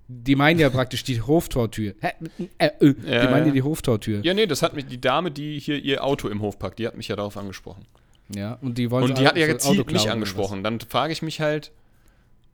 die 0.09 0.37
meinen 0.37 0.61
ja 0.61 0.71
praktisch 0.71 1.03
die 1.03 1.21
Hoftortür. 1.21 1.95
Hä? 2.01 2.13
Äh, 2.59 2.67
äh, 2.81 2.95
die 2.95 3.11
Ja, 3.11 3.31
meinen 3.31 3.47
ja 3.47 3.53
die 3.53 3.63
Hoftortür. 3.63 4.21
Ja, 4.23 4.35
nee, 4.35 4.47
das 4.47 4.63
hat 4.63 4.75
mich, 4.75 4.87
die 4.87 5.01
Dame, 5.01 5.31
die 5.31 5.59
hier 5.59 5.83
ihr 5.83 6.05
Auto 6.05 6.29
im 6.29 6.41
Hof 6.43 6.59
parkt, 6.59 6.79
die 6.79 6.87
hat 6.87 6.97
mich 6.97 7.09
ja 7.09 7.17
darauf 7.17 7.37
angesprochen. 7.37 7.87
Ja, 8.35 8.59
und 8.61 8.77
die 8.79 8.91
wollen 8.91 9.05
Und 9.05 9.19
die 9.19 9.27
hat 9.27 9.37
ja 9.37 9.47
mich 9.47 9.65
oder 9.87 10.13
angesprochen. 10.13 10.65
Dann 10.65 10.81
frage 10.81 11.13
ich 11.13 11.23
mich 11.23 11.41
halt, 11.41 11.73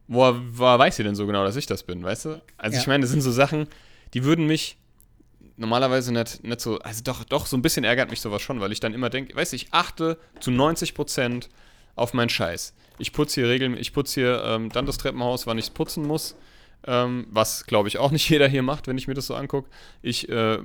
woher, 0.07 0.41
woher 0.51 0.79
weiß 0.79 0.97
sie 0.97 1.03
denn 1.03 1.15
so 1.15 1.27
genau, 1.27 1.45
dass 1.45 1.57
ich 1.57 1.67
das 1.67 1.83
bin, 1.83 2.03
weißt 2.03 2.27
du? 2.27 2.43
Also 2.59 2.79
ich 2.79 2.85
Ja. 2.85 2.91
meine, 2.91 3.03
das 3.03 3.11
sind 3.11 3.23
so 3.23 3.33
Sachen, 3.33 3.67
die 4.15 4.25
würden 4.25 4.47
mich 4.47 4.77
normalerweise 5.57 6.13
nicht, 6.13 6.45
nicht 6.45 6.61
so, 6.61 6.79
also 6.81 7.03
doch, 7.05 7.25
doch, 7.25 7.47
so 7.47 7.57
ein 7.57 7.63
bisschen 7.63 7.85
ärgert 7.85 8.11
mich 8.11 8.21
sowas 8.21 8.43
schon, 8.43 8.61
weil 8.61 8.73
ich 8.73 8.81
dann 8.81 8.95
immer 8.95 9.11
denke, 9.11 9.35
weißt 9.35 9.53
du, 9.53 9.57
ich 9.57 9.69
achte 9.73 10.19
zu 10.41 10.51
90 10.51 10.95
Prozent 10.95 11.49
auf 11.95 12.15
meinen 12.15 12.29
Scheiß. 12.29 12.75
Ich 12.99 13.13
putze 13.13 13.41
hier 13.41 13.51
regelmäßig, 13.51 13.89
ich 13.89 13.93
putze 13.93 14.21
hier 14.21 14.43
ähm, 14.45 14.71
dann 14.71 14.87
das 14.87 14.99
Treppenhaus, 14.99 15.47
wann 15.47 15.59
ich 15.59 15.67
es 15.67 15.71
putzen 15.71 16.07
muss. 16.07 16.37
Ähm, 16.85 17.27
was, 17.31 17.67
glaube 17.67 17.89
ich, 17.89 17.99
auch 17.99 18.11
nicht 18.11 18.29
jeder 18.29 18.49
hier 18.49 18.63
macht, 18.63 18.87
wenn 18.89 18.99
ich 18.99 19.07
mir 19.09 19.15
das 19.15 19.27
so 19.27 19.35
angucke. 19.35 19.69
Ich 20.03 20.29
äh, 20.29 20.59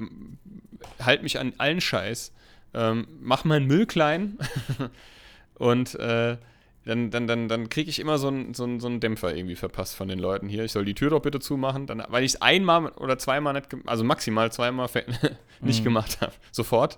halte 0.99 1.23
mich 1.23 1.39
an 1.39 1.53
allen 1.57 1.81
Scheiß, 1.81 2.31
ähm, 2.77 3.07
mache 3.21 3.47
meinen 3.47 3.65
Müll 3.65 3.85
klein 3.87 4.37
und 5.55 5.95
äh, 5.95 6.37
dann, 6.85 7.11
dann, 7.11 7.27
dann, 7.27 7.47
dann 7.49 7.67
kriege 7.69 7.89
ich 7.89 7.99
immer 7.99 8.17
so 8.17 8.27
einen 8.29 8.53
so 8.53 8.63
einen- 8.63 8.79
so 8.79 8.87
einen 8.87 8.99
Dämpfer 9.01 9.35
irgendwie 9.35 9.55
verpasst 9.55 9.95
von 9.95 10.07
den 10.07 10.19
Leuten 10.19 10.47
hier. 10.47 10.63
Ich 10.63 10.71
soll 10.71 10.85
die 10.85 10.93
Tür 10.93 11.09
doch 11.09 11.21
bitte 11.21 11.39
zumachen, 11.41 11.85
dann, 11.87 12.01
weil 12.07 12.23
ich 12.23 12.35
es 12.35 12.41
einmal 12.41 12.87
oder 12.93 13.17
zweimal 13.17 13.53
nicht, 13.53 13.67
also 13.85 14.03
maximal 14.05 14.51
zweimal 14.53 14.87
nicht 15.61 15.79
Mhm. 15.81 15.83
gemacht 15.83 16.21
habe. 16.21 16.31
Sofort. 16.51 16.97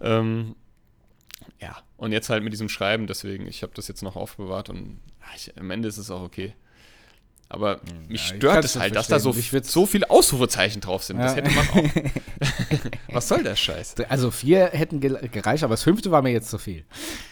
Ähm, 0.00 0.56
ja, 1.60 1.76
und 1.96 2.12
jetzt 2.12 2.28
halt 2.30 2.42
mit 2.44 2.52
diesem 2.52 2.68
Schreiben, 2.68 3.06
deswegen, 3.06 3.46
ich 3.46 3.62
habe 3.62 3.72
das 3.74 3.88
jetzt 3.88 4.02
noch 4.02 4.16
aufbewahrt 4.16 4.68
und 4.68 5.00
ja, 5.20 5.26
ich, 5.36 5.56
am 5.58 5.70
Ende 5.70 5.88
ist 5.88 5.98
es 5.98 6.10
auch 6.10 6.22
okay. 6.22 6.54
Aber 7.54 7.80
mich 8.08 8.20
ich 8.20 8.36
stört 8.36 8.64
es 8.64 8.76
halt, 8.76 8.96
dass 8.96 9.06
da 9.06 9.18
so, 9.20 9.32
so 9.62 9.86
viele 9.86 10.10
Ausrufezeichen 10.10 10.80
drauf 10.80 11.04
sind. 11.04 11.18
Das 11.18 11.36
Ja. 11.36 11.42
hätte 11.42 11.50
man 11.54 11.68
auch. 11.68 11.90
Was 13.14 13.28
soll 13.28 13.42
der 13.44 13.56
Scheiß? 13.56 13.94
Also 14.08 14.30
vier 14.30 14.66
hätten 14.72 15.00
ge- 15.00 15.28
gereicht, 15.28 15.62
aber 15.64 15.74
das 15.74 15.82
fünfte 15.84 16.10
war 16.10 16.20
mir 16.22 16.30
jetzt 16.32 16.50
zu 16.50 16.58
viel. 16.58 16.84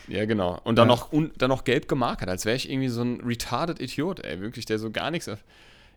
Ja, 0.09 0.25
genau. 0.25 0.61
Und 0.65 0.77
dann, 0.77 0.89
Ja. 0.89 0.95
noch, 0.95 1.13
und 1.13 1.43
dann 1.43 1.49
noch 1.49 1.65
gelb 1.65 1.89
gemarkert, 1.89 2.29
als 2.29 2.45
wäre 2.45 2.57
ich 2.57 2.71
irgendwie 2.71 2.89
so 2.89 3.03
ein 3.03 3.21
retarded 3.21 3.81
Idiot, 3.81 4.21
ey. 4.25 4.41
Wirklich, 4.41 4.65
der 4.65 4.79
so 4.79 4.91
gar 4.91 5.11
nichts. 5.11 5.29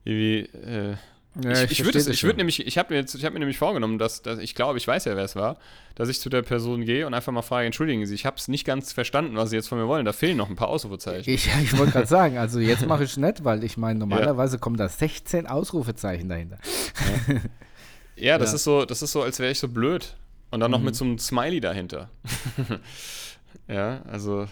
Irgendwie, 0.03 0.39
äh, 0.57 0.95
ich 1.39 1.71
ich 1.79 1.83
würde 1.85 1.99
ich 1.99 2.23
würd 2.23 2.37
nämlich, 2.37 2.65
ich 2.65 2.77
habe 2.77 2.93
mir, 2.93 2.99
jetzt- 3.01 3.13
ich 3.15 3.25
hab 3.25 3.33
mir 3.33 3.39
nämlich 3.39 3.57
vorgenommen, 3.57 3.97
dass, 3.97 4.21
dass 4.21 4.39
ich 4.39 4.55
glaube, 4.55 4.77
ich 4.77 4.87
weiß 4.87 5.05
ja, 5.05 5.15
wer 5.15 5.23
es 5.25 5.35
war, 5.35 5.57
dass 5.95 6.07
ich 6.09 6.19
zu 6.21 6.29
der 6.29 6.41
Person 6.43 6.85
gehe 6.85 7.05
und 7.07 7.13
einfach 7.13 7.31
mal 7.33 7.41
frage, 7.41 7.65
entschuldigen 7.65 8.05
Sie, 8.05 8.15
ich 8.15 8.25
habe 8.25 8.37
es 8.37 8.47
nicht 8.47 8.65
ganz 8.65 8.93
verstanden, 8.93 9.35
was 9.35 9.49
Sie 9.49 9.55
jetzt 9.57 9.67
von 9.67 9.77
mir 9.77 9.87
wollen. 9.87 10.05
Da 10.05 10.13
fehlen 10.13 10.37
noch 10.37 10.49
ein 10.49 10.55
paar 10.55 10.69
Ausrufezeichen. 10.69 11.29
Ich, 11.33 11.47
ich 11.61 11.77
wollte 11.77 11.91
gerade 11.93 12.07
sagen, 12.07 12.37
also 12.37 12.59
jetzt 12.59 12.85
mache 12.87 13.03
ich 13.03 13.11
es 13.11 13.17
nicht, 13.17 13.43
weil 13.43 13.63
ich 13.63 13.75
meine, 13.77 13.99
normalerweise 13.99 14.59
kommen 14.59 14.77
da 14.77 14.87
16 14.87 15.47
Ausrufezeichen 15.47 16.29
dahinter. 16.29 16.57
Ja, 18.15 18.37
das 18.37 18.51
Ja. 18.51 18.55
ist 18.55 18.63
so, 18.63 18.85
das 18.85 19.01
ist 19.01 19.11
so, 19.11 19.21
als 19.23 19.39
wäre 19.39 19.51
ich 19.51 19.59
so 19.59 19.67
blöd. 19.67 20.15
Und 20.51 20.61
dann 20.61 20.71
noch 20.71 20.79
mit 20.81 20.95
so 20.95 21.03
einem 21.03 21.17
Smiley 21.19 21.59
dahinter. 21.59 22.09
ja, 23.67 24.01
also. 24.09 24.47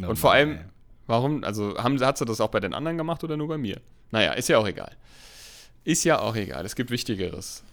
Und 0.00 0.18
vor 0.18 0.32
allem, 0.32 0.58
warum, 1.06 1.44
also 1.44 1.76
haben, 1.78 2.00
hat 2.00 2.18
sie 2.18 2.24
das 2.24 2.40
auch 2.40 2.48
bei 2.48 2.58
den 2.58 2.74
anderen 2.74 2.96
gemacht 2.96 3.22
oder 3.22 3.36
nur 3.36 3.46
bei 3.48 3.58
mir? 3.58 3.80
Naja, 4.10 4.32
ist 4.32 4.48
ja 4.48 4.58
auch 4.58 4.66
egal. 4.66 4.90
Ist 5.84 6.04
ja 6.04 6.20
auch 6.20 6.36
egal, 6.36 6.64
es 6.64 6.74
gibt 6.76 6.90
Wichtigeres. 6.90 7.64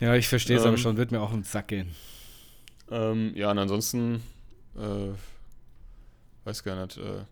Ja, 0.00 0.14
ich 0.14 0.28
verstehe 0.28 0.56
es 0.56 0.62
aber 0.62 0.72
Ähm, 0.72 0.78
schon, 0.78 0.96
wird 0.96 1.10
mir 1.10 1.20
auch 1.20 1.32
im 1.32 1.42
Sack 1.44 1.68
gehen. 1.68 1.94
Ähm, 2.90 3.32
ja, 3.34 3.50
und 3.50 3.58
ansonsten, 3.58 4.22
äh, 4.76 5.10
weiß 6.44 6.62
gar 6.62 6.84
nicht, 6.84 6.96
äh, 6.98 7.24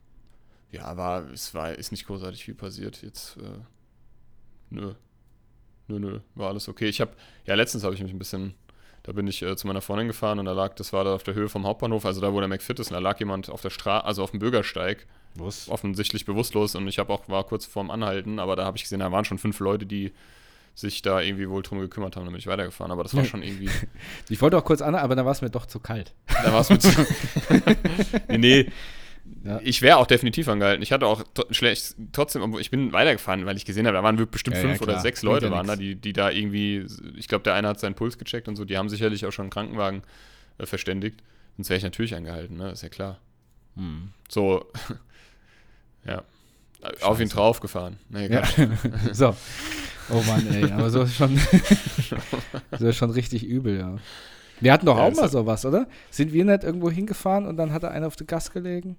ja, 0.71 0.97
war, 0.97 1.31
es 1.31 1.55
war, 1.55 1.73
ist 1.73 1.93
nicht 1.93 2.07
großartig 2.07 2.45
viel 2.45 2.55
passiert. 2.55 3.03
Jetzt, 3.03 3.37
äh, 3.39 3.61
nö. 4.71 4.95
Nö, 5.89 6.01
nö, 6.01 6.21
war 6.35 6.49
alles 6.49 6.69
okay. 6.69 6.89
Ich 6.89 7.01
habe, 7.01 7.13
ja, 7.47 7.55
letztens 7.55 7.85
habe 7.85 7.95
ich 7.95 8.03
mich 8.03 8.13
ein 8.13 8.19
bisschen, 8.19 8.55
da 9.05 9.13
bin 9.13 9.29
ich 9.29 9.41
äh, 9.43 9.57
zu 9.57 9.69
meiner 9.69 9.81
Freundin 9.81 10.09
gefahren 10.09 10.41
und 10.41 10.47
da 10.47 10.53
lag, 10.53 10.75
das 10.75 10.93
war 10.93 11.05
da 11.05 11.15
auf 11.15 11.23
der 11.23 11.35
Höhe 11.35 11.49
vom 11.49 11.65
Hauptbahnhof, 11.65 12.05
also 12.05 12.21
da, 12.21 12.33
wo 12.33 12.41
der 12.41 12.49
McFit 12.49 12.81
ist, 12.81 12.91
und 12.91 12.95
da 12.95 12.99
lag 12.99 13.21
jemand 13.21 13.49
auf 13.49 13.63
der 13.63 13.71
Straße, 13.71 14.05
also 14.05 14.25
auf 14.25 14.33
dem 14.33 14.41
Bürgersteig, 14.41 15.07
Was? 15.39 15.69
offensichtlich 15.69 16.25
bewusstlos 16.25 16.75
und 16.75 16.87
ich 16.89 16.99
habe 16.99 17.13
auch, 17.13 17.29
war 17.29 17.45
kurz 17.45 17.67
vorm 17.67 17.91
Anhalten, 17.91 18.39
aber 18.39 18.57
da 18.57 18.65
habe 18.65 18.77
ich 18.77 18.83
gesehen, 18.83 19.01
da 19.01 19.11
waren 19.13 19.25
schon 19.25 19.39
fünf 19.39 19.59
Leute, 19.61 19.87
die 19.87 20.13
sich 20.75 21.01
da 21.01 21.21
irgendwie 21.21 21.49
wohl 21.49 21.63
drum 21.63 21.81
gekümmert 21.81 22.17
haben, 22.17 22.25
dann 22.25 22.33
bin 22.33 22.39
ich 22.39 22.47
weitergefahren, 22.47 22.93
aber 22.93 23.03
das 23.03 23.15
war 23.17 23.25
schon 23.27 23.43
irgendwie, 23.43 23.71
Ich 24.29 24.41
wollte 24.43 24.59
auch 24.59 24.65
kurz 24.65 24.83
an, 24.83 24.95
aber 24.95 25.15
dann 25.15 25.25
war 25.25 25.33
es 25.33 25.43
mir 25.43 25.51
doch 25.51 25.67
zu 25.67 25.81
kalt. 25.81 26.15
Da 26.27 26.53
war 26.53 26.61
es 26.61 26.71
mit. 26.71 26.85
nee, 28.29 28.39
nee. 28.39 28.73
Ja. 29.45 29.61
Ich 29.63 29.83
wäre 29.83 29.97
auch 29.97 30.07
definitiv 30.07 30.49
angehalten. 30.49 30.83
Ich 30.83 30.93
hatte 30.93 31.07
auch 31.07 31.25
schlecht, 31.51 31.97
trotzdem, 32.13 32.57
ich 32.59 32.71
bin 32.71 32.93
weitergefahren, 32.93 33.45
weil 33.47 33.57
ich 33.57 33.65
gesehen 33.65 33.87
habe, 33.87 33.97
da 33.97 34.03
waren 34.03 34.17
bestimmt 34.31 34.57
Ja, 34.57 34.63
ja, 34.63 34.69
fünf 34.69 34.81
oder 34.83 34.93
klar. 34.93 35.03
sechs 35.03 35.23
Leute 35.23 35.47
ja 35.47 35.53
waren 35.53 35.67
da, 35.67 35.77
die, 35.77 35.95
die 35.97 36.13
da 36.13 36.31
irgendwie, 36.31 36.87
ich 37.17 37.29
glaube, 37.29 37.43
der 37.43 37.55
eine 37.55 37.69
hat 37.69 37.81
seinen 37.81 37.95
Puls 37.95 38.19
gecheckt 38.19 38.49
und 38.49 38.57
so, 38.57 38.65
die 38.65 38.77
haben 38.77 38.89
sicherlich 38.89 39.27
auch 39.27 39.33
schon 39.33 39.45
einen 39.45 39.51
Krankenwagen 39.51 40.03
äh, 40.59 40.67
verständigt. 40.67 41.23
Sonst 41.57 41.71
wäre 41.71 41.79
ich 41.79 41.85
natürlich 41.85 42.15
angehalten, 42.15 42.57
ne? 42.57 42.71
Ist 42.71 42.83
ja 42.83 42.89
klar. 42.89 43.19
Hm. 43.77 44.11
So, 44.29 44.67
ja. 46.07 46.23
Auf 47.03 47.19
ihn 47.21 47.27
Scheiße. 47.27 47.37
draufgefahren. 47.37 47.97
Nee, 48.09 48.29
Ja. 48.33 48.43
so. 49.13 49.35
Oh 50.09 50.23
Mann, 50.27 50.47
ey, 50.53 50.71
aber 50.71 50.89
so 50.89 51.03
ist 51.03 51.17
schon, 51.17 51.37
so 52.79 52.87
ist 52.87 52.97
schon 52.97 53.11
richtig 53.11 53.45
übel, 53.45 53.79
ja. 53.79 53.97
Wir 54.61 54.73
hatten 54.73 54.87
doch 54.87 54.97
Ja, 54.97 55.03
auch 55.05 55.15
mal 55.15 55.29
sowas, 55.29 55.65
oder? 55.67 55.89
Sind 56.11 56.33
wir 56.33 56.45
nicht 56.45 56.63
irgendwo 56.65 56.91
hingefahren 56.91 57.45
und 57.47 57.57
dann 57.57 57.73
hat 57.73 57.83
da 57.83 57.89
einer 57.89 58.07
auf 58.07 58.15
den 58.17 58.27
Gas 58.29 58.53
gelegen? 58.53 58.97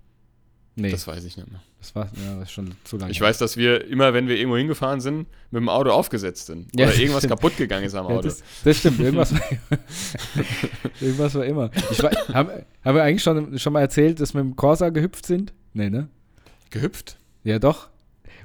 Nee, 0.75 0.91
Das 0.91 1.07
weiß 1.07 1.23
ich 1.23 1.35
nicht 1.37 1.49
mehr. 1.49 1.61
das 1.79 1.95
war, 1.95 2.05
ja, 2.05 2.35
das 2.35 2.49
ist 2.49 2.51
schon 2.51 2.75
zu 2.83 2.97
lange. 2.97 3.11
Ich 3.11 3.19
weiß, 3.19 3.37
dass 3.39 3.57
wir 3.57 3.87
immer, 3.87 4.13
wenn 4.13 4.27
wir 4.27 4.35
irgendwo 4.35 4.57
hingefahren 4.57 4.99
sind, 5.01 5.27
mit 5.49 5.59
dem 5.61 5.69
Auto 5.69 5.89
aufgesetzt 5.89 6.45
sind. 6.47 6.67
Ja, 6.77 6.85
Oder 6.87 6.95
irgendwas 6.97 7.21
stimmt. 7.23 7.31
kaputt 7.31 7.57
gegangen 7.57 7.85
ist 7.85 7.95
am 7.95 8.07
Ja, 8.09 8.15
Auto. 8.15 8.23
das, 8.27 8.43
das 8.63 8.77
stimmt, 8.77 8.99
irgendwas 8.99 9.33
war, 9.33 9.41
irgendwas 11.01 11.35
war 11.35 11.45
immer. 11.45 11.71
War, 11.71 12.11
haben, 12.33 12.49
haben 12.83 12.95
wir 12.95 13.03
eigentlich 13.03 13.23
schon, 13.23 13.57
schon 13.57 13.73
mal 13.73 13.81
erzählt, 13.81 14.19
dass 14.19 14.33
wir 14.33 14.43
mit 14.43 14.53
dem 14.53 14.55
Corsa 14.55 14.89
gehüpft 14.89 15.25
sind? 15.25 15.53
Nee, 15.73 15.89
ne? 15.89 16.09
Gehüpft. 16.69 17.17
Ja, 17.43 17.59
doch. 17.59 17.89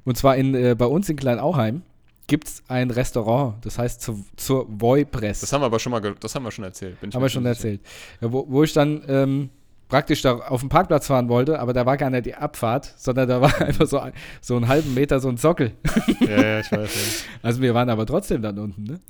Und 0.05 0.17
zwar 0.17 0.37
in, 0.37 0.55
äh, 0.55 0.75
bei 0.77 0.87
uns 0.87 1.09
in 1.09 1.17
Kleinauheim 1.17 1.83
gibt 2.27 2.49
es 2.49 2.63
ein 2.69 2.91
Restaurant, 2.91 3.65
das 3.65 3.79
heißt 3.79 4.01
zu, 4.01 4.25
zur 4.37 4.67
Voipress. 4.69 5.41
Das 5.41 5.53
haben 5.53 5.61
wir 5.63 5.67
aber 5.67 5.79
schon 5.79 5.91
mal, 5.93 6.01
das 6.19 6.35
haben 6.35 6.45
wir 6.45 6.51
schon 6.51 6.65
erzählt. 6.65 7.01
Bin 7.01 7.11
ich 7.11 7.15
haben 7.15 7.23
wir 7.23 7.29
schon 7.29 7.45
erzählt. 7.47 7.81
Ja, 8.21 8.33
wo, 8.33 8.47
wo 8.49 8.63
ich 8.63 8.73
dann 8.73 9.03
ähm, 9.09 9.51
praktisch 9.89 10.23
da 10.23 10.37
auf 10.39 10.61
dem 10.61 10.69
Parkplatz 10.69 11.07
fahren 11.09 11.29
wollte, 11.29 11.59
aber 11.61 11.73
da 11.73 11.85
war 11.85 11.97
gar 11.97 12.11
nicht 12.11 12.27
die 12.27 12.35
Abfahrt, 12.35 12.95
sondern 12.97 13.29
da 13.29 13.41
war 13.41 13.61
einfach 13.61 13.87
so, 13.87 13.99
ein- 13.99 14.13
so 14.41 14.57
einen 14.57 14.69
halben 14.69 14.95
Meter 14.95 15.21
so 15.21 15.29
ein 15.29 15.37
Sockel. 15.37 15.73
Ja, 16.21 16.43
ja, 16.43 16.61
ich 16.61 16.73
weiß. 16.73 17.25
Also 17.43 17.61
wir 17.61 17.75
waren 17.75 17.91
aber 17.91 18.07
trotzdem 18.07 18.41
dann 18.41 18.59
unten, 18.59 18.85
ne? 18.85 19.01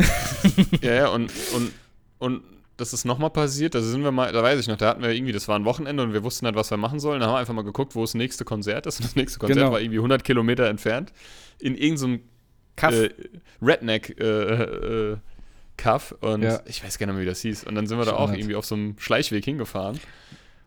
Ja, 0.81 0.89
ja, 0.91 0.95
ja 0.95 1.09
und, 1.11 1.31
und, 1.55 1.73
und 2.19 2.43
das 2.83 2.93
ist 2.93 3.05
nochmal 3.05 3.31
passiert. 3.31 3.75
Da 3.75 3.81
sind 3.81 4.03
wir 4.03 4.11
mal, 4.13 4.33
da 4.33 4.43
weiß 4.43 4.59
ich 4.61 4.67
noch, 4.69 4.77
da 4.77 4.89
hatten 4.89 5.03
wir 5.03 5.11
irgendwie, 5.11 5.33
das 5.33 5.47
war 5.49 5.57
ein 5.59 5.65
Wochenende 5.65 6.03
und 6.03 6.13
wir 6.13 6.23
wussten 6.25 6.45
nicht, 6.47 6.55
was 6.57 6.71
wir 6.71 6.77
machen 6.77 6.99
sollen. 7.01 7.21
Da 7.21 7.27
haben 7.27 7.35
wir 7.35 7.39
einfach 7.39 7.55
mal 7.55 7.63
geguckt, 7.65 7.95
wo 7.95 8.01
das 8.03 8.15
nächste 8.15 8.45
Konzert 8.45 8.87
ist. 8.87 8.99
Und 9.01 9.05
das 9.07 9.17
nächste 9.17 9.39
Konzert 9.39 9.59
Genau. 9.59 9.73
war 9.73 9.81
irgendwie 9.81 9.99
100 9.99 10.25
Kilometer 10.25 10.67
entfernt. 10.67 11.13
In 11.61 11.77
irgendeinem 11.77 12.21
Kaff. 12.77 12.93
äh, 12.95 13.11
Redneck 13.63 14.19
äh, 14.21 15.13
äh, 15.13 15.17
und 16.21 16.43
Ja. 16.43 16.61
ich 16.67 16.85
weiß 16.85 16.99
gar 16.99 17.07
nicht 17.07 17.15
mehr, 17.15 17.23
wie 17.23 17.29
das 17.29 17.41
hieß. 17.41 17.65
Und 17.65 17.75
dann 17.75 17.87
sind 17.87 17.99
wir 17.99 18.05
da 18.05 18.13
auch 18.13 18.29
halt. 18.29 18.39
irgendwie 18.39 18.57
auf 18.57 18.65
so 18.67 18.75
einem 18.75 18.97
Schleichweg 18.99 19.45
hingefahren 19.45 19.99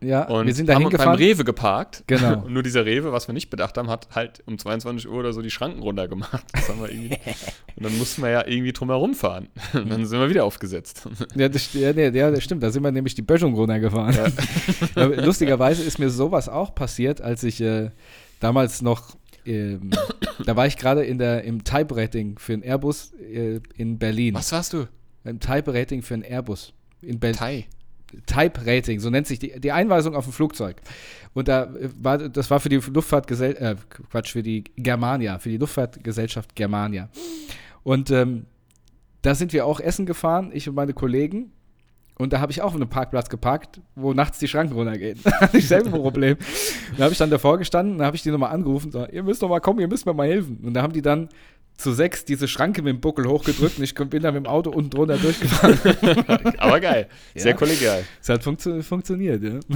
ja, 0.02 0.28
und 0.28 0.46
wir 0.46 0.54
sind 0.54 0.68
da 0.68 0.76
haben 0.76 0.90
beim. 0.90 1.16
Rewe 1.16 1.44
geparkt. 1.44 2.04
Genau. 2.08 2.44
Und 2.44 2.50
nur 2.54 2.64
dieser 2.64 2.86
Rewe, 2.86 3.12
was 3.12 3.28
wir 3.28 3.34
nicht 3.34 3.50
bedacht 3.50 3.78
haben, 3.78 3.90
hat 3.90 4.08
halt 4.14 4.44
um 4.46 4.58
22 4.58 5.10
Uhr 5.10 5.16
oder 5.16 5.34
so 5.34 5.42
die 5.42 5.50
Schranken 5.50 5.82
runtergemacht. 5.82 6.44
Das 6.54 6.70
haben 6.70 6.82
wir 6.82 6.92
irgendwie. 6.92 7.18
und 7.76 7.86
dann 7.86 7.98
mussten 7.98 8.22
wir 8.22 8.30
ja 8.30 8.46
irgendwie 8.46 8.74
drum 8.74 9.14
fahren. 9.16 9.48
Und 9.74 9.90
dann 9.90 10.06
sind 10.06 10.20
wir 10.20 10.30
wieder 10.30 10.46
aufgesetzt. 10.46 11.08
Ja, 11.36 11.50
das, 11.50 11.74
ja, 11.74 11.92
ja, 11.92 12.32
das 12.32 12.44
stimmt. 12.44 12.64
Da 12.64 12.70
sind 12.70 12.84
wir 12.84 12.92
nämlich 12.92 13.16
die 13.16 13.22
Böschung 13.22 13.56
runtergefahren. 13.56 14.16
Aber 14.96 15.16
lustigerweise 15.18 15.84
ist 15.84 16.00
mir 16.00 16.10
sowas 16.10 16.48
auch 16.48 16.74
passiert, 16.76 17.20
als 17.20 17.44
ich 17.44 17.60
äh, 17.62 17.90
damals 18.40 18.82
noch, 18.82 19.16
ähm, 19.46 19.90
da 20.46 20.56
war 20.56 20.68
ich 20.68 20.78
gerade 20.78 21.04
in 21.04 21.18
der 21.18 21.44
im 21.44 21.64
Type-Rating 21.64 22.38
für 22.38 22.54
einen 22.54 22.64
Airbus 22.64 23.14
äh, 23.14 23.60
in 23.76 23.98
Berlin. 23.98 24.36
Was 24.36 24.52
warst 24.52 24.74
du? 24.74 24.88
Im 25.24 25.40
Type-Rating 25.40 26.04
für 26.04 26.14
einen 26.14 26.24
Airbus 26.24 26.74
in 27.02 27.20
Berlin. 27.20 27.38
Thai. 27.38 27.66
Type-Rating, 28.26 29.00
so 29.00 29.10
nennt 29.10 29.28
sich 29.28 29.40
die, 29.40 29.60
die 29.60 29.72
Einweisung 29.72 30.16
auf 30.16 30.26
ein 30.26 30.32
Flugzeug. 30.32 30.78
Und 31.34 31.48
da 31.48 31.64
äh, 31.64 31.90
war, 32.00 32.18
das 32.18 32.50
war 32.50 32.60
für 32.60 32.70
die 32.70 32.78
Luftfahrtgesellschaft, 32.78 33.62
äh, 33.62 34.04
Quatsch, 34.10 34.32
für 34.32 34.44
die 34.44 34.64
Germania, 34.78 35.40
für 35.40 35.50
die 35.50 35.58
Luftfahrtgesellschaft 35.58 36.56
Germania. 36.56 37.10
Und 37.84 38.12
ähm, 38.12 38.46
da 39.22 39.36
sind 39.36 39.54
wir 39.54 39.66
auch 39.66 39.80
essen 39.80 40.06
gefahren, 40.06 40.52
ich 40.54 40.70
und 40.70 40.76
meine 40.76 40.94
Kollegen. 40.94 41.52
Und 42.18 42.32
da 42.32 42.40
habe 42.40 42.52
ich 42.52 42.62
auch 42.62 42.68
auf 42.68 42.76
einem 42.76 42.88
Parkplatz 42.88 43.28
geparkt, 43.28 43.82
wo 43.96 44.14
nachts 44.14 44.40
die 44.40 44.48
Schranken 44.48 44.74
runtergehen. 44.74 45.20
hatte 45.26 45.58
ich 45.58 45.68
selber 45.68 45.88
ein 45.88 46.02
Problem. 46.02 46.38
Da 46.98 47.04
habe 47.04 47.12
ich 47.12 47.18
dann 47.18 47.30
davor 47.30 47.58
gestanden, 47.58 47.98
da 47.98 48.06
habe 48.06 48.16
ich 48.16 48.24
die 48.24 48.32
nochmal 48.32 48.52
angerufen, 48.52 48.92
so, 48.92 49.06
ihr 49.06 49.24
müsst 49.24 49.42
doch 49.42 49.50
mal 49.50 49.60
kommen, 49.60 49.80
ihr 49.80 49.88
müsst 49.88 50.06
mir 50.06 50.14
mal 50.14 50.28
helfen. 50.28 50.60
Und 50.64 50.74
da 50.74 50.82
haben 50.82 50.94
die 50.94 51.02
dann 51.02 51.28
zu 51.78 51.92
sechs 51.94 52.24
diese 52.26 52.48
Schranke 52.48 52.82
mit 52.82 52.94
dem 52.96 53.02
Buckel 53.02 53.28
hochgedrückt 53.28 53.78
und 53.78 53.84
ich 53.84 53.94
bin 53.96 54.22
dann 54.24 54.34
mit 54.34 54.46
dem 54.46 54.48
Auto 54.48 54.70
unten 54.70 54.90
drunter 54.92 55.18
durchgefahren. 55.18 55.78
Aber 56.58 56.80
geil. 56.80 57.08
Sehr 57.36 57.52
Ja. 57.52 57.58
kollegial. 57.58 58.04
Es 58.22 58.30
hat 58.30 58.44
funktio 58.44 58.82
funktioniert, 58.82 59.44
ja. 59.44 59.60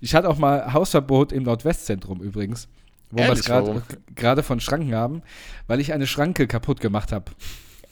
ich 0.00 0.14
hatte 0.14 0.28
auch 0.28 0.38
mal 0.38 0.72
Hausverbot 0.72 1.32
im 1.32 1.42
Nordwestzentrum 1.42 2.20
übrigens, 2.22 2.68
wo 3.10 3.18
wir 3.18 3.30
es 3.32 3.44
gerade 4.14 4.42
von 4.42 4.60
Schranken 4.60 4.94
haben, 4.94 5.22
weil 5.66 5.80
ich 5.80 5.92
eine 5.92 6.06
Schranke 6.06 6.46
kaputt 6.46 6.80
gemacht 6.80 7.12
habe. 7.12 7.32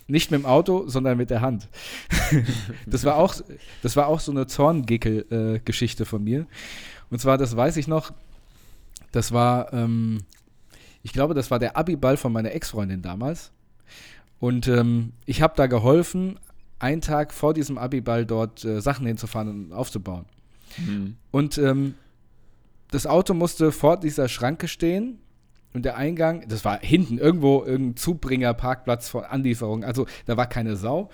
Nicht 0.07 0.31
mit 0.31 0.41
dem 0.41 0.47
Auto, 0.47 0.89
sondern 0.89 1.19
mit 1.19 1.31
der 1.31 1.41
Hand. 1.41 1.69
das 2.87 3.05
war 3.05 3.17
auch, 3.17 3.35
das 3.83 3.97
war 3.97 4.09
auch 4.09 4.19
so 4.21 4.33
eine 4.33 4.47
Zorngickel-Geschichte 4.47 6.05
von 6.05 6.25
mir. 6.25 6.47
Und 7.11 7.21
zwar, 7.21 7.39
das 7.39 7.57
weiß 7.57 7.77
ich 7.77 7.87
noch, 7.87 8.13
das 9.13 9.33
war, 9.33 9.73
ähm, 9.73 10.19
ich 11.03 11.13
glaube, 11.13 11.35
das 11.35 11.51
war 11.51 11.59
der 11.59 11.77
Abiball 11.77 12.17
von 12.17 12.33
meiner 12.33 12.53
Ex-Freundin 12.53 13.03
damals. 13.03 13.53
Und 14.39 14.69
ähm, 14.69 15.13
ich 15.27 15.43
habe 15.43 15.55
da 15.57 15.67
geholfen, 15.67 16.39
einen 16.79 17.01
Tag 17.03 17.33
vor 17.33 17.55
diesem 17.55 17.79
Abiball 17.79 18.25
dort 18.25 18.65
äh, 18.65 18.81
Sachen 18.81 19.07
hinzufahren 19.07 19.49
und 19.49 19.73
aufzubauen. 19.73 20.25
Hm. 20.77 21.17
Und 21.31 21.59
ähm, 21.59 21.95
das 22.91 23.07
Auto 23.07 23.35
musste 23.35 23.71
vor 23.71 23.99
dieser 23.99 24.29
Schranke 24.29 24.67
stehen 24.67 25.19
und 25.73 25.85
der 25.85 25.97
Eingang, 25.97 26.49
das 26.49 26.65
war 26.65 26.81
hinten 26.81 27.19
irgendwo 27.19 27.65
irgendein 27.65 27.97
Zubringer-Parkplatz 27.97 29.09
von 29.09 29.25
Anlieferung, 29.25 29.85
also 29.85 30.07
da 30.27 30.37
war 30.37 30.47
keine 30.47 30.77
Sau. 30.77 31.11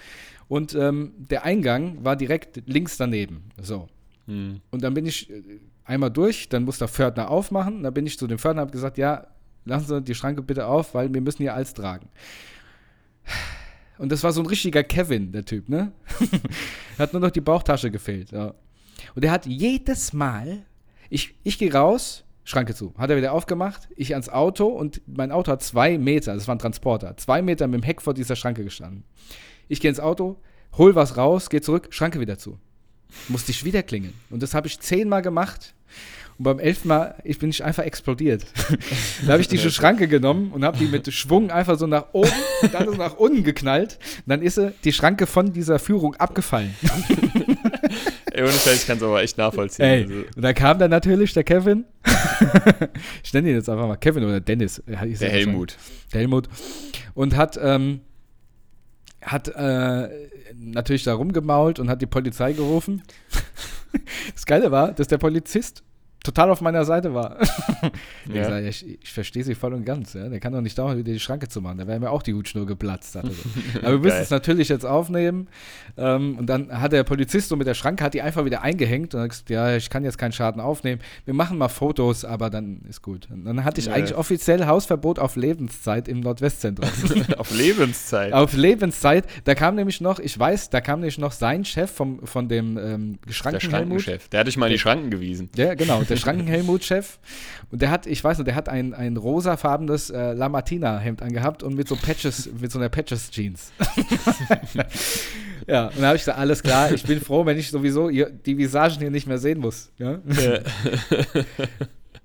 Und 0.48 0.74
ähm, 0.74 1.12
der 1.16 1.44
Eingang 1.44 2.04
war 2.04 2.14
direkt 2.14 2.62
links 2.66 2.96
daneben. 2.96 3.50
So. 3.60 3.88
Hm. 4.26 4.60
Und 4.70 4.82
dann 4.82 4.94
bin 4.94 5.04
ich 5.04 5.28
äh, 5.28 5.42
einmal 5.84 6.10
durch, 6.10 6.48
dann 6.48 6.64
muss 6.64 6.78
der 6.78 6.88
Pförtner 6.88 7.30
aufmachen. 7.30 7.82
Dann 7.82 7.92
bin 7.92 8.06
ich 8.06 8.18
zu 8.18 8.28
dem 8.28 8.38
Pförtner 8.38 8.62
und 8.62 8.68
habe 8.68 8.72
gesagt, 8.72 8.96
ja, 8.96 9.26
lassen 9.66 9.86
Sie 9.86 10.02
die 10.02 10.14
Schranke 10.14 10.42
bitte 10.42 10.66
auf, 10.66 10.94
weil 10.94 11.12
wir 11.12 11.20
müssen 11.20 11.42
hier 11.42 11.54
alles 11.54 11.74
tragen. 11.74 12.08
Und 13.98 14.12
das 14.12 14.22
war 14.22 14.32
so 14.32 14.40
ein 14.40 14.46
richtiger 14.46 14.82
Kevin, 14.82 15.32
der 15.32 15.44
Typ, 15.44 15.68
ne? 15.68 15.92
hat 16.98 17.12
nur 17.12 17.20
noch 17.20 17.30
die 17.30 17.40
Bauchtasche 17.40 17.90
gefehlt. 17.90 18.30
Ja. 18.30 18.54
Und 19.14 19.24
er 19.24 19.30
hat 19.30 19.46
jedes 19.46 20.12
Mal, 20.12 20.64
ich, 21.10 21.34
ich 21.42 21.58
gehe 21.58 21.72
raus, 21.72 22.24
Schranke 22.44 22.74
zu, 22.74 22.94
hat 22.96 23.10
er 23.10 23.16
wieder 23.16 23.32
aufgemacht, 23.32 23.88
ich 23.96 24.12
ans 24.14 24.28
Auto 24.28 24.66
und 24.66 25.02
mein 25.06 25.32
Auto 25.32 25.50
hat 25.50 25.62
zwei 25.62 25.98
Meter, 25.98 26.34
das 26.34 26.46
war 26.46 26.54
ein 26.54 26.60
Transporter, 26.60 27.16
zwei 27.16 27.42
Meter 27.42 27.66
mit 27.66 27.82
dem 27.82 27.84
Heck 27.84 28.00
vor 28.00 28.14
dieser 28.14 28.36
Schranke 28.36 28.62
gestanden. 28.62 29.04
Ich 29.68 29.80
gehe 29.80 29.88
ins 29.88 29.98
Auto, 29.98 30.36
hol 30.78 30.94
was 30.94 31.16
raus, 31.16 31.50
gehe 31.50 31.60
zurück, 31.60 31.88
Schranke 31.90 32.20
wieder 32.20 32.38
zu. 32.38 32.58
Musste 33.28 33.50
ich 33.50 33.64
wieder 33.64 33.82
klingeln. 33.82 34.14
Und 34.30 34.42
das 34.42 34.54
habe 34.54 34.66
ich 34.66 34.78
zehnmal 34.80 35.22
gemacht. 35.22 35.74
Und 36.38 36.44
beim 36.44 36.58
elften 36.58 36.88
Mal 36.88 37.14
ich 37.24 37.38
bin 37.38 37.50
ich 37.50 37.64
einfach 37.64 37.84
explodiert. 37.84 38.44
da 39.26 39.32
habe 39.32 39.40
ich 39.40 39.48
diese 39.48 39.70
Schranke 39.70 40.08
genommen 40.08 40.52
und 40.52 40.64
habe 40.64 40.78
die 40.78 40.86
mit 40.86 41.12
Schwung 41.12 41.50
einfach 41.50 41.78
so 41.78 41.86
nach 41.86 42.06
oben 42.12 42.30
und 42.62 42.74
dann 42.74 42.86
so 42.86 42.92
nach 42.92 43.16
unten 43.16 43.42
geknallt. 43.42 43.98
Und 44.18 44.30
dann 44.30 44.42
ist 44.42 44.60
die 44.84 44.92
Schranke 44.92 45.26
von 45.26 45.52
dieser 45.52 45.78
Führung 45.78 46.14
abgefallen. 46.16 46.74
Ey, 48.36 48.42
ohne 48.42 48.52
Scheiß, 48.52 48.82
ich 48.82 48.86
kann 48.86 48.98
es 48.98 49.02
aber 49.02 49.22
echt 49.22 49.38
nachvollziehen. 49.38 49.86
Ey, 49.86 50.02
Also, 50.02 50.14
und 50.36 50.42
da 50.42 50.52
kam 50.52 50.78
dann 50.78 50.90
natürlich 50.90 51.32
der 51.32 51.42
Kevin. 51.42 51.86
ich 53.24 53.32
nenne 53.32 53.48
ihn 53.48 53.54
jetzt 53.54 53.70
einfach 53.70 53.86
mal 53.86 53.96
Kevin 53.96 54.24
oder 54.24 54.40
Dennis. 54.40 54.78
Er 54.86 55.06
der. 55.06 55.30
Helmut. 55.30 55.78
Der 56.12 56.20
Helmut. 56.20 56.48
Und 57.14 57.34
hat, 57.34 57.58
ähm, 57.62 58.00
hat 59.22 59.48
äh, 59.48 60.08
natürlich 60.54 61.04
da 61.04 61.14
rumgemault 61.14 61.78
und 61.78 61.88
hat 61.88 62.02
die 62.02 62.06
Polizei 62.06 62.52
gerufen. 62.52 63.02
das 64.34 64.44
Geile 64.44 64.70
war, 64.70 64.92
dass 64.92 65.08
der 65.08 65.16
Polizist 65.16 65.82
total 66.26 66.50
auf 66.50 66.60
meiner 66.60 66.84
Seite 66.84 67.14
war. 67.14 67.36
Ich, 68.28 68.34
Ja. 68.34 68.44
sag, 68.50 68.64
ich, 68.64 68.98
ich 69.02 69.12
verstehe 69.12 69.44
sie 69.44 69.54
voll 69.54 69.72
und 69.72 69.84
ganz. 69.84 70.12
Ja? 70.14 70.28
Der 70.28 70.40
kann 70.40 70.52
doch 70.52 70.60
nicht 70.60 70.76
dauernd 70.76 70.98
wieder 70.98 71.12
die 71.12 71.20
Schranke 71.20 71.48
zu 71.48 71.60
machen. 71.60 71.78
Da 71.78 71.86
wäre 71.86 72.00
mir 72.00 72.10
auch 72.10 72.22
die 72.22 72.34
Hutschnur 72.34 72.66
geplatzt. 72.66 73.12
Sagt 73.12 73.28
er 73.28 73.32
so. 73.32 73.42
Aber 73.82 73.92
wir 73.92 73.98
müssen 74.00 74.18
es 74.20 74.30
natürlich 74.30 74.68
jetzt 74.68 74.84
aufnehmen. 74.84 75.46
Ähm, 75.96 76.36
und 76.38 76.46
dann 76.46 76.72
hat 76.80 76.92
der 76.92 77.04
Polizist 77.04 77.48
so 77.48 77.56
mit 77.56 77.66
der 77.68 77.74
Schranke, 77.74 78.02
hat 78.02 78.14
die 78.14 78.22
einfach 78.22 78.44
wieder 78.44 78.62
eingehängt 78.62 79.14
und 79.14 79.20
hat 79.20 79.28
gesagt, 79.30 79.50
ja, 79.50 79.76
ich 79.76 79.88
kann 79.90 80.02
jetzt 80.04 80.18
keinen 80.18 80.32
Schaden 80.32 80.60
aufnehmen. 80.60 81.00
Wir 81.24 81.34
machen 81.34 81.56
mal 81.56 81.68
Fotos, 81.68 82.24
aber 82.24 82.50
dann 82.50 82.80
ist 82.88 83.00
gut. 83.02 83.28
Und 83.30 83.44
dann 83.44 83.64
hatte 83.64 83.80
ich 83.80 83.86
Ja. 83.86 83.92
eigentlich 83.94 84.16
offiziell 84.16 84.66
Hausverbot 84.66 85.18
auf 85.20 85.36
Lebenszeit 85.36 86.08
im 86.08 86.20
Nordwestzentrum. 86.20 86.88
Auf 87.38 87.56
Lebenszeit. 87.56 88.32
auf 88.32 88.52
Lebenszeit. 88.54 89.24
Da 89.44 89.54
kam 89.54 89.76
nämlich 89.76 90.00
noch, 90.00 90.18
ich 90.18 90.36
weiß, 90.38 90.70
da 90.70 90.80
kam 90.80 91.00
nämlich 91.00 91.18
noch 91.18 91.32
sein 91.32 91.64
Chef 91.64 91.90
vom, 91.90 92.26
von 92.26 92.48
dem 92.48 92.76
ähm, 92.78 93.18
der 93.26 93.32
Schrankenhelmut. 93.32 94.00
Schrankenchef. 94.02 94.28
Der 94.30 94.40
hat 94.40 94.46
dich 94.48 94.56
mal 94.56 94.66
in 94.66 94.72
die 94.72 94.78
Schranken 94.78 95.10
gewiesen. 95.10 95.50
Der, 95.56 95.76
genau, 95.76 96.02
der 96.02 96.15
Schrankenhelmut-Chef. 96.16 97.18
Und 97.70 97.82
der 97.82 97.90
hat, 97.90 98.06
ich 98.06 98.22
weiß 98.22 98.38
noch, 98.38 98.44
der 98.44 98.54
hat 98.54 98.68
ein, 98.68 98.94
ein 98.94 99.16
rosafarbenes 99.16 100.10
äh, 100.10 100.32
Lamartina-Hemd 100.32 101.22
angehabt 101.22 101.62
und 101.62 101.74
mit 101.74 101.88
so 101.88 101.96
Patches, 101.96 102.48
mit 102.60 102.70
so 102.70 102.78
einer 102.78 102.88
Patches-Jeans. 102.88 103.72
ja, 105.66 105.88
und 105.88 106.00
da 106.00 106.06
habe 106.06 106.16
ich 106.16 106.22
gesagt, 106.22 106.38
alles 106.38 106.62
klar, 106.62 106.92
ich 106.92 107.02
bin 107.04 107.20
froh, 107.20 107.44
wenn 107.46 107.58
ich 107.58 107.70
sowieso 107.70 108.08
ihr, 108.08 108.30
die 108.30 108.56
Visagen 108.56 108.98
hier 108.98 109.10
nicht 109.10 109.26
mehr 109.26 109.38
sehen 109.38 109.58
muss. 109.58 109.90
Ja? 109.98 110.20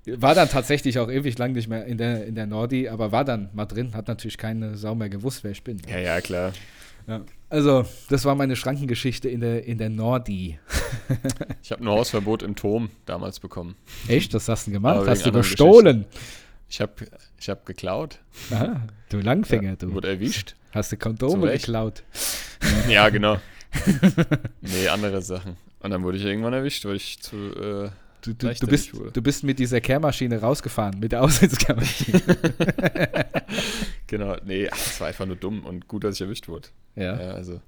War 0.06 0.34
dann 0.34 0.48
tatsächlich 0.48 0.98
auch 0.98 1.10
ewig 1.10 1.38
lang 1.38 1.52
nicht 1.52 1.68
mehr 1.68 1.84
in 1.86 1.96
der, 1.98 2.26
in 2.26 2.34
der 2.34 2.46
Nordi, 2.46 2.88
aber 2.88 3.12
war 3.12 3.24
dann 3.24 3.50
mal 3.52 3.66
drin, 3.66 3.94
hat 3.94 4.08
natürlich 4.08 4.36
keine 4.36 4.76
Sau 4.76 4.94
mehr 4.94 5.08
gewusst, 5.08 5.44
wer 5.44 5.52
ich 5.52 5.62
bin. 5.62 5.80
ja, 5.88 5.98
ja, 5.98 6.20
klar. 6.20 6.52
Ja. 7.06 7.22
Also, 7.48 7.84
das 8.08 8.24
war 8.24 8.34
meine 8.34 8.56
Schrankengeschichte 8.56 9.28
in 9.28 9.40
der, 9.40 9.64
in 9.64 9.78
der 9.78 9.90
Nordi. 9.90 10.58
Ich 11.62 11.70
habe 11.72 11.82
ein 11.84 11.88
Hausverbot 11.88 12.42
im 12.42 12.56
Turm 12.56 12.90
damals 13.06 13.40
bekommen. 13.40 13.76
Echt? 14.08 14.34
Was 14.34 14.48
hast 14.48 14.66
du 14.66 14.72
gemacht? 14.72 15.06
Hast 15.06 15.24
du 15.26 15.32
gestohlen? 15.32 16.06
Ich 16.68 16.80
habe 16.80 16.92
ich 17.38 17.48
hab 17.48 17.66
geklaut. 17.66 18.18
Aha, 18.50 18.86
du 19.10 19.20
Langfinger, 19.20 19.76
du. 19.76 19.92
Wurde 19.92 20.08
erwischt. 20.08 20.54
Hast 20.72 20.92
du 20.92 20.96
Kondome 20.96 21.52
geklaut? 21.52 22.02
Ja, 22.88 23.08
genau. 23.10 23.38
nee, 24.60 24.88
andere 24.88 25.22
Sachen. 25.22 25.56
Und 25.80 25.90
dann 25.90 26.02
wurde 26.02 26.16
ich 26.18 26.24
irgendwann 26.24 26.52
erwischt, 26.52 26.84
weil 26.84 26.96
ich 26.96 27.20
zu, 27.20 27.36
äh, 27.36 27.90
Du, 28.22 28.32
du, 28.34 28.54
du, 28.54 28.66
bist, 28.68 28.94
wurde. 28.94 29.10
du 29.10 29.20
bist 29.20 29.42
mit 29.42 29.58
dieser 29.58 29.80
Kehrmaschine 29.80 30.40
rausgefahren, 30.40 31.00
mit 31.00 31.10
der 31.12 31.22
Aussitzkehrmaschine. 31.22 32.22
Genau, 34.06 34.36
nee, 34.44 34.68
ach, 34.70 34.76
das 34.76 35.00
war 35.00 35.08
einfach 35.08 35.24
nur 35.24 35.36
dumm 35.36 35.64
und 35.64 35.88
gut, 35.88 36.04
dass 36.04 36.16
ich 36.16 36.20
erwischt 36.20 36.46
wurde. 36.46 36.68
ja. 36.96 37.18
Ja, 37.18 37.30
also, 37.32 37.60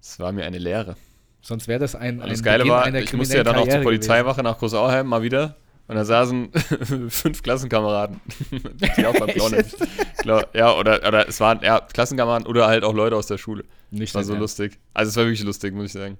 es 0.00 0.18
war 0.18 0.32
mir 0.32 0.44
eine 0.46 0.56
Lehre. 0.58 0.96
Sonst 1.44 1.68
wäre 1.68 1.78
das 1.78 1.94
ein, 1.94 2.22
ein 2.22 2.30
das 2.30 2.42
Geile 2.42 2.64
Beginn 2.64 2.72
war, 2.72 2.94
ich 2.94 3.12
musste 3.12 3.36
ja 3.36 3.44
dann 3.44 3.56
auch 3.56 3.68
zur 3.68 3.80
Polizeiwache 3.80 4.42
nach 4.42 4.58
Großauheim 4.58 5.06
mal 5.06 5.20
wieder. 5.20 5.56
Und 5.86 5.96
da 5.96 6.04
saßen 6.06 6.50
fünf 7.10 7.42
Klassenkameraden, 7.42 8.18
die 8.96 9.04
auch 9.06 9.12
beim 9.12 9.28
Ja, 10.54 10.74
oder, 10.74 11.06
oder 11.06 11.28
es 11.28 11.40
waren 11.40 11.60
ja, 11.62 11.80
Klassenkameraden 11.80 12.46
oder 12.46 12.66
halt 12.66 12.82
auch 12.82 12.94
Leute 12.94 13.14
aus 13.14 13.26
der 13.26 13.36
Schule. 13.36 13.66
Nicht 13.90 14.14
Das 14.14 14.14
war 14.14 14.24
so 14.24 14.32
Ernst. 14.32 14.40
lustig. 14.58 14.78
Also 14.94 15.10
es 15.10 15.16
war 15.16 15.24
wirklich 15.24 15.44
lustig, 15.44 15.74
muss 15.74 15.86
ich 15.86 15.92
sagen. 15.92 16.16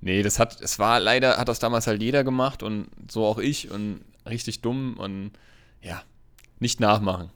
Nee, 0.00 0.22
das 0.22 0.38
hat, 0.38 0.58
es 0.62 0.78
war 0.78 0.98
leider, 0.98 1.36
hat 1.36 1.48
das 1.48 1.58
damals 1.58 1.86
halt 1.86 2.00
jeder 2.00 2.24
gemacht 2.24 2.62
und 2.62 2.88
so 3.10 3.26
auch 3.26 3.38
ich 3.38 3.70
und 3.70 4.00
richtig 4.26 4.62
dumm 4.62 4.94
und 4.96 5.32
ja, 5.82 6.02
nicht 6.58 6.80
nachmachen. 6.80 7.30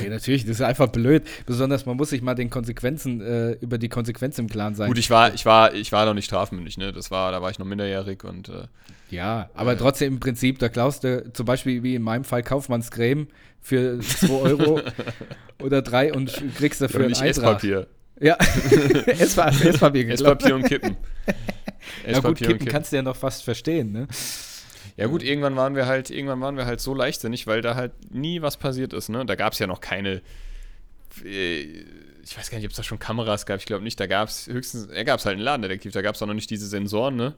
Nee, 0.00 0.08
natürlich, 0.08 0.42
das 0.44 0.52
ist 0.56 0.60
einfach 0.60 0.88
blöd. 0.88 1.24
Besonders, 1.44 1.86
man 1.86 1.96
muss 1.96 2.10
sich 2.10 2.22
mal 2.22 2.34
den 2.34 2.50
Konsequenzen, 2.50 3.20
äh, 3.20 3.52
über 3.60 3.78
die 3.78 3.88
Konsequenzen 3.88 4.42
im 4.42 4.48
Klaren 4.48 4.76
sein. 4.76 4.86
Gut, 4.88 4.98
ich 4.98 5.10
war, 5.10 5.34
ich 5.34 5.44
war, 5.44 5.74
ich 5.74 5.90
war 5.90 6.04
noch 6.06 6.14
nicht 6.14 6.26
strafmündig, 6.26 6.78
ne? 6.78 6.92
Das 6.92 7.10
war, 7.10 7.32
da 7.32 7.42
war 7.42 7.50
ich 7.50 7.58
noch 7.58 7.66
minderjährig 7.66 8.22
und 8.22 8.48
äh, 8.48 8.68
ja, 9.10 9.50
aber 9.54 9.72
Äh. 9.72 9.76
trotzdem 9.76 10.14
im 10.14 10.20
Prinzip, 10.20 10.60
da 10.60 10.68
klaust 10.68 11.02
du 11.02 11.32
zum 11.32 11.46
Beispiel 11.46 11.82
wie 11.82 11.96
in 11.96 12.02
meinem 12.02 12.22
Fall 12.24 12.42
Kaufmannscreme 12.44 13.26
für 13.60 13.98
2 14.00 14.30
Euro 14.32 14.80
oder 15.62 15.82
3 15.82 16.12
und 16.12 16.32
kriegst 16.56 16.80
dafür 16.80 17.00
ja, 17.00 17.06
ein 17.06 17.10
nicht 17.10 17.22
Eintrag. 17.22 17.56
Esspapier. 17.56 17.86
Ja, 18.20 18.36
Esspapier, 19.06 19.70
Esspapier. 19.70 20.08
Esspapier 20.10 20.54
und 20.54 20.62
Kippen. 20.64 20.96
Ja 22.08 22.20
gut, 22.20 22.38
kippen 22.38 22.66
kannst 22.66 22.92
du 22.92 22.96
ja 22.96 23.02
noch 23.02 23.16
fast 23.16 23.42
verstehen, 23.42 23.90
ne? 23.92 24.06
Ja 24.96 25.06
gut, 25.08 25.22
irgendwann 25.22 25.56
waren 25.56 25.74
wir 25.74 25.86
halt, 25.86 26.10
irgendwann 26.10 26.40
waren 26.40 26.56
wir 26.56 26.64
halt 26.66 26.80
so 26.80 26.94
leichtsinnig, 26.94 27.46
weil 27.46 27.60
da 27.60 27.74
halt 27.74 27.92
nie 28.12 28.40
was 28.42 28.56
passiert 28.56 28.92
ist, 28.92 29.08
ne? 29.10 29.26
Da 29.26 29.34
gab 29.34 29.52
es 29.52 29.58
ja 29.58 29.66
noch 29.66 29.80
keine, 29.80 30.22
äh, 31.24 31.60
ich 32.22 32.36
weiß 32.36 32.50
gar 32.50 32.56
nicht, 32.58 32.64
ob 32.66 32.70
es 32.70 32.76
da 32.76 32.82
schon 32.82 32.98
Kameras 32.98 33.46
gab, 33.46 33.58
ich 33.60 33.66
glaube 33.66 33.84
nicht, 33.84 34.00
da 34.00 34.06
gab 34.06 34.28
es 34.28 34.46
höchstens, 34.46 34.88
da 34.88 35.02
gab 35.04 35.20
es 35.20 35.26
halt 35.26 35.34
einen 35.34 35.44
Ladendetektiv, 35.44 35.92
da 35.92 36.02
gab 36.02 36.14
es 36.14 36.22
auch 36.22 36.26
noch 36.26 36.34
nicht 36.34 36.50
diese 36.50 36.66
Sensoren, 36.66 37.16
ne? 37.16 37.34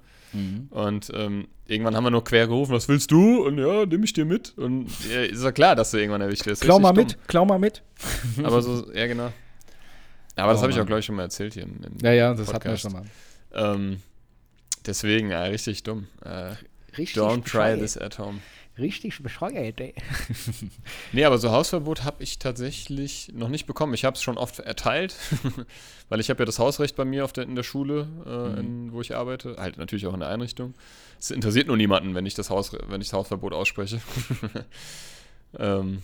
Und 0.71 1.11
ähm, 1.15 1.49
irgendwann 1.67 1.97
haben 1.97 2.05
wir 2.05 2.11
nur 2.11 2.23
quer 2.23 2.47
gerufen, 2.47 2.73
was 2.73 2.87
willst 2.87 3.11
du? 3.11 3.47
Und 3.47 3.57
ja, 3.57 3.87
nehme 3.87 4.05
ich 4.05 4.13
dir 4.13 4.27
mit. 4.27 4.53
Und 4.59 4.89
ja, 5.11 5.23
ist 5.23 5.43
ja 5.43 5.53
klar, 5.53 5.75
dass 5.75 5.91
du 5.91 5.97
irgendwann 5.97 6.21
erwischt 6.21 6.45
wirst. 6.45 6.61
Klau 6.61 6.79
mal 6.79 6.93
mit, 6.93 7.17
klau 7.29 7.47
mal 7.47 7.59
mit. 7.59 7.83
Aber 8.43 8.61
so, 8.61 8.93
ja 8.93 9.07
genau. 9.07 9.33
Aber 10.37 10.53
das 10.53 10.61
Oh 10.61 10.63
habe 10.65 10.73
ich 10.73 10.79
auch, 10.81 10.85
glaube 10.87 11.01
ich, 11.01 11.07
schon 11.07 11.17
mal 11.17 11.23
erzählt 11.23 11.55
hier. 11.55 11.63
Im, 11.63 11.81
im 11.83 11.97
Ja, 12.03 12.13
ja, 12.13 12.35
das 12.35 12.53
hatten 12.53 12.65
wir 12.65 12.73
Podcast. 12.73 12.83
schon 12.83 12.93
mal. 12.93 13.05
Ähm, 13.55 14.03
deswegen, 14.87 15.31
ja, 15.31 15.45
richtig 15.45 15.83
dumm. 15.83 16.09
Äh, 16.23 16.53
Richtig 16.97 17.23
don't 17.23 17.45
try 17.45 17.79
this 17.79 17.97
at 17.97 18.19
home. 18.19 18.41
Richtig 18.79 19.21
bescheuert, 19.23 19.81
ey. 19.81 19.95
Nee, 21.13 21.25
aber 21.25 21.39
so 21.39 21.51
Hausverbot 21.51 22.05
habe 22.05 22.23
ich 22.23 22.39
tatsächlich 22.39 23.33
noch 23.35 23.49
nicht 23.49 23.67
bekommen. 23.67 23.93
Ich 23.95 24.05
habe 24.05 24.15
es 24.15 24.23
schon 24.23 24.39
oft 24.39 24.61
erteilt, 24.61 25.17
weil 26.09 26.21
ich 26.21 26.31
habe 26.31 26.41
ja 26.41 26.45
das 26.45 26.61
Hausrecht 26.61 26.95
bei 26.95 27.05
mir 27.05 27.25
auf 27.25 27.33
der, 27.33 27.45
in 27.45 27.57
der 27.57 27.65
Schule, 27.65 28.07
äh, 28.25 28.61
in, 28.61 28.93
wo 28.93 29.01
ich 29.01 29.17
arbeite. 29.17 29.57
Halt 29.59 29.79
natürlich 29.79 30.07
auch 30.07 30.15
in 30.15 30.21
der 30.21 30.29
Einrichtung. 30.29 30.75
Es 31.19 31.33
interessiert 31.33 31.67
nur 31.67 31.77
niemanden, 31.77 32.15
wenn 32.15 32.25
ich 32.25 32.35
das, 32.35 32.51
Haus, 32.51 32.73
wenn 32.73 33.01
ich 33.01 33.09
das 33.09 33.15
Hausverbot 33.15 33.53
ausspreche. 33.53 34.01
ähm, 35.59 36.03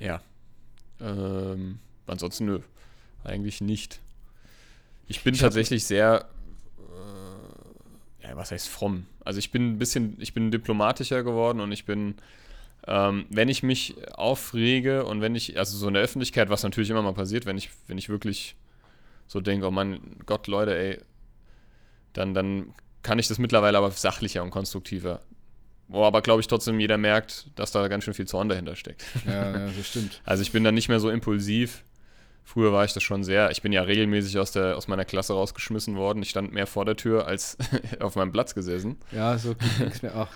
ja. 0.00 0.20
Ähm, 1.00 1.78
ansonsten 2.08 2.46
nö. 2.46 2.60
Eigentlich 3.22 3.60
nicht. 3.60 4.00
Ich 5.06 5.22
bin 5.22 5.34
Ich 5.34 5.40
tatsächlich 5.40 5.84
sehr, 5.84 6.28
ja, 8.22 8.36
was 8.36 8.50
heißt 8.50 8.68
fromm? 8.68 9.06
Also 9.24 9.38
ich 9.38 9.50
bin 9.50 9.72
ein 9.72 9.78
bisschen, 9.78 10.16
ich 10.20 10.34
bin 10.34 10.50
diplomatischer 10.50 11.22
geworden 11.22 11.60
und 11.60 11.72
ich 11.72 11.84
bin, 11.84 12.14
ähm, 12.86 13.26
wenn 13.30 13.48
ich 13.48 13.62
mich 13.62 13.96
aufrege 14.14 15.04
und 15.04 15.20
wenn 15.20 15.34
ich, 15.34 15.58
also 15.58 15.76
so 15.76 15.88
in 15.88 15.94
der 15.94 16.02
Öffentlichkeit, 16.02 16.48
was 16.48 16.62
natürlich 16.62 16.90
immer 16.90 17.02
mal 17.02 17.14
passiert, 17.14 17.46
wenn 17.46 17.58
ich, 17.58 17.70
wenn 17.86 17.98
ich 17.98 18.08
wirklich 18.08 18.56
so 19.26 19.40
denke, 19.40 19.66
oh 19.66 19.70
mein 19.70 20.00
Gott, 20.26 20.46
Leute, 20.46 20.76
ey, 20.76 20.98
dann, 22.12 22.34
dann 22.34 22.74
kann 23.02 23.18
ich 23.18 23.28
das 23.28 23.38
mittlerweile 23.38 23.78
aber 23.78 23.90
sachlicher 23.90 24.42
und 24.42 24.50
konstruktiver. 24.50 25.22
Wo 25.88 26.04
aber, 26.04 26.22
glaube 26.22 26.40
ich, 26.40 26.46
trotzdem 26.46 26.80
jeder 26.80 26.96
merkt, 26.96 27.46
dass 27.56 27.72
da 27.72 27.86
ganz 27.88 28.04
schön 28.04 28.14
viel 28.14 28.26
Zorn 28.26 28.48
dahinter 28.48 28.76
steckt. 28.76 29.04
Ja, 29.26 29.58
ja, 29.58 29.66
das 29.66 29.86
stimmt. 29.86 30.22
Also 30.24 30.42
ich 30.42 30.52
bin 30.52 30.64
dann 30.64 30.74
nicht 30.74 30.88
mehr 30.88 31.00
so 31.00 31.10
impulsiv. 31.10 31.84
Früher 32.44 32.72
war 32.72 32.84
ich 32.84 32.92
das 32.92 33.02
schon 33.02 33.24
sehr. 33.24 33.50
Ich 33.50 33.62
bin 33.62 33.72
ja 33.72 33.82
regelmäßig 33.82 34.38
aus, 34.38 34.52
der, 34.52 34.76
aus 34.76 34.88
meiner 34.88 35.04
Klasse 35.04 35.32
rausgeschmissen 35.32 35.96
worden. 35.96 36.22
Ich 36.22 36.30
stand 36.30 36.52
mehr 36.52 36.66
vor 36.66 36.84
der 36.84 36.96
Tür 36.96 37.26
als 37.26 37.56
auf 38.00 38.16
meinem 38.16 38.32
Platz 38.32 38.54
gesessen. 38.54 38.96
Ja, 39.12 39.38
so 39.38 39.54
ging 39.54 39.88
es 39.88 40.02
mir 40.02 40.14
auch. 40.14 40.28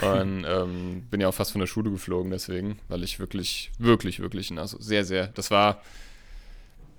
Und 0.00 0.44
ähm, 0.48 1.06
bin 1.10 1.20
ja 1.20 1.28
auch 1.28 1.34
fast 1.34 1.52
von 1.52 1.60
der 1.60 1.66
Schule 1.66 1.90
geflogen 1.90 2.30
deswegen, 2.30 2.78
weil 2.88 3.04
ich 3.04 3.18
wirklich, 3.20 3.70
wirklich, 3.78 4.20
wirklich, 4.20 4.56
also 4.58 4.80
sehr, 4.80 5.04
sehr, 5.04 5.28
das 5.28 5.50
war, 5.50 5.82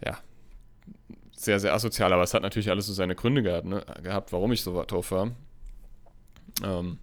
ja, 0.06 0.18
sehr, 1.36 1.60
sehr 1.60 1.74
asozial, 1.74 2.14
aber 2.14 2.24
es 2.24 2.34
hat 2.34 2.44
natürlich 2.44 2.70
alles 2.70 2.86
so 2.86 2.94
seine 2.94 3.16
Gründe 3.16 3.42
gehabt, 3.42 3.66
ne, 3.66 3.84
gehabt 4.02 4.32
warum 4.32 4.52
ich 4.52 4.62
so 4.62 4.82
drauf 4.84 5.12
war. 5.12 5.32
Ähm, 6.64 7.00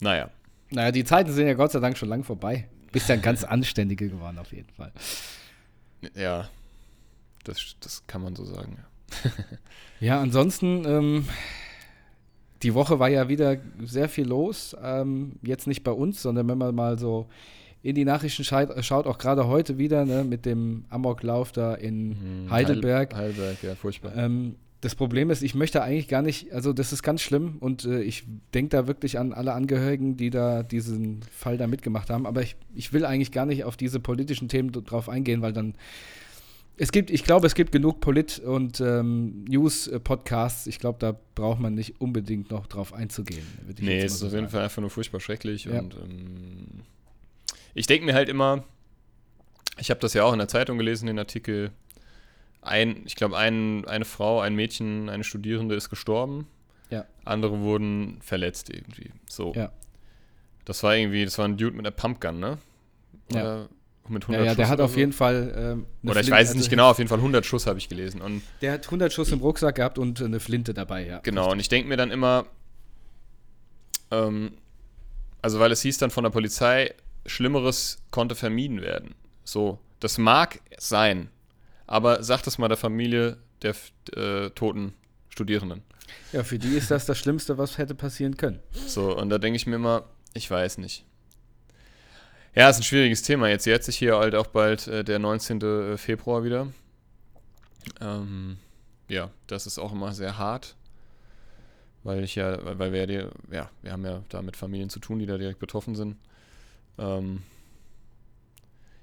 naja, 0.00 0.30
Naja, 0.70 0.90
die 0.90 1.04
Zeiten 1.04 1.30
sind 1.32 1.46
ja 1.46 1.54
Gott 1.54 1.70
sei 1.72 1.78
Dank 1.80 1.96
schon 1.98 2.08
lang 2.08 2.24
vorbei. 2.24 2.66
Bist 2.92 3.08
ja 3.08 3.14
ein 3.14 3.22
ganz 3.22 3.44
Anständiger 3.44 4.06
geworden, 4.06 4.38
auf 4.38 4.52
jeden 4.52 4.70
Fall. 4.70 4.90
Ja, 6.14 6.48
das, 7.44 7.76
das 7.80 8.02
kann 8.06 8.22
man 8.22 8.36
so 8.36 8.44
sagen. 8.44 8.78
Ja, 10.00 10.20
ansonsten, 10.20 10.84
ähm, 10.84 11.28
die 12.64 12.74
Woche 12.74 12.98
war 12.98 13.08
ja 13.08 13.28
wieder 13.28 13.58
sehr 13.84 14.08
viel 14.08 14.26
los. 14.26 14.76
Ähm, 14.82 15.34
jetzt 15.42 15.68
nicht 15.68 15.84
bei 15.84 15.92
uns, 15.92 16.20
sondern 16.22 16.48
wenn 16.48 16.58
man 16.58 16.74
mal 16.74 16.98
so 16.98 17.28
in 17.84 17.94
die 17.94 18.04
Nachrichten 18.04 18.42
schaut, 18.42 18.84
schaut 18.84 19.06
auch 19.06 19.18
gerade 19.18 19.46
heute 19.46 19.78
wieder 19.78 20.04
ne, 20.04 20.24
mit 20.24 20.44
dem 20.44 20.86
Amoklauf 20.88 21.52
da 21.52 21.74
in 21.74 22.16
Hm, 22.46 22.50
Heidelberg. 22.50 23.14
Heidelberg, 23.14 23.62
ja, 23.62 23.76
furchtbar. 23.76 24.16
Ähm, 24.16 24.56
das 24.82 24.96
Problem 24.96 25.30
ist, 25.30 25.42
ich 25.42 25.54
möchte 25.54 25.80
eigentlich 25.82 26.08
gar 26.08 26.22
nicht, 26.22 26.52
also 26.52 26.72
das 26.72 26.92
ist 26.92 27.04
ganz 27.04 27.22
schlimm 27.22 27.56
und 27.60 27.84
äh, 27.84 28.02
ich 28.02 28.24
denke 28.52 28.76
da 28.76 28.88
wirklich 28.88 29.16
an 29.16 29.32
alle 29.32 29.52
Angehörigen, 29.52 30.16
die 30.16 30.28
da 30.28 30.64
diesen 30.64 31.20
Fall 31.30 31.56
da 31.56 31.68
mitgemacht 31.68 32.10
haben, 32.10 32.26
aber 32.26 32.42
ich, 32.42 32.56
ich 32.74 32.92
will 32.92 33.04
eigentlich 33.04 33.30
gar 33.30 33.46
nicht 33.46 33.62
auf 33.62 33.76
diese 33.76 34.00
politischen 34.00 34.48
Themen 34.48 34.72
drauf 34.72 35.08
eingehen, 35.08 35.40
weil 35.40 35.52
dann 35.52 35.74
es 36.76 36.90
gibt, 36.90 37.10
ich 37.10 37.22
glaube, 37.22 37.46
es 37.46 37.54
gibt 37.54 37.70
genug 37.70 38.00
Polit- 38.00 38.40
und 38.40 38.80
ähm, 38.80 39.44
News-Podcasts. 39.44 40.66
Ich 40.66 40.78
glaube, 40.78 40.98
da 40.98 41.14
braucht 41.34 41.60
man 41.60 41.74
nicht 41.74 42.00
unbedingt 42.00 42.50
noch 42.50 42.66
drauf 42.66 42.92
einzugehen. 42.94 43.46
würde 43.66 43.84
Nee, 43.84 43.98
es 43.98 44.02
mal 44.02 44.06
ist 44.06 44.18
so 44.18 44.26
auf 44.26 44.32
jeden. 44.32 44.48
Fall 44.48 44.64
einfach 44.64 44.80
nur 44.80 44.90
furchtbar 44.90 45.20
schrecklich. 45.20 45.66
Ja. 45.66 45.78
Und 45.78 45.94
ähm, 45.94 46.66
ich 47.74 47.86
denke 47.86 48.06
mir 48.06 48.14
halt 48.14 48.28
immer, 48.28 48.64
ich 49.78 49.90
habe 49.90 50.00
das 50.00 50.14
ja 50.14 50.24
auch 50.24 50.32
in 50.32 50.38
der 50.38 50.48
Zeitung 50.48 50.78
gelesen, 50.78 51.06
den 51.06 51.18
Artikel, 51.18 51.70
ein, 52.62 53.02
ich 53.06 53.16
glaube, 53.16 53.36
ein, 53.36 53.84
eine 53.86 54.04
Frau, 54.04 54.40
ein 54.40 54.54
Mädchen, 54.54 55.08
eine 55.08 55.24
Studierende 55.24 55.74
ist 55.74 55.90
gestorben. 55.90 56.46
Ja. 56.90 57.04
Andere 57.24 57.60
wurden 57.60 58.18
verletzt 58.22 58.70
irgendwie. 58.70 59.10
So. 59.28 59.52
Ja. 59.54 59.72
Das 60.64 60.82
war 60.82 60.96
irgendwie, 60.96 61.24
das 61.24 61.38
war 61.38 61.46
ein 61.46 61.56
Dude 61.56 61.76
mit 61.76 61.84
einer 61.86 61.90
Pumpgun, 61.90 62.38
ne? 62.38 62.58
Ja. 63.32 63.40
Oder 63.42 63.68
mit 64.08 64.24
100 64.24 64.40
Ja, 64.40 64.44
ja, 64.50 64.54
der 64.54 64.64
Schuss 64.64 64.70
hat 64.70 64.80
auf 64.80 64.92
so. 64.92 64.98
jeden 64.98 65.12
Fall. 65.12 65.54
Ähm, 65.56 65.86
Oder 66.02 66.20
ich 66.20 66.26
Flinte- 66.26 66.30
weiß 66.32 66.48
es 66.50 66.54
nicht 66.54 66.62
also, 66.64 66.70
genau, 66.70 66.90
auf 66.90 66.98
jeden 66.98 67.08
Fall 67.08 67.18
100 67.18 67.44
Schuss 67.46 67.66
habe 67.66 67.78
ich 67.78 67.88
gelesen. 67.88 68.20
Und 68.20 68.42
Der 68.60 68.72
hat 68.72 68.84
100 68.86 69.12
Schuss 69.12 69.32
im 69.32 69.40
Rucksack 69.40 69.76
gehabt 69.76 69.98
und 69.98 70.20
eine 70.20 70.38
Flinte 70.40 70.74
dabei, 70.74 71.06
ja. 71.06 71.18
Genau, 71.20 71.50
und 71.50 71.60
ich 71.60 71.68
denke 71.68 71.88
mir 71.88 71.96
dann 71.96 72.10
immer, 72.10 72.46
ähm, 74.10 74.52
also 75.40 75.58
weil 75.58 75.72
es 75.72 75.82
hieß 75.82 75.98
dann 75.98 76.10
von 76.10 76.24
der 76.24 76.30
Polizei, 76.30 76.94
Schlimmeres 77.26 78.02
konnte 78.10 78.34
vermieden 78.34 78.82
werden. 78.82 79.14
So, 79.44 79.78
das 80.00 80.18
mag 80.18 80.60
sein, 80.78 81.28
aber 81.92 82.22
sag 82.22 82.42
das 82.42 82.56
mal 82.56 82.68
der 82.68 82.78
Familie 82.78 83.36
der 83.60 83.74
äh, 84.16 84.48
toten 84.50 84.94
Studierenden. 85.28 85.82
Ja, 86.32 86.42
für 86.42 86.58
die 86.58 86.74
ist 86.74 86.90
das 86.90 87.04
das 87.04 87.18
Schlimmste, 87.18 87.58
was 87.58 87.76
hätte 87.76 87.94
passieren 87.94 88.38
können. 88.38 88.60
So, 88.86 89.14
und 89.14 89.28
da 89.28 89.36
denke 89.36 89.56
ich 89.56 89.66
mir 89.66 89.76
immer, 89.76 90.04
ich 90.32 90.50
weiß 90.50 90.78
nicht. 90.78 91.04
Ja, 92.54 92.70
ist 92.70 92.78
ein 92.78 92.82
schwieriges 92.82 93.20
Thema. 93.20 93.48
Jetzt 93.48 93.66
jährt 93.66 93.84
sich 93.84 93.98
hier 93.98 94.16
halt 94.16 94.34
auch 94.34 94.46
bald 94.46 94.88
äh, 94.88 95.04
der 95.04 95.18
19. 95.18 95.98
Februar 95.98 96.44
wieder. 96.44 96.68
Ähm, 98.00 98.56
ja, 99.08 99.30
das 99.46 99.66
ist 99.66 99.78
auch 99.78 99.92
immer 99.92 100.12
sehr 100.12 100.38
hart. 100.38 100.76
Weil 102.04 102.24
ich 102.24 102.36
ja, 102.36 102.58
weil 102.78 102.92
wir 102.92 103.10
ja, 103.10 103.28
ja, 103.50 103.70
wir 103.82 103.92
haben 103.92 104.04
ja 104.06 104.22
da 104.30 104.40
mit 104.40 104.56
Familien 104.56 104.88
zu 104.88 104.98
tun, 104.98 105.18
die 105.18 105.26
da 105.26 105.36
direkt 105.36 105.58
betroffen 105.58 105.94
sind. 105.94 106.16
Ähm, 106.96 107.42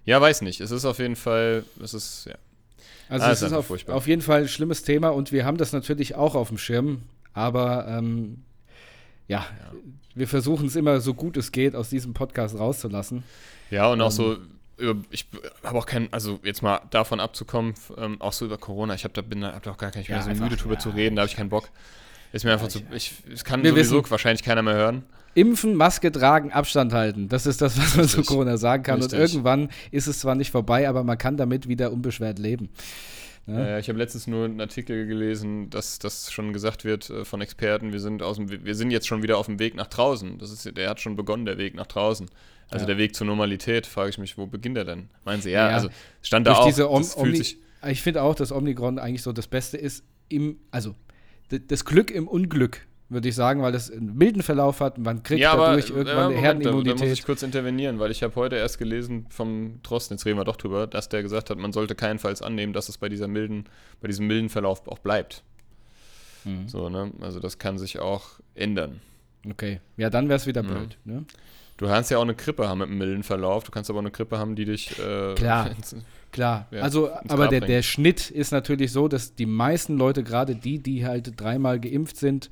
ja, 0.06 0.20
weiß 0.20 0.42
nicht. 0.42 0.60
Es 0.60 0.72
ist 0.72 0.86
auf 0.86 0.98
jeden 0.98 1.16
Fall, 1.16 1.64
es 1.84 1.94
ist, 1.94 2.26
ja. 2.26 2.36
Also 3.10 3.26
Ah, 3.26 3.32
es 3.32 3.42
ist 3.42 3.48
ist 3.52 3.54
auf, 3.54 3.90
auf 3.90 4.08
jeden 4.08 4.22
Fall 4.22 4.42
ein 4.44 4.48
schlimmes 4.48 4.84
Thema 4.84 5.10
und 5.10 5.32
wir 5.32 5.44
haben 5.46 5.58
das 5.58 5.74
natürlich 5.74 6.16
auch 6.16 6.36
auf 6.36 6.48
dem 6.50 6.58
Schirm, 6.58 7.02
aber 7.34 7.88
ähm, 7.88 8.44
ja, 9.28 9.46
wir 10.16 10.28
versuchen 10.28 10.68
es 10.68 10.76
immer 10.76 11.02
so 11.02 11.14
gut 11.14 11.36
es 11.38 11.52
geht 11.52 11.76
aus 11.76 11.90
diesem 11.90 12.14
Podcast 12.14 12.58
rauszulassen. 12.58 13.24
Ja, 13.72 13.92
und 13.92 14.00
auch 14.02 14.08
Ähm. 14.08 14.12
so, 14.12 14.38
über, 14.78 15.02
ich 15.10 15.28
habe 15.64 15.78
auch 15.78 15.86
keinen, 15.86 16.08
also 16.14 16.40
jetzt 16.44 16.62
mal 16.62 16.82
davon 16.92 17.20
abzukommen, 17.20 17.74
ähm, 17.98 18.22
auch 18.22 18.32
so 18.34 18.46
über 18.46 18.58
Corona, 18.58 18.94
ich 18.94 19.04
habe 19.04 19.14
da, 19.14 19.22
bin 19.22 19.42
da, 19.42 19.54
hab 19.54 19.64
da 19.64 19.72
auch 19.72 19.78
gar 19.78 19.88
nicht 19.96 20.08
mehr 20.08 20.20
Ja, 20.20 20.24
so 20.36 20.42
müde 20.44 20.56
drüber 20.56 20.76
ja, 20.76 20.80
zu 20.80 20.90
reden, 20.92 21.16
da 21.18 21.24
habe 21.24 21.30
ich 21.30 21.36
keinen 21.36 21.50
Bock. 21.50 21.68
Ist 22.32 22.46
mir 22.46 22.54
einfach 22.54 22.66
Ja, 22.68 22.70
zu, 22.70 22.82
ich- 22.94 23.14
es 23.34 23.44
kann 23.44 23.66
sowieso 23.66 23.98
wissen- 23.98 24.12
wahrscheinlich 24.12 24.44
keiner 24.44 24.62
mehr 24.62 24.76
hören. 24.76 25.04
Impfen, 25.34 25.76
Maske 25.76 26.12
tragen, 26.12 26.52
Abstand 26.52 26.94
halten. 26.94 27.30
Das 27.30 27.46
ist 27.46 27.62
das, 27.62 27.78
was 27.78 27.96
man 27.96 28.08
zu. 28.08 28.24
Corona 28.24 28.58
sagen 28.58 28.84
kann. 28.84 28.96
Und 29.02 29.12
Richtig. 29.14 29.20
irgendwann 29.20 29.70
ist 29.92 30.08
es 30.08 30.20
zwar 30.20 30.36
nicht 30.36 30.52
vorbei, 30.52 30.88
aber 30.90 31.04
man 31.04 31.18
kann 31.18 31.38
damit 31.38 31.68
wieder 31.68 31.92
unbeschwert 31.92 32.40
leben. 32.40 32.70
Ja. 33.48 33.78
Äh, 33.78 33.80
ich 33.80 33.90
habe 33.90 33.98
letztens 33.98 34.28
nur 34.28 34.46
einen 34.46 34.62
Artikel 34.62 35.08
gelesen, 35.08 35.70
dass 35.70 36.00
das 36.00 36.32
schon 36.32 36.54
gesagt 36.54 36.86
wird 36.86 37.10
äh, 37.10 37.26
von 37.26 37.42
Experten, 37.42 37.92
wir 37.92 38.00
sind, 38.00 38.22
aus 38.22 38.38
dem, 38.38 38.50
wir 38.50 38.76
sind 38.76 38.92
jetzt 38.92 39.08
schon 39.08 39.24
wieder 39.24 39.38
auf 39.38 39.48
dem 39.48 39.60
Weg 39.60 39.76
nach 39.76 39.88
draußen. 39.88 40.38
Das 40.38 40.52
ist, 40.52 40.78
der 40.78 40.90
hat 40.90 41.00
schon 41.00 41.16
begonnen, 41.16 41.46
der 41.46 41.58
Weg 41.58 41.76
nach 41.76 41.88
draußen. 41.88 42.28
Also 42.70 42.84
Ja. 42.84 42.88
der 42.88 42.98
Weg 43.00 43.16
zur 43.16 43.26
Normalität, 43.26 43.88
frage 43.88 44.10
ich 44.12 44.18
mich, 44.20 44.38
wo 44.38 44.46
beginnt 44.46 44.78
er 44.78 44.86
denn? 44.86 45.10
Meinen 45.26 45.42
Sie, 45.42 45.50
ja, 45.50 45.70
Ja. 45.70 45.76
also 45.76 45.90
stand 46.22 46.46
da 46.46 46.54
auch, 46.54 46.68
diese 46.68 46.90
Om 46.90 47.04
sich, 47.04 47.58
ich 47.88 48.02
finde 48.02 48.22
auch, 48.22 48.36
dass 48.36 48.52
Omikron 48.52 49.00
eigentlich 49.00 49.24
so 49.24 49.32
das 49.32 49.48
Beste 49.48 49.78
ist 49.78 50.04
im, 50.28 50.60
also 50.70 50.94
das 51.50 51.86
Glück 51.86 52.12
im 52.12 52.28
Unglück, 52.28 52.86
würde 53.10 53.28
ich 53.28 53.36
sagen, 53.36 53.62
weil 53.62 53.74
es 53.76 53.92
einen 53.92 54.16
milden 54.16 54.44
Verlauf 54.44 54.80
hat. 54.82 54.98
Man 54.98 55.24
kriegt 55.24 55.42
ja, 55.42 55.56
dadurch 55.56 55.90
irgendwann 55.90 56.08
eine 56.32 56.36
Moment, 56.36 56.44
da, 56.66 56.70
da 56.70 56.76
muss 56.76 56.86
Herdenimmunität. 56.86 57.12
ich 57.14 57.26
kurz 57.26 57.44
intervenieren, 57.44 58.00
weil 58.00 58.12
ich 58.12 58.22
habe 58.24 58.36
heute 58.36 58.56
erst 58.56 58.78
gelesen 58.78 59.26
vom 59.30 59.82
Drosten, 59.82 60.16
jetzt 60.16 60.26
reden 60.26 60.38
wir 60.38 60.46
doch 60.46 60.58
drüber, 60.58 60.86
dass 60.88 61.10
der 61.10 61.24
gesagt 61.24 61.50
hat, 61.50 61.58
man 61.58 61.74
sollte 61.74 61.96
keinenfalls 61.96 62.42
annehmen, 62.42 62.74
dass 62.74 62.88
es 62.88 62.98
bei 62.98 63.10
dieser 63.10 63.28
milden, 63.28 63.66
bei 64.02 64.08
diesem 64.08 64.28
milden 64.28 64.50
Verlauf 64.50 64.88
auch 64.88 65.00
bleibt. 65.00 65.44
Mhm. 66.46 66.68
So, 66.68 66.90
ne? 66.90 67.12
Also 67.22 67.40
das 67.40 67.58
kann 67.58 67.78
sich 67.78 68.00
auch 68.00 68.40
ändern. 68.56 69.02
Okay, 69.50 69.80
ja, 69.98 70.10
dann 70.10 70.30
wäre 70.30 70.38
es 70.38 70.46
wieder 70.46 70.64
Ja. 70.64 70.68
blöd. 70.68 70.98
Ne? 71.06 71.26
Du 71.78 71.88
kannst 71.88 72.12
ja 72.12 72.18
auch 72.18 72.24
eine 72.24 72.36
Grippe 72.36 72.68
haben 72.68 72.80
mit 72.80 72.90
einem 72.90 72.98
milden 72.98 73.24
Verlauf, 73.24 73.64
du 73.64 73.72
kannst 73.72 73.90
aber 73.90 74.00
auch 74.00 74.04
eine 74.04 74.12
Grippe 74.12 74.38
haben, 74.38 74.56
die 74.56 74.66
dich 74.66 75.00
äh, 75.00 75.34
Klar. 75.36 75.70
Klar, 76.32 76.68
Ja, 76.70 76.82
also, 76.82 77.10
aber 77.28 77.48
der, 77.48 77.62
der 77.62 77.82
Schnitt 77.82 78.30
ist 78.30 78.52
natürlich 78.52 78.92
so, 78.92 79.08
dass 79.08 79.34
die 79.34 79.48
meisten 79.48 79.98
Leute, 79.98 80.24
gerade 80.24 80.56
die, 80.56 80.78
die 80.78 81.04
halt 81.04 81.42
dreimal 81.42 81.80
geimpft 81.80 82.18
sind, 82.18 82.52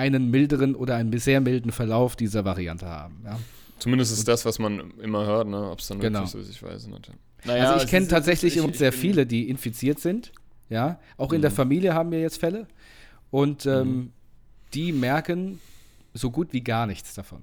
einen 0.00 0.30
milderen 0.30 0.74
oder 0.74 0.96
einen 0.96 1.16
sehr 1.18 1.40
milden 1.40 1.70
Verlauf 1.72 2.16
dieser 2.16 2.44
Variante 2.44 2.86
haben. 2.86 3.22
Ja. 3.24 3.38
Zumindest 3.78 4.12
ist 4.12 4.26
das, 4.28 4.44
was 4.44 4.58
man 4.58 4.90
immer 5.00 5.24
hört, 5.26 5.46
ne? 5.48 5.70
Ob 5.70 5.78
es 5.78 5.86
dann 5.86 6.00
Genau. 6.00 6.20
wirklich 6.20 6.32
so 6.32 6.38
ist, 6.38 6.50
ich 6.50 6.62
weiß 6.62 6.82
es 6.82 6.86
nicht. 6.88 7.10
also 7.46 7.82
ich 7.84 7.88
kenne 7.90 8.08
tatsächlich 8.08 8.56
ich, 8.56 8.76
sehr 8.76 8.88
ich 8.90 8.94
bin- 8.94 9.00
viele, 9.00 9.26
die 9.26 9.48
infiziert 9.48 10.00
sind. 10.00 10.32
Ja, 10.68 11.00
auch 11.16 11.32
in 11.32 11.40
der 11.40 11.50
Mhm. 11.50 11.54
Familie 11.56 11.94
haben 11.94 12.10
wir 12.12 12.20
jetzt 12.20 12.38
Fälle. 12.38 12.66
Und 13.30 13.66
ähm, 13.66 14.12
die 14.74 14.92
merken 14.92 15.60
so 16.14 16.30
gut 16.30 16.52
wie 16.52 16.60
gar 16.62 16.86
nichts 16.86 17.14
davon. 17.14 17.42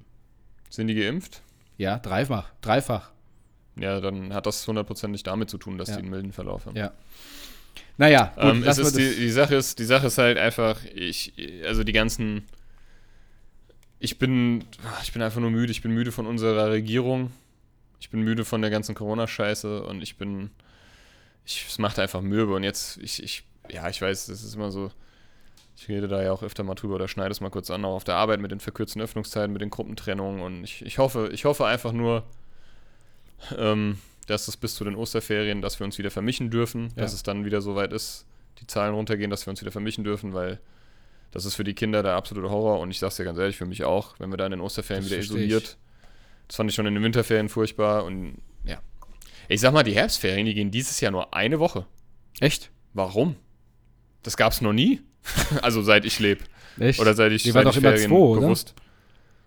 Sind 0.70 0.88
die 0.88 0.95
geimpft? 0.95 1.41
Ja, 1.78 1.99
dreifach, 1.99 2.51
dreifach. 2.62 3.12
Ja, 3.80 3.99
dann 4.01 4.34
hat 4.34 4.45
das 4.45 4.66
hundertprozentig 4.68 5.24
damit 5.24 5.49
zu 5.49 5.58
tun, 5.58 5.78
dass 5.78 5.89
Ja. 5.89 5.95
die 5.95 6.01
einen 6.03 6.10
milden 6.12 6.32
Verlauf 6.32 6.66
haben. 6.66 6.76
Ja. 6.78 6.91
Naja, 7.97 8.34
gut, 8.36 8.43
Ähm, 8.43 8.63
es 8.63 8.78
ist 8.78 8.97
die, 8.97 9.15
die, 9.15 9.30
Sache 9.32 9.55
ist, 9.55 9.80
die 9.80 9.86
Sache 9.86 10.07
ist 10.07 10.17
halt 10.17 10.38
einfach, 10.38 10.80
ich, 10.93 11.34
also 11.65 11.84
die 11.84 11.93
ganzen, 11.93 12.45
ich 13.99 14.19
bin, 14.19 14.63
ich 15.01 15.13
bin 15.13 15.21
einfach 15.21 15.41
nur 15.41 15.49
müde, 15.49 15.71
ich 15.71 15.82
bin 15.82 15.91
müde 15.91 16.11
von 16.11 16.28
unserer 16.28 16.69
Regierung, 16.69 17.32
ich 17.99 18.09
bin 18.09 18.21
müde 18.21 18.45
von 18.45 18.61
der 18.61 18.69
ganzen 18.69 18.93
Corona-Scheiße 18.93 19.84
und 19.84 20.01
ich 20.01 20.17
bin, 20.17 20.51
ich, 21.45 21.65
es 21.67 21.80
macht 21.80 21.97
einfach 21.97 22.21
mürbe. 22.21 22.53
Und 22.53 22.63
jetzt, 22.63 22.97
ich, 22.97 23.23
ich, 23.23 23.43
ja, 23.69 23.89
ich 23.89 24.01
weiß, 24.01 24.28
das 24.28 24.43
ist 24.43 24.55
immer 24.55 24.71
so, 24.71 24.91
ich 25.75 25.88
rede 25.89 26.07
da 26.07 26.21
ja 26.23 26.32
auch 26.32 26.43
öfter 26.43 26.63
mal 26.63 26.75
drüber 26.75 26.95
oder 26.95 27.07
schneide 27.07 27.32
es 27.32 27.41
mal 27.41 27.49
kurz 27.49 27.71
an, 27.71 27.86
auch 27.86 27.95
auf 27.95 28.03
der 28.03 28.15
Arbeit 28.15 28.39
mit 28.39 28.51
den 28.51 28.59
verkürzten 28.59 29.01
Öffnungszeiten, 29.01 29.53
mit 29.53 29.61
den 29.61 29.69
Gruppentrennungen. 29.69 30.41
Und 30.41 30.63
ich, 30.63 30.86
ich 30.86 30.97
hoffe, 30.99 31.30
ich 31.32 31.45
hoffe 31.45 31.65
einfach 31.65 31.91
nur, 31.91 32.23
ähm, 33.57 33.97
dass 34.28 34.47
es 34.47 34.55
bis 34.57 34.75
zu 34.75 34.84
den 34.84 34.95
Osterferien, 34.95 35.61
dass 35.61 35.80
wir 35.80 35.86
uns 35.86 35.97
wieder 35.97 36.11
vermischen 36.11 36.49
dürfen, 36.51 36.89
Ja. 36.95 37.01
dass 37.03 37.13
es 37.13 37.23
dann 37.23 37.43
wieder 37.45 37.61
so 37.61 37.75
weit 37.75 37.91
ist, 37.93 38.25
die 38.61 38.67
Zahlen 38.67 38.93
runtergehen, 38.93 39.30
dass 39.30 39.45
wir 39.45 39.51
uns 39.51 39.61
wieder 39.61 39.71
vermischen 39.71 40.03
dürfen, 40.03 40.34
weil 40.34 40.59
das 41.32 41.45
ist 41.45 41.55
für 41.55 41.63
die 41.63 41.73
Kinder 41.73 42.03
der 42.03 42.13
absolute 42.13 42.49
Horror 42.49 42.80
und 42.80 42.89
ich 42.91 42.99
sag's 42.99 43.17
dir 43.17 43.23
ganz 43.25 43.38
ehrlich, 43.38 43.57
für 43.57 43.65
mich 43.65 43.84
auch, 43.84 44.15
wenn 44.19 44.30
wir 44.30 44.38
da 44.38 44.45
in 44.45 44.51
den 44.51 44.61
Osterferien 44.61 45.03
Das 45.03 45.11
wieder 45.11 45.17
versteh 45.21 45.39
ich. 45.39 45.49
isoliert. 45.51 45.78
Das 46.47 46.55
fand 46.55 46.69
ich 46.69 46.75
schon 46.75 46.86
in 46.88 46.93
den 46.93 47.03
Winterferien 47.03 47.49
furchtbar 47.49 48.05
und 48.05 48.38
ja. 48.63 48.80
Ich 49.49 49.61
sag 49.61 49.73
mal, 49.73 49.84
die 49.84 49.93
Herbstferien, 49.95 50.45
die 50.45 50.53
gehen 50.53 50.71
dieses 50.71 50.99
Jahr 51.01 51.11
nur 51.11 51.34
eine 51.34 51.59
Woche. 51.59 51.86
Echt? 52.39 52.69
Warum? 52.93 53.36
Das 54.23 54.36
gab's 54.38 54.61
noch 54.61 54.73
nie. 54.73 55.01
also 55.61 55.82
seit 55.82 56.05
ich 56.05 56.19
lebe. 56.19 56.43
Echt? 56.80 56.99
Oder 56.99 57.13
seit 57.13 57.32
ich, 57.32 57.43
Die 57.43 57.51
seit 57.51 57.67
ich 57.67 57.80
Ferien 57.80 58.09
zwei, 58.09 58.15
oder? 58.15 58.41
bewusst. 58.41 58.73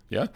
Ja? 0.09 0.29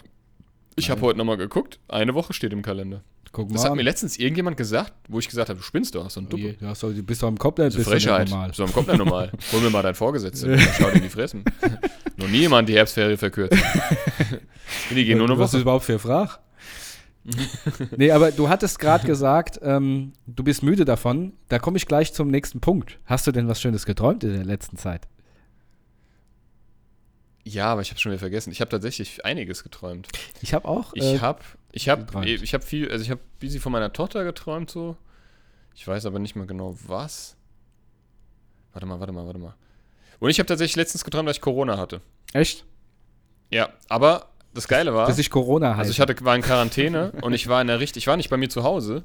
Ich 0.75 0.89
habe 0.89 1.01
heute 1.01 1.17
nochmal 1.17 1.37
geguckt. 1.37 1.79
Eine 1.87 2.13
Woche 2.13 2.33
steht 2.33 2.51
im 2.53 2.61
Kalender. 2.61 3.03
Guck 3.35 3.49
Das 3.51 3.63
mal 3.63 3.69
hat 3.71 3.75
mir 3.75 3.81
letztens 3.83 4.17
irgendjemand 4.17 4.55
gesagt, 4.55 4.93
wo 5.09 5.19
ich 5.19 5.27
gesagt 5.27 5.49
habe, 5.49 5.57
du 5.59 5.63
spinnst 5.65 5.93
doch, 5.93 6.09
so 6.09 6.21
ein 6.21 6.29
Duppe. 6.29 6.53
Du, 6.53 6.67
hast 6.67 6.81
doch, 6.83 6.93
du 6.93 7.03
bist 7.03 7.21
doch 7.21 7.27
im 7.27 7.37
Kopf, 7.37 7.55
bist 7.55 7.73
So 7.75 7.83
du 7.83 7.89
nicht 7.93 8.05
Frechheit. 8.05 8.29
normal. 8.29 8.53
So 8.53 8.63
am 8.63 8.71
Kopf 8.71 8.87
normal. 8.87 9.29
Hol 9.51 9.59
mir 9.59 9.69
mal 9.69 9.81
deinen 9.83 9.95
Vorgesetzten. 9.95 10.57
Schau 10.57 10.85
dir 10.89 10.93
in 10.95 11.01
die 11.03 11.09
Fressen. 11.09 11.43
Noch 12.15 12.29
nie 12.29 12.37
jemand 12.39 12.69
die 12.69 12.75
Herbstferie 12.75 13.17
verkürzt. 13.17 13.61
die 14.89 15.03
gehen 15.03 15.17
nur 15.17 15.27
eine 15.27 15.37
Was 15.37 15.49
ist 15.49 15.55
Woche. 15.55 15.61
überhaupt 15.63 15.83
für 15.83 15.99
Frage? 15.99 16.31
nee, 17.97 18.09
aber 18.11 18.31
du 18.31 18.47
hattest 18.47 18.79
gerade 18.79 19.05
gesagt, 19.05 19.59
ähm, 19.63 20.13
du 20.27 20.41
bist 20.45 20.63
müde 20.63 20.85
davon. 20.85 21.33
Da 21.49 21.59
komme 21.59 21.75
ich 21.75 21.87
gleich 21.87 22.13
zum 22.13 22.29
nächsten 22.29 22.61
Punkt. 22.61 22.99
Hast 23.05 23.27
du 23.27 23.33
denn 23.33 23.49
was 23.49 23.59
Schönes 23.59 23.85
geträumt 23.85 24.23
in 24.23 24.31
der 24.31 24.45
letzten 24.45 24.77
Zeit? 24.77 25.09
Ja, 27.43 27.65
aber 27.67 27.81
ich 27.81 27.89
habe 27.91 27.99
schon 27.99 28.11
wieder 28.11 28.19
vergessen. 28.19 28.51
Ich 28.51 28.61
habe 28.61 28.69
tatsächlich 28.69 29.25
einiges 29.25 29.61
geträumt. 29.63 30.07
Ich 30.41 30.53
habe 30.53 30.67
auch. 30.67 30.93
Ich 30.93 31.03
äh, 31.03 31.19
habe 31.19 31.41
ich 31.75 31.89
habe 31.89 32.25
ich 32.27 32.53
habe 32.53 32.63
viel, 32.65 32.89
also 32.91 33.03
ich 33.03 33.11
habe 33.11 33.21
busy 33.39 33.59
von 33.59 33.71
meiner 33.71 33.91
Tochter 33.93 34.23
geträumt 34.23 34.71
so. 34.71 34.97
Ich 35.75 35.87
weiß 35.87 36.05
aber 36.05 36.19
nicht 36.19 36.35
mehr 36.35 36.45
genau 36.47 36.75
was. 36.87 37.35
Warte 38.73 38.85
mal, 38.87 38.99
warte 38.99 39.13
mal, 39.13 39.25
warte 39.25 39.39
mal. 39.39 39.53
Und 40.19 40.29
ich 40.29 40.39
habe 40.39 40.47
tatsächlich 40.47 40.75
letztens 40.77 41.03
geträumt, 41.03 41.27
dass 41.29 41.37
ich 41.37 41.41
Corona 41.41 41.77
hatte. 41.77 42.01
echt? 42.33 42.65
Ja, 43.51 43.69
aber 43.89 44.29
das 44.53 44.67
Geile 44.67 44.93
war, 44.93 45.05
Dass 45.07 45.19
ich 45.19 45.29
Corona 45.29 45.71
heiße. 45.71 45.79
also 45.79 45.91
ich 45.91 45.99
hatte, 45.99 46.15
war 46.25 46.35
in 46.35 46.41
Quarantäne 46.41 47.11
und 47.21 47.33
ich 47.33 47.47
war 47.47 47.61
in 47.61 47.67
der 47.67 47.79
richtig, 47.79 48.03
ich 48.03 48.07
war 48.07 48.17
nicht 48.17 48.29
bei 48.29 48.37
mir 48.37 48.49
zu 48.49 48.63
Hause. 48.63 49.03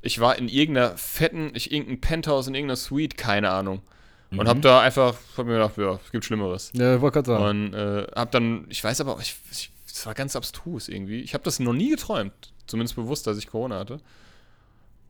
Ich 0.00 0.18
war 0.20 0.36
in 0.36 0.48
irgendeiner 0.48 0.96
fetten, 0.96 1.52
ich 1.54 1.70
irgendein 1.70 2.00
Penthouse 2.00 2.48
in 2.48 2.54
irgendeiner 2.54 2.76
Suite, 2.76 3.16
keine 3.16 3.50
Ahnung. 3.50 3.82
Und 4.30 4.38
Mhm. 4.44 4.48
hab 4.48 4.62
da 4.62 4.80
einfach, 4.80 5.14
hab 5.36 5.46
mir 5.46 5.52
gedacht, 5.52 5.76
ja, 5.76 6.00
es 6.04 6.10
gibt 6.10 6.24
Schlimmeres. 6.24 6.72
Ja, 6.74 7.00
wollte 7.00 7.22
gerade 7.22 7.26
sagen. 7.26 7.66
Und 7.66 7.74
äh, 7.74 8.06
hab 8.16 8.30
dann, 8.32 8.64
ich 8.70 8.82
weiß 8.82 9.00
aber, 9.02 9.18
ich, 9.20 9.36
ich, 9.50 9.70
es 9.92 10.06
war 10.06 10.14
ganz 10.14 10.36
abstrus 10.36 10.88
irgendwie. 10.88 11.20
Ich 11.20 11.34
habe 11.34 11.44
das 11.44 11.60
noch 11.60 11.72
nie 11.72 11.90
geträumt. 11.90 12.52
Zumindest 12.66 12.96
bewusst, 12.96 13.26
dass 13.26 13.38
ich 13.38 13.46
Corona 13.46 13.78
hatte. 13.78 14.00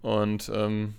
Und 0.00 0.50
ähm, 0.54 0.94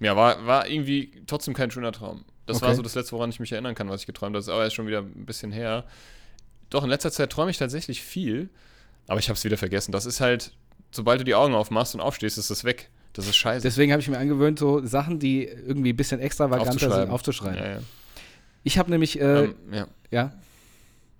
ja, 0.00 0.16
war, 0.16 0.44
war 0.46 0.68
irgendwie 0.68 1.22
trotzdem 1.26 1.54
kein 1.54 1.70
schöner 1.70 1.92
Traum. 1.92 2.24
Das 2.46 2.60
war 2.60 2.68
Okay. 2.68 2.76
so 2.76 2.82
das 2.82 2.94
letzte, 2.94 3.12
woran 3.12 3.30
ich 3.30 3.40
mich 3.40 3.52
erinnern 3.52 3.74
kann, 3.74 3.88
was 3.88 4.02
ich 4.02 4.06
geträumt 4.06 4.30
habe. 4.34 4.38
Das 4.38 4.46
ist 4.46 4.52
aber 4.52 4.64
erst 4.64 4.76
schon 4.76 4.86
wieder 4.86 5.00
ein 5.00 5.24
bisschen 5.24 5.50
her. 5.50 5.84
Doch, 6.68 6.84
in 6.84 6.90
letzter 6.90 7.10
Zeit 7.10 7.30
träume 7.30 7.50
ich 7.50 7.56
tatsächlich 7.56 8.02
viel, 8.02 8.50
aber 9.06 9.18
ich 9.18 9.28
habe 9.28 9.36
es 9.36 9.44
wieder 9.44 9.56
vergessen. 9.56 9.92
Das 9.92 10.04
ist 10.04 10.20
halt, 10.20 10.52
sobald 10.90 11.20
du 11.20 11.24
die 11.24 11.34
Augen 11.34 11.54
aufmachst 11.54 11.94
und 11.94 12.00
aufstehst, 12.02 12.36
ist 12.36 12.50
das 12.50 12.64
weg. 12.64 12.90
Das 13.14 13.26
ist 13.26 13.36
scheiße. 13.36 13.62
Deswegen 13.62 13.92
habe 13.92 14.02
ich 14.02 14.08
mir 14.08 14.18
angewöhnt, 14.18 14.58
so 14.58 14.84
Sachen, 14.84 15.20
die 15.20 15.44
irgendwie 15.44 15.92
ein 15.92 15.96
bisschen 15.96 16.20
extravaganter 16.20 16.90
sind, 16.90 17.10
aufzuschreiben. 17.10 17.58
Ja, 17.58 17.70
ja. 17.76 17.78
Ich 18.64 18.76
habe 18.76 18.90
nämlich, 18.90 19.20
äh, 19.20 19.44
ähm, 19.44 19.54
ja. 19.70 19.86
ja, 20.10 20.32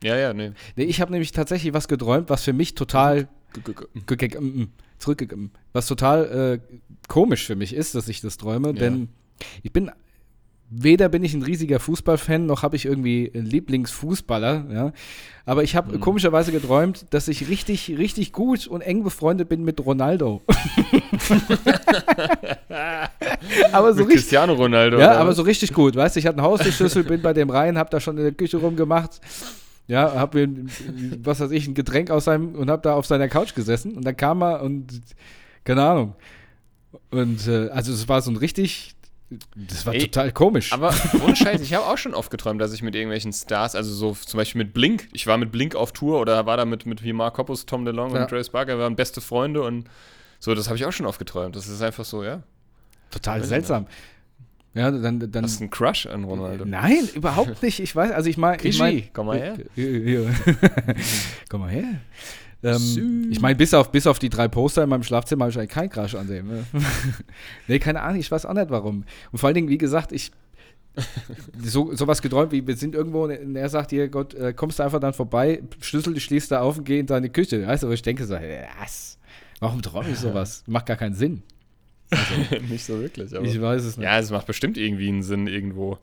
ja, 0.04 0.16
ja, 0.16 0.32
nee. 0.34 0.52
nee, 0.76 0.84
ich 0.84 1.00
habe 1.00 1.10
nämlich 1.12 1.32
tatsächlich 1.32 1.72
was 1.74 1.88
geträumt, 1.88 2.30
was 2.30 2.44
für 2.44 2.52
mich 2.52 2.74
total 2.74 3.28
mm, 3.56 4.62
zurück, 4.98 5.36
mm, 5.36 5.46
was 5.72 5.86
total 5.86 6.60
äh, 6.60 6.76
komisch 7.08 7.46
für 7.46 7.56
mich 7.56 7.74
ist, 7.74 7.94
dass 7.94 8.08
ich 8.08 8.20
das 8.20 8.36
träume, 8.36 8.68
Ja. 8.68 8.74
denn 8.74 9.08
ich 9.62 9.72
bin 9.72 9.90
weder 10.76 11.08
bin 11.10 11.22
ich 11.22 11.34
ein 11.34 11.42
riesiger 11.42 11.78
Fußballfan, 11.78 12.46
noch 12.46 12.62
habe 12.62 12.74
ich 12.74 12.84
irgendwie 12.86 13.30
einen 13.32 13.46
Lieblingsfußballer, 13.46 14.64
ja. 14.72 14.92
Aber 15.44 15.62
ich 15.62 15.76
habe 15.76 15.96
Mhm. 15.96 16.00
komischerweise 16.00 16.50
geträumt, 16.52 17.04
dass 17.10 17.28
ich 17.28 17.48
richtig, 17.48 17.94
richtig 17.98 18.32
gut 18.32 18.66
und 18.66 18.80
eng 18.80 19.04
befreundet 19.04 19.48
bin 19.50 19.62
mit 19.62 19.84
Ronaldo. 19.84 20.40
aber 23.72 23.92
so 23.92 24.00
Mit 24.00 24.08
richtig, 24.08 24.14
Cristiano 24.22 24.54
Ronaldo. 24.54 24.98
ja, 24.98 25.10
oder 25.10 25.18
aber 25.20 25.32
so 25.34 25.42
richtig 25.42 25.72
gut, 25.72 25.96
weißt 25.96 26.16
du, 26.16 26.20
ich 26.20 26.26
hatte 26.26 26.38
einen 26.38 26.46
Haustürschlüssel, 26.46 27.04
bin 27.04 27.22
bei 27.22 27.32
dem 27.32 27.50
rein, 27.50 27.78
hab 27.78 27.90
da 27.90 28.00
schon 28.00 28.16
in 28.16 28.24
der 28.24 28.32
Küche 28.32 28.56
rumgemacht. 28.56 29.20
Ja, 29.86 30.14
hab 30.14 30.34
mir, 30.34 30.48
was 31.22 31.40
weiß 31.40 31.50
ich, 31.50 31.66
ein 31.66 31.74
Getränk 31.74 32.10
aus 32.10 32.24
seinem 32.24 32.54
und 32.54 32.70
hab 32.70 32.82
da 32.82 32.94
auf 32.94 33.06
seiner 33.06 33.28
Couch 33.28 33.54
gesessen 33.54 33.94
und 33.96 34.04
dann 34.04 34.16
kam 34.16 34.42
er 34.42 34.62
und 34.62 35.02
keine 35.64 35.82
Ahnung. 35.82 36.14
Und 37.10 37.46
äh, 37.48 37.68
also 37.68 37.92
es 37.92 38.08
war 38.08 38.22
so 38.22 38.30
ein 38.30 38.36
richtig, 38.36 38.94
das 39.54 39.84
war 39.84 39.94
Ey, 39.94 40.02
total 40.08 40.32
komisch. 40.32 40.72
Aber 40.72 40.94
ohne 41.22 41.36
Scheiß, 41.36 41.60
ich 41.60 41.74
habe 41.74 41.86
auch 41.86 41.98
schon 41.98 42.14
oft 42.14 42.30
geträumt, 42.30 42.60
dass 42.60 42.72
ich 42.72 42.82
mit 42.82 42.94
irgendwelchen 42.94 43.32
Stars, 43.32 43.74
also 43.74 43.92
so 43.92 44.12
zum 44.14 44.38
Beispiel 44.38 44.64
mit 44.64 44.72
Blink, 44.72 45.08
ich 45.12 45.26
war 45.26 45.36
mit 45.36 45.52
Blink 45.52 45.74
auf 45.74 45.92
Tour 45.92 46.20
oder 46.20 46.46
war 46.46 46.56
da 46.56 46.64
mit, 46.64 46.86
mit 46.86 47.02
wie 47.02 47.12
Mark 47.12 47.36
Hoppus, 47.38 47.66
Tom 47.66 47.84
DeLonge 47.84 48.14
Ja. 48.14 48.22
und 48.22 48.28
Trace 48.30 48.50
Barker, 48.50 48.76
wir 48.78 48.84
waren 48.84 48.96
beste 48.96 49.20
Freunde 49.20 49.62
und 49.62 49.88
so, 50.38 50.54
das 50.54 50.68
habe 50.68 50.76
ich 50.76 50.84
auch 50.84 50.92
schon 50.92 51.06
oft 51.06 51.18
geträumt. 51.18 51.56
Das 51.56 51.68
ist 51.68 51.82
einfach 51.82 52.04
so, 52.04 52.22
ja. 52.24 52.42
total 53.10 53.42
seltsam. 53.44 53.86
Ja, 54.74 54.90
dann, 54.90 55.30
dann 55.30 55.44
Hast 55.44 55.60
du 55.60 55.64
einen 55.64 55.70
Crush 55.70 56.06
an 56.06 56.24
Ronaldo? 56.24 56.64
Nein, 56.64 57.08
überhaupt 57.14 57.62
nicht. 57.62 57.78
Ich 57.78 57.94
weiß, 57.94 58.10
also 58.10 58.28
ich 58.28 58.36
meine, 58.36 58.62
ich 58.62 58.78
mein, 58.78 59.04
komm 59.12 59.26
mal 59.26 59.38
her. 59.38 59.56
Hier, 59.76 60.00
hier. 60.00 60.34
komm 61.48 61.60
mal 61.60 61.70
her. 61.70 62.00
Ähm, 62.64 63.28
ich 63.30 63.40
meine, 63.40 63.54
bis 63.54 63.72
auf, 63.72 63.92
bis 63.92 64.06
auf 64.06 64.18
die 64.18 64.30
drei 64.30 64.48
Poster 64.48 64.82
in 64.82 64.88
meinem 64.88 65.02
Schlafzimmer 65.02 65.44
habe 65.44 65.50
ich 65.52 65.58
eigentlich 65.58 65.70
keinen 65.70 65.90
Crush 65.90 66.14
an 66.14 66.26
dem. 66.26 66.48
Ne? 66.48 66.64
nee, 67.68 67.78
keine 67.78 68.02
Ahnung, 68.02 68.18
ich 68.18 68.30
weiß 68.30 68.46
auch 68.46 68.54
nicht 68.54 68.70
warum. 68.70 69.04
Und 69.30 69.38
vor 69.38 69.48
allen 69.48 69.54
Dingen, 69.54 69.68
wie 69.68 69.78
gesagt, 69.78 70.10
ich, 70.12 70.32
so, 71.62 71.94
sowas 71.94 72.22
geträumt 72.22 72.52
wie, 72.52 72.66
wir 72.66 72.76
sind 72.76 72.94
irgendwo 72.94 73.24
und 73.24 73.56
er 73.56 73.68
sagt 73.68 73.90
dir, 73.90 74.08
Gott, 74.08 74.34
äh, 74.34 74.54
kommst 74.54 74.78
du 74.78 74.82
einfach 74.82 75.00
dann 75.00 75.12
vorbei, 75.12 75.62
Schlüssel 75.80 76.18
schließt 76.18 76.50
da 76.50 76.62
auf 76.62 76.78
und 76.78 76.84
geh 76.84 76.98
in 76.98 77.06
deine 77.06 77.28
Küche. 77.28 77.66
Weißt 77.66 77.82
du, 77.82 77.88
wo 77.88 77.92
ich 77.92 78.02
denke 78.02 78.24
so, 78.24 78.34
was? 78.80 79.18
Warum 79.60 79.82
träume 79.82 80.10
ich 80.10 80.18
sowas? 80.18 80.64
Macht 80.66 80.86
gar 80.86 80.96
keinen 80.96 81.14
Sinn. 81.14 81.42
nicht 82.68 82.84
so 82.84 83.00
wirklich, 83.00 83.34
aber. 83.34 83.46
Ich 83.46 83.60
weiß 83.60 83.84
es 83.84 83.96
nicht. 83.96 84.04
ja, 84.04 84.18
es 84.18 84.30
macht 84.30 84.46
bestimmt 84.46 84.76
irgendwie 84.76 85.08
einen 85.08 85.22
Sinn 85.22 85.46
irgendwo. 85.46 85.98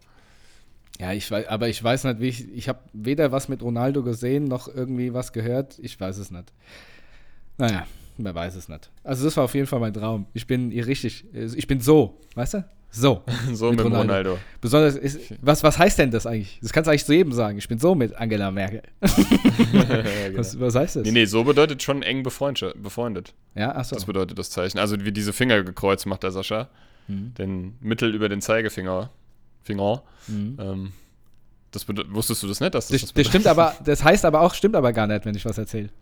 Ja, 0.99 1.13
ich 1.13 1.29
weiß, 1.31 1.47
aber 1.47 1.69
ich 1.69 1.83
weiß 1.83 2.03
nicht, 2.03 2.19
wie 2.19 2.27
ich, 2.27 2.51
ich 2.53 2.69
habe 2.69 2.79
weder 2.93 3.31
was 3.31 3.49
mit 3.49 3.63
Ronaldo 3.63 4.03
gesehen, 4.03 4.45
noch 4.45 4.67
irgendwie 4.67 5.13
was 5.13 5.33
gehört. 5.33 5.79
Ich 5.79 5.99
weiß 5.99 6.17
es 6.17 6.31
nicht. 6.31 6.51
Naja, 7.57 7.87
man 8.17 8.35
weiß 8.35 8.55
es 8.55 8.69
nicht. 8.69 8.91
Also 9.03 9.25
das 9.25 9.37
war 9.37 9.45
auf 9.45 9.55
jeden 9.55 9.67
Fall 9.67 9.79
mein 9.79 9.93
Traum. 9.93 10.27
Ich 10.33 10.47
bin 10.47 10.69
hier 10.71 10.85
richtig, 10.85 11.25
ich 11.33 11.67
bin 11.67 11.79
so, 11.79 12.19
weißt 12.35 12.55
du? 12.55 12.65
So. 12.91 13.23
So 13.53 13.69
mit, 13.69 13.77
Mit 13.77 13.85
Ronaldo. 13.85 14.01
Ronaldo. 14.01 14.37
Besonders, 14.59 14.95
ist, 14.95 15.33
was, 15.41 15.63
was 15.63 15.77
heißt 15.77 15.97
denn 15.97 16.11
das 16.11 16.25
eigentlich? 16.25 16.59
Das 16.61 16.73
kannst 16.73 16.87
du 16.87 16.91
eigentlich 16.91 17.05
zu 17.05 17.13
jedem 17.13 17.31
sagen. 17.31 17.57
Ich 17.57 17.67
bin 17.67 17.79
so 17.79 17.95
mit 17.95 18.15
Angela 18.15 18.51
Merkel. 18.51 18.83
genau. 19.01 20.37
Was, 20.37 20.59
was 20.59 20.75
heißt 20.75 20.97
das? 20.97 21.03
Nee, 21.03 21.11
nee, 21.11 21.25
so 21.25 21.43
bedeutet 21.43 21.81
schon 21.81 22.03
eng 22.03 22.23
befreundet. 22.23 22.81
befreundet. 22.81 23.33
Ja, 23.55 23.75
achso. 23.75 23.95
Das 23.95 24.05
bedeutet 24.05 24.37
das 24.37 24.49
Zeichen. 24.49 24.77
Also 24.77 25.03
wie 25.03 25.11
diese 25.11 25.33
Finger 25.33 25.63
gekreuzt 25.63 26.05
macht 26.05 26.23
der 26.23 26.31
Sascha. 26.31 26.69
Mhm. 27.07 27.33
Den 27.35 27.75
Mittel 27.79 28.13
über 28.13 28.29
den 28.29 28.41
Zeigefinger. 28.41 29.09
Finger. 29.63 30.03
Mhm. 30.27 30.57
Ähm, 30.59 30.91
das 31.71 31.85
wusstest 32.09 32.43
du 32.43 32.47
das 32.47 32.59
nicht? 32.59 32.73
Dass 32.75 32.87
das, 32.89 33.01
Das, 33.01 33.13
das 33.13 33.27
stimmt 33.27 33.47
aber, 33.47 33.75
das 33.85 34.03
heißt 34.03 34.25
aber 34.25 34.41
auch, 34.41 34.53
stimmt 34.53 34.75
aber 34.75 34.91
gar 34.93 35.07
nicht, 35.07 35.25
wenn 35.25 35.35
ich 35.35 35.45
was 35.45 35.57
erzähle. 35.57 35.89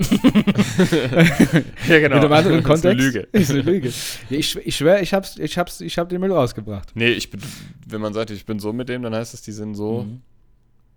ja, 1.88 2.00
genau. 2.00 2.16
Mit 2.16 2.24
einem 2.26 2.34
anderen 2.34 2.58
Das 2.58 2.66
Kontext. 2.66 2.84
ist 2.84 2.92
eine 2.92 2.94
Lüge. 2.94 3.20
Ist 3.32 3.52
eine 3.52 3.62
Lüge. 3.62 3.88
Ich, 4.30 4.56
ich 4.56 4.76
schwöre, 4.76 5.02
ich 5.02 5.14
hab's, 5.14 5.38
ich 5.38 5.58
hab's, 5.58 5.82
ich 5.82 5.98
hab 5.98 6.10
den 6.10 6.22
Müll 6.22 6.32
rausgebracht. 6.32 6.92
Nee, 6.96 7.10
ich 7.10 7.30
bin, 7.30 7.42
wenn 7.88 8.02
man 8.02 8.14
sagt, 8.14 8.32
ich 8.32 8.46
bin 8.46 8.60
so 8.60 8.74
mit 8.74 8.90
dem, 8.90 9.04
dann 9.04 9.14
heißt 9.16 9.34
es, 9.34 9.42
die 9.42 9.52
sind 9.52 9.76
so 9.76 10.04
Mhm. 10.04 10.22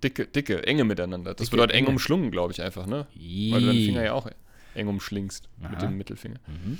dicke, 0.02 0.26
dicke, 0.26 0.66
enge 0.66 0.84
miteinander. 0.84 1.34
Das 1.34 1.46
Dicke, 1.46 1.50
bedeutet 1.56 1.76
eng 1.76 1.86
umschlungen, 1.86 2.30
glaube 2.30 2.52
ich, 2.52 2.62
einfach, 2.62 2.86
ne? 2.86 3.06
Weil 3.14 3.60
du 3.60 3.66
deinen 3.66 3.84
Finger 3.84 4.04
ja 4.04 4.12
auch 4.14 4.28
eng 4.74 4.88
umschlingst 4.88 5.48
mit 5.60 5.70
Aha. 5.78 5.86
dem 5.86 5.96
Mittelfinger. 5.98 6.38
Mhm. 6.46 6.78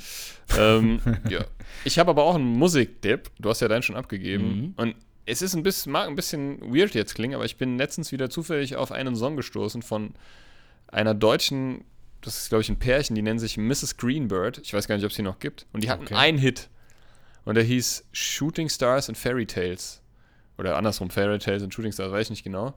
ähm, 0.59 1.01
ja. 1.29 1.45
Ich 1.85 1.99
habe 1.99 2.11
aber 2.11 2.23
auch 2.25 2.37
einen 2.37 2.47
Musiktipp. 2.59 3.31
Du 3.39 3.51
hast 3.51 3.61
ja 3.61 3.69
deinen 3.69 3.83
schon 3.83 3.97
abgegeben. 3.97 4.45
Mhm. 4.47 4.75
Und 4.77 4.95
es 5.27 5.43
ist 5.43 5.55
ein 5.55 5.63
bisschen, 5.63 5.93
mag 5.93 6.09
ein 6.09 6.17
bisschen 6.17 6.61
weird 6.75 6.95
jetzt 6.95 7.15
klingen, 7.15 7.35
aber 7.35 7.45
ich 7.45 7.57
bin 7.57 7.79
letztens 7.79 8.13
wieder 8.13 8.29
zufällig 8.31 8.77
auf 8.77 8.91
einen 8.93 9.15
Song 9.17 9.37
gestoßen 9.37 9.83
von 9.83 10.15
einer 10.89 11.15
deutschen, 11.15 11.85
das 12.21 12.39
ist 12.39 12.49
glaube 12.49 12.63
ich 12.63 12.69
ein 12.69 12.79
Pärchen, 12.79 13.15
die 13.15 13.23
nennen 13.23 13.39
sich 13.39 13.57
Mrs. 13.57 13.97
Greenbird. 13.97 14.59
Ich 14.59 14.75
weiß 14.75 14.89
gar 14.89 14.97
nicht, 14.97 15.05
ob 15.05 15.11
es 15.11 15.17
die 15.17 15.23
noch 15.23 15.39
gibt. 15.39 15.67
Und 15.73 15.85
die 15.85 15.91
hatten 15.91 16.05
Okay. 16.05 16.15
einen 16.15 16.39
Hit. 16.39 16.69
Und 17.45 17.55
der 17.57 17.65
hieß 17.65 18.05
Shooting 18.13 18.69
Stars 18.69 19.09
and 19.09 19.19
Fairy 19.19 19.47
Tales. 19.47 20.01
Oder 20.59 20.77
andersrum, 20.77 21.11
Fairy 21.11 21.39
Tales 21.39 21.63
und 21.63 21.73
Shooting 21.75 21.93
Stars, 21.93 22.13
weiß 22.13 22.27
ich 22.27 22.31
nicht 22.31 22.45
genau. 22.45 22.75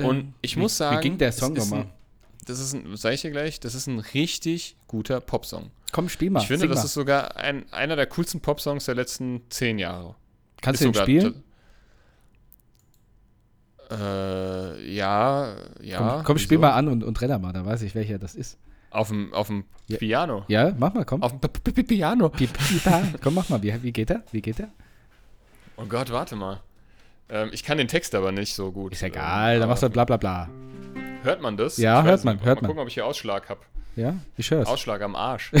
Und 0.00 0.34
ich 0.42 0.56
Wie- 0.56 0.60
muss 0.60 0.76
sagen, 0.76 0.98
Wie 0.98 1.02
ging 1.02 1.18
der 1.18 1.32
Song 1.32 1.52
nochmal? 1.52 1.86
Das 2.46 2.58
ist 2.58 2.72
ein, 2.72 2.96
sag 2.96 3.12
ich 3.12 3.20
dir 3.20 3.30
gleich, 3.30 3.60
das 3.60 3.74
ist 3.74 3.86
ein 3.86 3.98
richtig 3.98 4.76
guter 4.88 5.20
Popsong. 5.20 5.70
Komm, 5.92 6.08
spiel 6.08 6.30
mal. 6.30 6.40
Ich 6.40 6.46
finde, 6.48 6.66
das 6.68 6.78
mal. 6.78 6.84
ist 6.86 6.94
sogar 6.94 7.36
ein, 7.36 7.70
einer 7.72 7.96
der 7.96 8.06
coolsten 8.06 8.40
Popsongs 8.40 8.86
der 8.86 8.94
letzten 8.94 9.42
zehn 9.50 9.78
Jahre. 9.78 10.14
Kannst 10.62 10.80
Ist 10.80 10.86
du 10.86 10.90
den 10.90 10.94
sogar- 10.94 11.04
spielen? 11.06 11.44
Äh, 13.90 14.94
ja, 14.94 15.54
ja. 15.82 15.98
komm, 15.98 16.24
komm 16.24 16.38
spiel 16.38 16.58
mal 16.58 16.72
an 16.72 16.88
und, 16.88 17.02
und 17.04 17.20
renner 17.20 17.38
mal, 17.38 17.52
dann 17.52 17.66
weiß 17.66 17.82
ich, 17.82 17.94
welcher 17.94 18.18
das 18.18 18.34
ist. 18.34 18.58
Auf 18.90 19.08
dem, 19.08 19.32
auf 19.34 19.46
dem 19.48 19.64
Ja. 19.88 19.98
Piano. 19.98 20.44
Ja, 20.48 20.72
mach 20.78 20.94
mal, 20.94 21.04
komm. 21.04 21.22
Auf 21.22 21.32
dem 21.32 21.40
P 21.40 21.48
-P 21.48 21.72
-P 21.72 21.86
Piano. 21.86 22.28
Pi- 22.28 22.46
pi- 22.48 22.78
pa. 22.78 23.02
Komm, 23.22 23.34
mach 23.34 23.48
mal. 23.48 23.62
Wie, 23.62 23.82
wie 23.82 23.92
geht 23.92 24.10
der? 24.10 24.22
Wie 24.32 24.40
geht 24.42 24.58
der? 24.58 24.68
Oh 25.76 25.84
Gott, 25.86 26.10
warte 26.10 26.36
mal. 26.36 26.60
Ähm, 27.28 27.50
ich 27.52 27.62
kann 27.64 27.78
den 27.78 27.86
Text 27.88 28.14
aber 28.14 28.32
nicht 28.32 28.54
so 28.54 28.72
gut. 28.72 28.92
Ist 28.92 29.02
egal, 29.02 29.54
Ähm, 29.54 29.60
dann 29.60 29.68
machst 29.68 29.82
du 29.84 29.88
bla 29.90 30.04
bla 30.04 30.16
bla. 30.16 30.48
Hört 31.22 31.40
man 31.40 31.56
das? 31.56 31.76
Ja, 31.76 32.00
Ich 32.00 32.06
hört 32.06 32.24
man, 32.24 32.36
nicht. 32.36 32.44
hört 32.44 32.56
mal 32.62 32.62
man. 32.62 32.68
gucken, 32.70 32.82
ob 32.82 32.88
ich 32.88 32.94
hier 32.94 33.06
Ausschlag 33.06 33.48
habe. 33.48 33.60
Ja, 33.96 34.14
ich 34.36 34.50
hör's. 34.50 34.68
Ausschlag 34.68 35.00
am 35.02 35.14
Arsch. 35.16 35.52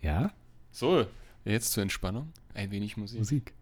Ja, 0.00 0.30
so, 0.70 1.06
jetzt 1.44 1.72
zur 1.72 1.82
Entspannung. 1.82 2.32
Ein 2.52 2.70
wenig 2.70 2.96
Musik. 2.96 3.18
Musik. 3.20 3.52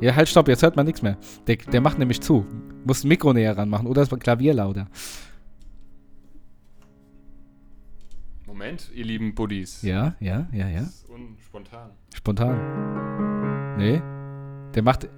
Ja, 0.00 0.14
halt, 0.16 0.28
stopp, 0.28 0.48
jetzt 0.48 0.62
hört 0.62 0.76
man 0.76 0.86
nichts 0.86 1.02
mehr. 1.02 1.18
Der, 1.46 1.56
der 1.56 1.80
macht 1.80 1.98
nämlich 1.98 2.20
zu. 2.20 2.46
Muss 2.84 3.04
ein 3.04 3.08
Mikro 3.08 3.32
näher 3.32 3.56
ranmachen 3.56 3.86
oder 3.86 4.04
das 4.04 4.18
Klavier 4.18 4.54
lauter. 4.54 4.86
Moment, 8.46 8.90
ihr 8.94 9.04
lieben 9.04 9.34
Buddies. 9.34 9.82
Ja, 9.82 10.14
ja, 10.20 10.46
ja, 10.52 10.68
ja. 10.68 10.80
Das 10.80 10.88
ist 10.88 11.08
unspontan. 11.08 11.90
Spontan. 12.14 13.76
Nee. 13.78 14.02
Der 14.74 14.82
macht. 14.82 15.08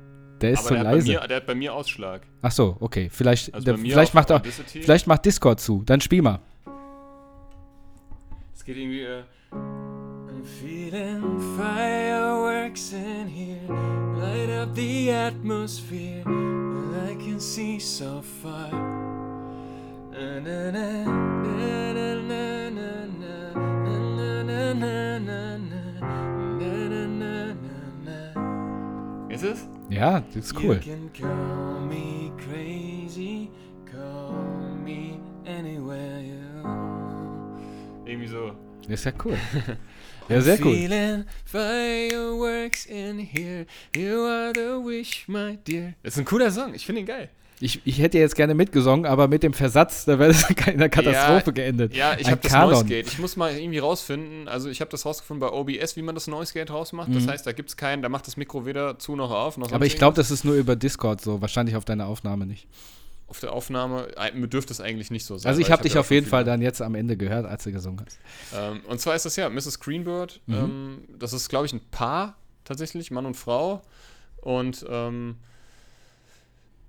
Der 0.41 0.51
ist 0.53 0.61
Aber 0.61 0.69
so 0.69 0.75
der, 0.75 0.79
hat 0.85 0.95
leise. 0.95 1.09
mir, 1.09 1.21
der 1.29 1.37
hat 1.37 1.47
bei 1.47 1.55
mir 1.55 1.73
Ausschlag. 1.73 2.23
Ach 2.43 2.51
so, 2.51 2.77
okay. 2.81 3.09
Vielleicht, 3.11 3.55
Also 3.55 3.65
der, 3.65 3.79
vielleicht, 3.79 4.15
macht 4.15 4.31
Audacity. 4.33 4.83
vielleicht 4.83 5.07
macht 5.07 5.25
Discord 5.25 5.61
zu. 5.61 5.83
Dann 5.85 6.01
spiel 6.01 6.21
mal. 6.23 6.41
Es 8.55 8.65
geht 8.65 8.77
irgendwie. 8.77 9.03
Äh, 9.03 9.23
I'm 9.53 10.45
feeling 10.45 11.23
fireworks 11.57 12.42
in 12.73 13.29
here, 13.29 13.69
light 14.17 14.49
up 14.49 14.75
the 14.75 15.11
atmosphere. 15.11 16.23
I 16.25 17.15
can 17.17 17.39
see 17.39 17.79
so 17.79 18.23
far. 18.23 18.71
Is 29.29 29.43
this? 29.43 29.67
Yeah, 29.91 30.23
it's. 30.35 30.53
Crazy, 30.53 31.11
Irgendwie 38.07 38.29
so. 38.29 38.53
Ist 38.89 39.05
ja 39.05 39.13
cool. 39.23 39.37
Ja, 40.29 40.41
sehr 40.41 40.59
cool. 40.65 40.75
Feeling 40.75 41.25
fireworks 41.45 42.87
in 42.87 43.19
here. 43.19 43.67
You 43.97 44.25
are 44.27 44.53
the 44.55 44.85
wish, 44.85 45.25
my 45.29 45.59
dear. 45.67 45.95
Das 46.03 46.15
ist 46.15 46.19
ein 46.21 46.25
cooler 46.25 46.51
Song. 46.51 46.75
Ich 46.75 46.87
finde 46.87 47.01
ihn 47.01 47.07
geil. 47.07 47.29
Ich, 47.61 47.81
ich 47.85 48.01
hätte 48.01 48.19
jetzt 48.19 48.35
gerne 48.35 48.55
mitgesungen, 48.57 49.07
aber 49.07 49.29
mit 49.29 49.45
dem 49.45 49.53
Versatz, 49.53 50.05
da 50.05 50.19
wäre 50.19 50.31
es 50.33 50.51
in 50.51 50.57
einer 50.75 50.89
Katastrophe 50.89 51.45
Ja, 51.47 51.53
geendet. 51.53 51.95
Ja, 51.95 52.17
ich 52.19 52.29
habe 52.29 52.41
das. 52.43 52.53
Noise 52.53 52.85
Gate. 52.87 53.07
Ich 53.07 53.19
muss 53.21 53.37
mal 53.37 53.57
irgendwie 53.57 53.79
rausfinden. 53.79 54.49
Also 54.49 54.69
ich 54.69 54.81
habe 54.81 54.91
das 54.91 55.07
rausgefunden 55.07 55.41
bei 55.49 55.55
OBS, 55.55 55.95
wie 55.97 56.03
man 56.03 56.17
das 56.17 56.27
Noise 56.27 56.53
Gate 56.55 56.71
rausmacht. 56.73 57.15
Das 57.15 57.25
Mhm. 57.25 57.31
heißt, 57.31 57.47
da 57.47 57.53
gibt 57.53 57.69
es 57.69 57.77
keinen, 57.77 58.03
da 58.03 58.09
macht 58.09 58.27
das 58.27 58.37
Mikro 58.37 58.67
weder 58.67 58.99
zu 58.99 59.15
noch 59.15 59.31
auf. 59.31 59.59
Noch 59.59 59.71
Aber 59.71 59.87
ich 59.87 59.97
glaube, 59.97 60.17
das 60.17 60.33
ist 60.33 60.45
nur 60.45 60.57
über 60.57 60.75
Discord 60.75 61.21
so. 61.21 61.41
Wahrscheinlich 61.41 61.77
auf 61.77 61.85
deiner 61.85 62.07
Aufnahme 62.07 62.47
nicht. 62.47 62.67
Auf 63.33 63.41
der 63.41 63.55
Aufnahme 63.55 64.09
dürfte 64.47 64.75
es 64.75 64.81
eigentlich 64.83 65.11
nicht 65.11 65.25
so 65.25 65.39
sein. 65.39 65.49
Also 65.49 65.63
ich 65.63 65.71
habe 65.71 65.83
dich 65.83 65.95
ja 65.95 66.01
auf 66.01 66.11
jeden 66.11 66.27
Fall 66.27 66.45
dann 66.45 66.61
jetzt 66.61 66.83
am 66.83 66.95
Ende 66.95 67.17
gehört, 67.17 67.47
als 67.47 67.65
du 67.65 67.73
gesungen 67.73 68.05
hast. 68.05 68.19
Ähm, 68.55 68.83
und 68.87 69.01
zwar 69.01 69.15
ist 69.17 69.25
das 69.25 69.37
ja 69.37 69.49
Mrs. 69.49 69.81
Greenbird. 69.81 70.43
Mhm. 70.45 70.55
Ähm, 70.55 71.05
das 71.19 71.33
ist, 71.33 71.49
glaube 71.49 71.65
ich, 71.65 71.73
ein 71.73 71.81
Paar 71.91 72.37
tatsächlich, 72.65 73.11
Mann 73.11 73.25
und 73.25 73.35
Frau. 73.35 73.81
Und 74.43 74.85
ähm, 74.87 75.37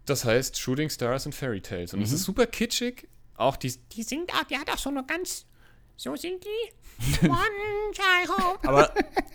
das 0.06 0.26
heißt 0.26 0.60
Shooting 0.60 0.90
Stars 0.90 1.26
and 1.28 1.34
Fairy 1.34 1.62
Tales. 1.62 1.94
Und 1.94 2.02
es 2.02 2.10
Mhm. 2.10 2.16
ist 2.16 2.24
super 2.26 2.46
kitschig. 2.46 3.08
Auch 3.36 3.56
die, 3.56 3.74
Die 3.94 4.04
singt 4.04 4.30
auch, 4.34 4.44
die 4.44 4.58
hat 4.58 4.70
auch 4.70 4.78
so 4.78 4.90
eine 4.90 5.06
ganz. 5.06 5.46
So 5.96 6.16
sind 6.16 6.44
die. 6.44 7.28
One 7.28 7.40
child 7.92 8.30
home. 8.38 8.60
aber 8.64 8.94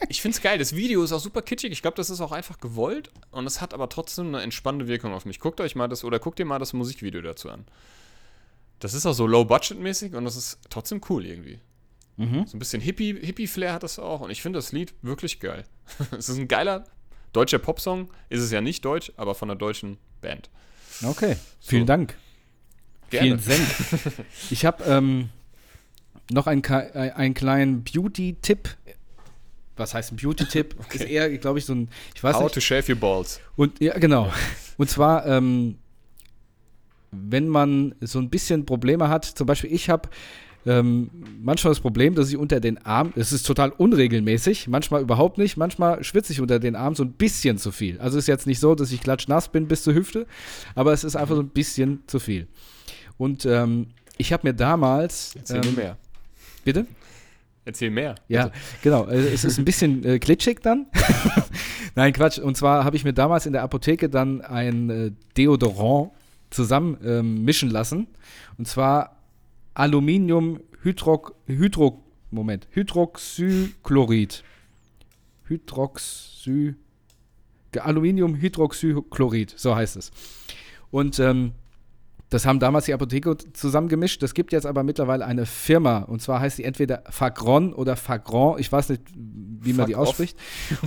ich 0.08 0.22
finde 0.22 0.36
es 0.36 0.42
geil. 0.42 0.58
Das 0.58 0.74
Video 0.74 1.02
ist 1.02 1.12
auch 1.12 1.20
super 1.20 1.42
kitschig. 1.42 1.72
Ich 1.72 1.82
glaube, 1.82 1.96
das 1.96 2.08
ist 2.10 2.20
auch 2.20 2.32
einfach 2.32 2.58
gewollt. 2.58 3.10
Und 3.30 3.46
es 3.46 3.60
hat 3.60 3.74
aber 3.74 3.88
trotzdem 3.88 4.28
eine 4.28 4.42
entspannende 4.42 4.86
Wirkung 4.86 5.12
auf 5.12 5.24
mich. 5.24 5.40
Guckt 5.40 5.60
euch 5.60 5.74
mal 5.74 5.88
das 5.88 6.04
oder 6.04 6.18
guckt 6.18 6.38
dir 6.38 6.44
mal 6.44 6.58
das 6.58 6.72
Musikvideo 6.72 7.20
dazu 7.22 7.50
an. 7.50 7.66
Das 8.80 8.94
ist 8.94 9.06
auch 9.06 9.12
so 9.12 9.26
low-budget-mäßig 9.26 10.14
und 10.14 10.24
das 10.24 10.36
ist 10.36 10.58
trotzdem 10.70 11.00
cool 11.08 11.26
irgendwie. 11.26 11.58
Mhm. 12.16 12.46
So 12.46 12.56
ein 12.56 12.58
bisschen 12.60 12.80
Hippie- 12.80 13.18
Hippie-Flair 13.24 13.72
hat 13.72 13.82
das 13.82 13.98
auch 13.98 14.20
und 14.20 14.30
ich 14.30 14.40
finde 14.42 14.58
das 14.58 14.72
Lied 14.72 14.94
wirklich 15.02 15.40
geil. 15.40 15.64
es 16.16 16.28
ist 16.28 16.38
ein 16.38 16.48
geiler 16.48 16.84
deutscher 17.32 17.58
Popsong. 17.58 18.08
Ist 18.28 18.42
es 18.42 18.50
ja 18.52 18.60
nicht 18.60 18.84
deutsch, 18.84 19.12
aber 19.16 19.34
von 19.34 19.50
einer 19.50 19.58
deutschen 19.58 19.98
Band. 20.20 20.48
Okay, 21.02 21.36
vielen 21.60 21.82
So. 21.82 21.86
Dank. 21.86 22.16
Gerne. 23.10 23.38
Vielen 23.38 23.58
Dank. 23.58 24.26
Ich 24.50 24.64
habe 24.64 24.84
ähm, 24.84 25.30
noch 26.30 26.46
einen, 26.46 26.62
äh, 26.64 27.12
einen 27.14 27.34
kleinen 27.34 27.84
Beauty-Tipp. 27.84 28.76
Was 29.76 29.94
heißt 29.94 30.12
ein 30.12 30.16
Beauty-Tipp? 30.16 30.76
Ist 30.92 31.04
eher, 31.04 31.36
glaube 31.38 31.58
ich, 31.58 31.64
so 31.64 31.74
ein, 31.74 31.88
ich 32.14 32.22
weiß 32.22 32.36
How 32.36 32.44
nicht. 32.44 32.54
to 32.54 32.60
shave 32.60 32.90
your 32.90 32.98
balls. 32.98 33.40
Und 33.56 33.80
ja, 33.80 33.98
genau. 33.98 34.32
Und 34.76 34.90
zwar, 34.90 35.26
ähm, 35.26 35.78
wenn 37.10 37.48
man 37.48 37.94
so 38.00 38.18
ein 38.18 38.30
bisschen 38.30 38.66
Probleme 38.66 39.08
hat, 39.08 39.24
zum 39.24 39.46
Beispiel 39.46 39.72
ich 39.72 39.90
habe 39.90 40.08
ähm, 40.66 41.10
manchmal 41.40 41.72
das 41.72 41.80
Problem, 41.80 42.14
dass 42.14 42.28
ich 42.28 42.36
unter 42.36 42.60
den 42.60 42.78
Armen, 42.84 43.12
es 43.16 43.32
ist 43.32 43.46
total 43.46 43.70
unregelmäßig, 43.70 44.68
manchmal 44.68 45.02
überhaupt 45.02 45.38
nicht, 45.38 45.56
manchmal 45.56 46.04
schwitze 46.04 46.32
ich 46.32 46.40
unter 46.40 46.58
den 46.58 46.76
Armen 46.76 46.94
so 46.94 47.04
ein 47.04 47.12
bisschen 47.12 47.58
zu 47.58 47.72
viel. 47.72 47.98
Also 48.00 48.18
ist 48.18 48.28
jetzt 48.28 48.46
nicht 48.46 48.60
so, 48.60 48.74
dass 48.74 48.92
ich 48.92 49.00
klatschnass 49.00 49.48
bin 49.48 49.66
bis 49.66 49.82
zur 49.82 49.94
Hüfte, 49.94 50.26
aber 50.74 50.92
es 50.92 51.04
ist 51.04 51.16
einfach 51.16 51.36
so 51.36 51.42
ein 51.42 51.48
bisschen 51.48 52.02
zu 52.06 52.20
viel. 52.20 52.48
Und 53.16 53.46
ähm, 53.46 53.88
ich 54.18 54.32
habe 54.32 54.46
mir 54.46 54.54
damals. 54.54 55.34
Erzähl 55.36 55.64
ähm, 55.64 55.74
mehr. 55.74 55.96
Bitte? 56.68 56.86
Erzähl 57.64 57.88
mehr. 57.90 58.14
Ja, 58.28 58.48
bitte. 58.48 58.58
genau. 58.82 59.06
Äh, 59.06 59.32
Es 59.32 59.42
ist 59.42 59.58
ein 59.58 59.64
bisschen 59.64 60.04
äh, 60.04 60.18
glitschig 60.18 60.60
dann. 60.60 60.84
Nein, 61.94 62.12
Quatsch. 62.12 62.38
Und 62.38 62.58
zwar 62.58 62.84
habe 62.84 62.94
ich 62.94 63.04
mir 63.04 63.14
damals 63.14 63.46
in 63.46 63.54
der 63.54 63.62
Apotheke 63.62 64.10
dann 64.10 64.42
ein 64.42 64.90
äh, 64.90 65.10
Deodorant 65.34 66.10
zusammen 66.50 66.98
ähm, 67.02 67.42
mischen 67.44 67.70
lassen. 67.70 68.06
Und 68.58 68.68
zwar 68.68 69.16
Aluminium 69.72 70.60
Hydro, 70.82 71.32
Hydro 71.46 72.04
Moment, 72.30 72.68
Hydroxychlorid. 72.72 74.44
Hydroxy 75.44 76.74
Aluminiumhydroxychlorid, 77.78 79.54
so 79.56 79.74
heißt 79.74 79.96
es. 79.96 80.10
Und 80.90 81.18
ähm, 81.18 81.52
das 82.30 82.44
haben 82.44 82.58
damals 82.60 82.84
die 82.84 82.92
Apotheke 82.92 83.36
zusammengemischt. 83.54 84.22
Das 84.22 84.34
gibt 84.34 84.52
jetzt 84.52 84.66
aber 84.66 84.82
mittlerweile 84.82 85.24
eine 85.24 85.46
Firma. 85.46 85.98
Und 86.00 86.20
zwar 86.20 86.40
heißt 86.40 86.58
die 86.58 86.64
entweder 86.64 87.02
Fagron 87.08 87.72
oder 87.72 87.96
Fagron. 87.96 88.58
Ich 88.58 88.70
weiß 88.70 88.90
nicht, 88.90 89.02
wie 89.16 89.72
man 89.72 89.80
Fuck 89.80 89.86
die 89.86 89.94
off. 89.96 90.08
ausspricht. 90.08 90.36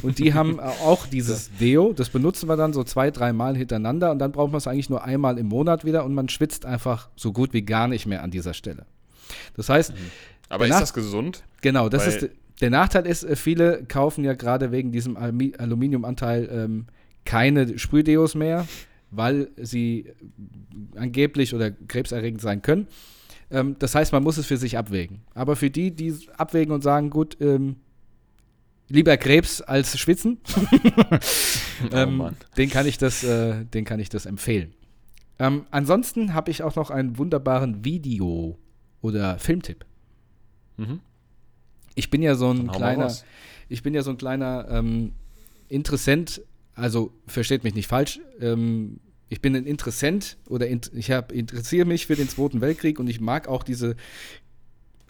Und 0.03 0.19
die 0.19 0.33
haben 0.35 0.59
äh, 0.59 0.61
auch 0.61 1.07
dieses 1.07 1.49
Deo. 1.59 1.93
Das 1.93 2.09
benutzen 2.09 2.47
wir 2.47 2.57
dann 2.57 2.73
so 2.73 2.83
zwei, 2.83 3.09
dreimal 3.09 3.57
hintereinander. 3.57 4.11
Und 4.11 4.19
dann 4.19 4.31
braucht 4.31 4.51
man 4.51 4.59
es 4.59 4.67
eigentlich 4.67 4.89
nur 4.91 5.03
einmal 5.03 5.39
im 5.39 5.47
Monat 5.47 5.83
wieder. 5.83 6.05
Und 6.05 6.13
man 6.13 6.29
schwitzt 6.29 6.65
einfach 6.65 7.09
so 7.15 7.33
gut 7.33 7.53
wie 7.53 7.63
gar 7.63 7.87
nicht 7.87 8.05
mehr 8.05 8.21
an 8.21 8.29
dieser 8.29 8.53
Stelle. 8.53 8.85
Das 9.55 9.67
heißt, 9.69 9.93
Aber 10.49 10.65
Danach- 10.65 10.75
ist 10.77 10.81
das 10.89 10.93
gesund? 10.93 11.43
Genau, 11.61 11.89
das 11.89 12.05
Weil- 12.05 12.13
ist 12.23 12.29
der 12.61 12.69
Nachteil 12.69 13.07
ist, 13.07 13.23
äh, 13.23 13.35
viele 13.35 13.83
kaufen 13.87 14.23
ja 14.23 14.33
gerade 14.33 14.71
wegen 14.71 14.91
diesem 14.91 15.17
Alumi 15.17 15.53
Aluminiumanteil 15.57 16.47
ähm, 16.51 16.85
keine 17.25 17.79
Sprühdeos 17.79 18.35
mehr, 18.35 18.67
weil 19.11 19.49
sie 19.57 20.11
angeblich 20.95 21.53
oder 21.53 21.69
krebserregend 21.71 22.41
sein 22.41 22.61
können. 22.61 22.87
Ähm, 23.51 23.75
das 23.77 23.93
heißt, 23.93 24.13
man 24.13 24.23
muss 24.23 24.37
es 24.37 24.45
für 24.45 24.57
sich 24.57 24.77
abwägen. 24.77 25.21
Aber 25.35 25.55
für 25.55 25.69
die, 25.69 25.91
die 25.91 26.15
abwägen 26.37 26.73
und 26.73 26.81
sagen, 26.81 27.09
gut, 27.09 27.37
ähm, 27.41 27.75
lieber 28.87 29.17
Krebs 29.17 29.61
als 29.61 29.99
Schwitzen, 29.99 30.39
ähm, 31.91 32.21
oh 32.21 32.31
den 32.57 32.69
kann 32.69 32.87
ich 32.87 32.97
das, 32.97 33.23
äh, 33.23 33.65
den 33.65 33.85
kann 33.85 33.99
ich 33.99 34.09
das 34.09 34.25
empfehlen. 34.25 34.73
Ähm, 35.39 35.65
ansonsten 35.71 36.33
habe 36.33 36.51
ich 36.51 36.63
auch 36.63 36.75
noch 36.75 36.89
einen 36.89 37.17
wunderbaren 37.17 37.83
Video- 37.83 38.57
oder 39.01 39.39
Filmtipp. 39.39 39.85
Mhm. 40.77 40.99
Ich 41.95 42.09
bin 42.09 42.21
ja 42.21 42.35
so 42.35 42.49
ein 42.51 42.71
kleiner, 42.71 43.13
ich 43.67 43.83
bin 43.83 43.93
ja 43.93 44.01
so 44.01 44.11
ein 44.11 44.17
kleiner 44.17 44.67
ähm, 44.69 45.13
Interessent, 45.67 46.41
also 46.81 47.13
versteht 47.27 47.63
mich 47.63 47.75
nicht 47.75 47.87
falsch, 47.87 48.19
ähm, 48.39 48.99
ich 49.29 49.41
bin 49.41 49.55
ein 49.55 49.65
Interessent 49.65 50.37
oder 50.49 50.67
int 50.67 50.91
ich 50.93 51.09
hab, 51.09 51.31
interessiere 51.31 51.85
mich 51.85 52.05
für 52.05 52.15
den 52.15 52.27
Zweiten 52.27 52.59
Weltkrieg 52.59 52.99
und 52.99 53.07
ich 53.07 53.21
mag 53.21 53.47
auch 53.47 53.63
diese 53.63 53.95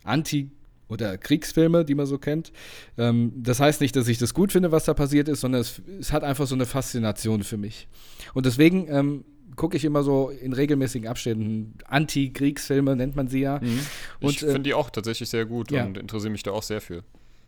Anti- 0.03 0.51
oder 0.89 1.17
Kriegsfilme, 1.17 1.85
die 1.85 1.95
man 1.95 2.05
so 2.05 2.19
kennt. 2.19 2.51
Ähm, 2.97 3.31
das 3.35 3.59
heißt 3.59 3.81
nicht, 3.81 3.95
dass 3.95 4.07
ich 4.07 4.17
das 4.17 4.33
gut 4.33 4.51
finde, 4.51 4.71
was 4.71 4.85
da 4.85 4.93
passiert 4.93 5.27
ist, 5.27 5.41
sondern 5.41 5.61
es, 5.61 5.81
es 5.99 6.11
hat 6.11 6.23
einfach 6.23 6.45
so 6.45 6.53
eine 6.53 6.65
Faszination 6.65 7.43
für 7.43 7.57
mich. 7.57 7.87
Und 8.33 8.45
deswegen 8.45 8.87
ähm, 8.89 9.23
gucke 9.55 9.77
ich 9.77 9.85
immer 9.85 10.03
so 10.03 10.29
in 10.29 10.53
regelmäßigen 10.53 11.07
Abständen 11.07 11.75
Anti-Kriegsfilme, 11.85 12.95
nennt 12.95 13.15
man 13.15 13.27
sie 13.27 13.39
ja. 13.39 13.59
Mhm. 13.59 13.79
Und, 14.19 14.31
ich 14.31 14.43
äh, 14.43 14.47
finde 14.47 14.63
die 14.63 14.73
auch 14.73 14.89
tatsächlich 14.89 15.29
sehr 15.29 15.45
gut 15.45 15.71
ja. 15.71 15.85
und 15.85 15.97
interessiere 15.97 16.31
mich 16.31 16.43
da 16.43 16.51
auch 16.51 16.63
sehr 16.63 16.81
für. 16.81 17.03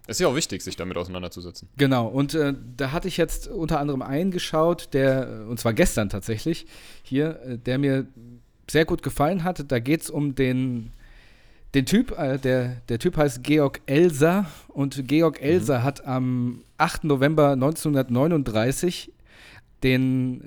Es 0.06 0.18
ist 0.18 0.20
ja 0.20 0.28
auch 0.28 0.36
wichtig, 0.36 0.62
sich 0.62 0.76
damit 0.76 0.98
auseinanderzusetzen. 0.98 1.70
Genau, 1.78 2.08
und 2.08 2.34
äh, 2.34 2.54
da 2.76 2.92
hatte 2.92 3.08
ich 3.08 3.16
jetzt 3.16 3.48
unter 3.48 3.80
anderem 3.80 4.02
einen 4.02 4.32
geschaut, 4.32 4.90
der, 4.94 5.30
äh, 5.30 5.50
und 5.50 5.60
zwar 5.60 5.74
gestern 5.74 6.10
tatsächlich, 6.10 6.66
hier, 7.04 7.40
äh, 7.42 7.58
der 7.58 7.78
mir 7.78 8.08
sehr 8.70 8.86
gut 8.86 9.02
gefallen 9.02 9.44
hat. 9.44 9.72
Da 9.72 9.80
geht 9.80 10.02
es 10.02 10.10
um 10.10 10.36
den, 10.36 10.92
den 11.74 11.86
Typ, 11.86 12.18
äh, 12.18 12.38
der, 12.38 12.82
der 12.90 13.00
Typ 13.00 13.16
heißt 13.16 13.44
Georg 13.44 13.82
Elser 13.86 14.46
und 14.68 15.08
Georg 15.08 15.42
Elser 15.42 15.84
hat 15.84 16.06
am 16.06 16.64
8. 16.78 17.06
November 17.06 17.52
1939 17.52 19.12
den 19.84 20.42
äh, 20.42 20.46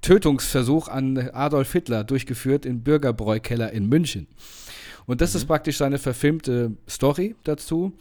Tötungsversuch 0.00 0.88
an 0.88 1.16
Adolf 1.32 1.72
Hitler 1.72 2.02
durchgeführt 2.02 2.66
im 2.66 2.82
Bürgerbräukeller 2.82 3.70
in 3.72 3.88
München. 3.88 4.26
Und 5.06 5.20
das 5.20 5.34
ist 5.34 5.46
praktisch 5.46 5.78
seine 5.78 5.98
verfilmte 5.98 6.72
Story 6.88 7.36
dazu. 7.44 7.92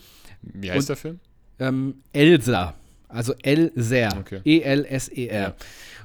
Wie 0.41 0.69
heißt 0.71 0.79
Und- 0.81 0.89
der 0.89 0.95
Film? 0.95 1.19
Ähm, 1.59 1.95
Elsa, 2.13 2.73
also 3.07 3.33
Elser, 3.43 4.09
Okay. 4.19 4.41
E-L-S-E-R. 4.43 5.41
Ja. 5.41 5.55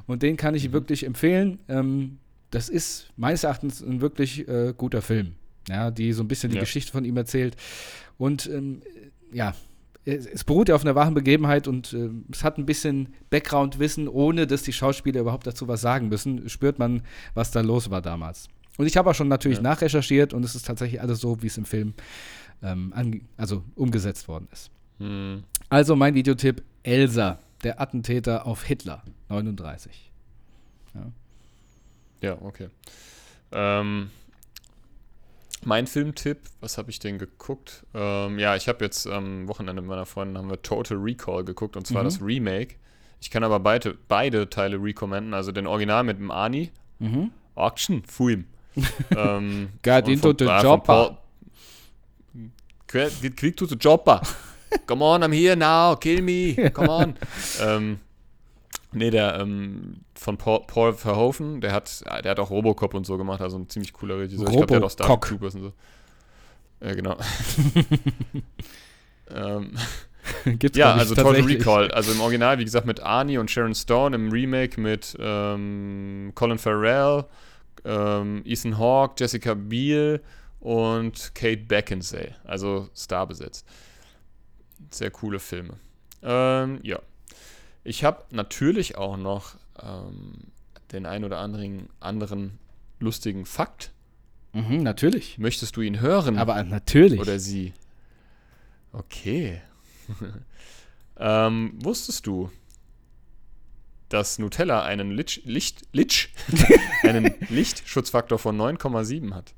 Und 0.06 0.22
den 0.22 0.36
kann 0.36 0.54
ich 0.54 0.72
wirklich 0.72 1.04
empfehlen. 1.04 1.58
Ähm, 1.68 2.18
das 2.50 2.68
ist 2.68 3.10
meines 3.16 3.42
Erachtens 3.44 3.80
ein 3.80 4.00
wirklich 4.00 4.46
äh, 4.48 4.72
guter 4.76 5.02
Film, 5.02 5.32
ja, 5.68 5.90
die 5.90 6.12
so 6.12 6.22
ein 6.22 6.28
bisschen 6.28 6.50
die 6.50 6.56
Ja. 6.56 6.62
Geschichte 6.62 6.92
von 6.92 7.04
ihm 7.04 7.16
erzählt. 7.16 7.56
Und 8.18 8.46
ähm, 8.52 8.82
ja, 9.32 9.54
es, 10.04 10.26
es 10.26 10.44
beruht 10.44 10.68
ja 10.68 10.74
auf 10.74 10.82
einer 10.82 10.94
wahren 10.94 11.14
Begebenheit 11.14 11.66
und 11.66 11.92
äh, 11.92 12.10
es 12.30 12.44
hat 12.44 12.58
ein 12.58 12.66
bisschen 12.66 13.14
Background-Wissen, 13.30 14.06
ohne 14.08 14.46
dass 14.46 14.62
die 14.62 14.72
Schauspieler 14.72 15.20
überhaupt 15.22 15.46
dazu 15.46 15.66
was 15.68 15.80
sagen 15.80 16.08
müssen, 16.08 16.48
spürt 16.48 16.78
man, 16.78 17.02
was 17.34 17.50
da 17.50 17.62
los 17.62 17.90
war 17.90 18.02
damals. 18.02 18.48
Und 18.78 18.86
ich 18.86 18.96
habe 18.96 19.10
auch 19.10 19.14
schon 19.14 19.28
natürlich 19.28 19.58
Ja. 19.58 19.62
nachrecherchiert 19.64 20.34
und 20.34 20.44
es 20.44 20.54
ist 20.54 20.66
tatsächlich 20.66 21.00
alles 21.00 21.20
so, 21.20 21.42
wie 21.42 21.46
es 21.46 21.56
im 21.56 21.64
Film 21.64 21.94
ähm, 22.62 23.20
also 23.36 23.62
umgesetzt 23.74 24.28
worden 24.28 24.48
ist. 24.52 24.70
Hm. 24.98 25.44
Also 25.68 25.96
mein 25.96 26.14
Videotipp: 26.14 26.62
Elsa, 26.82 27.38
der 27.64 27.80
Attentäter 27.80 28.46
auf 28.46 28.62
Hitler, 28.64 29.02
39. 29.28 30.10
Ja, 32.22 32.38
okay. 32.40 32.68
Ähm, 33.52 34.10
mein 35.64 35.86
Filmtipp, 35.86 36.38
was 36.60 36.78
habe 36.78 36.90
ich 36.90 36.98
denn 36.98 37.18
geguckt? 37.18 37.84
Ähm, 37.94 38.38
ja, 38.38 38.56
ich 38.56 38.68
habe 38.68 38.84
jetzt 38.84 39.06
am 39.06 39.48
Wochenende 39.48 39.82
mit 39.82 39.88
meiner 39.90 40.06
Freundin 40.06 40.38
haben 40.38 40.48
wir 40.50 40.62
Total 40.62 40.96
Recall 40.96 41.44
geguckt 41.44 41.76
und 41.76 41.86
zwar 41.86 42.02
Mhm. 42.02 42.06
das 42.06 42.22
Remake. 42.22 42.76
Ich 43.20 43.30
kann 43.30 43.44
aber 43.44 43.60
beide, 43.60 43.96
beide 44.08 44.48
Teile 44.48 44.82
recommenden, 44.82 45.34
also 45.34 45.52
den 45.52 45.66
Original 45.66 46.04
mit 46.04 46.18
dem 46.18 46.30
Ani, 46.30 46.70
Mhm. 46.98 47.30
Action, 47.56 48.02
Film. 48.04 48.44
ähm, 49.16 49.70
und 49.86 50.08
into 50.08 50.34
the 50.38 50.46
ah. 50.46 50.76
Paul- 50.78 51.16
Get 52.88 53.36
quick 53.36 53.56
to 53.56 53.66
the 53.66 53.76
chopper. 53.76 54.20
Come 54.86 55.02
on, 55.02 55.22
I'm 55.22 55.32
here 55.32 55.56
now, 55.56 55.94
kill 55.96 56.22
me. 56.22 56.54
Come 56.70 56.88
on. 56.88 57.14
ähm, 57.60 58.00
nee, 58.92 59.10
der 59.10 59.38
ähm, 59.40 60.00
von 60.14 60.36
Paul, 60.36 60.64
Paul 60.66 60.92
Verhoeven, 60.92 61.60
der 61.60 61.72
hat, 61.72 62.04
der 62.24 62.30
hat 62.30 62.40
auch 62.40 62.50
Robocop 62.50 62.94
und 62.94 63.06
so 63.06 63.16
gemacht, 63.16 63.40
also 63.40 63.58
ein 63.58 63.68
ziemlich 63.68 63.92
cooler 63.92 64.18
Regisseur. 64.18 64.46
Ich 64.48 64.52
glaube, 64.52 64.66
der 64.66 64.76
hat 64.76 64.84
auch 64.84 65.08
Robocock. 65.08 65.26
Troopers 65.28 65.54
und 65.54 65.62
so. 65.62 65.72
Ja, 66.80 66.94
genau. 66.94 67.16
ähm, 69.30 69.72
Gibt's, 70.58 70.78
ja, 70.78 70.94
also 70.94 71.14
Total. 71.14 71.40
Recall. 71.42 71.90
Also 71.90 72.12
im 72.12 72.20
Original, 72.20 72.58
wie 72.58 72.64
gesagt, 72.64 72.86
mit 72.86 73.00
Arnie 73.00 73.38
und 73.38 73.50
Sharon 73.50 73.74
Stone, 73.74 74.14
im 74.16 74.30
Remake 74.30 74.80
mit 74.80 75.16
ähm, 75.20 76.32
Colin 76.34 76.58
Farrell, 76.58 77.24
ähm, 77.84 78.42
Ethan 78.44 78.78
Hawke, 78.78 79.14
Jessica 79.18 79.54
Biel 79.54 80.20
und 80.60 81.34
Kate 81.34 81.62
Beckinsale. 81.62 82.34
Also 82.44 82.88
starbesetzt. 82.94 83.66
Sehr 84.90 85.10
coole 85.10 85.38
Filme. 85.38 85.74
Ähm, 86.22 86.80
ja. 86.82 87.00
Ich 87.84 88.04
habe 88.04 88.24
natürlich 88.30 88.96
auch 88.96 89.16
noch 89.16 89.54
ähm, 89.80 90.38
den 90.92 91.06
ein 91.06 91.24
oder 91.24 91.38
anderen, 91.38 91.88
anderen 92.00 92.58
lustigen 92.98 93.46
Fakt. 93.46 93.92
Mhm, 94.52 94.82
natürlich. 94.82 95.38
Möchtest 95.38 95.76
du 95.76 95.82
ihn 95.82 96.00
hören? 96.00 96.38
Aber 96.38 96.62
natürlich. 96.64 97.20
Oder 97.20 97.38
sie. 97.38 97.74
Okay. 98.92 99.60
ähm, 101.18 101.74
wusstest 101.82 102.26
du, 102.26 102.50
dass 104.08 104.38
Nutella 104.38 104.82
einen 104.84 105.10
Litsch, 105.10 105.40
Licht, 105.44 105.82
Litsch, 105.92 106.28
einen 107.02 107.34
Lichtschutzfaktor 107.50 108.38
von 108.38 108.56
9,7 108.58 109.34
hat? 109.34 109.52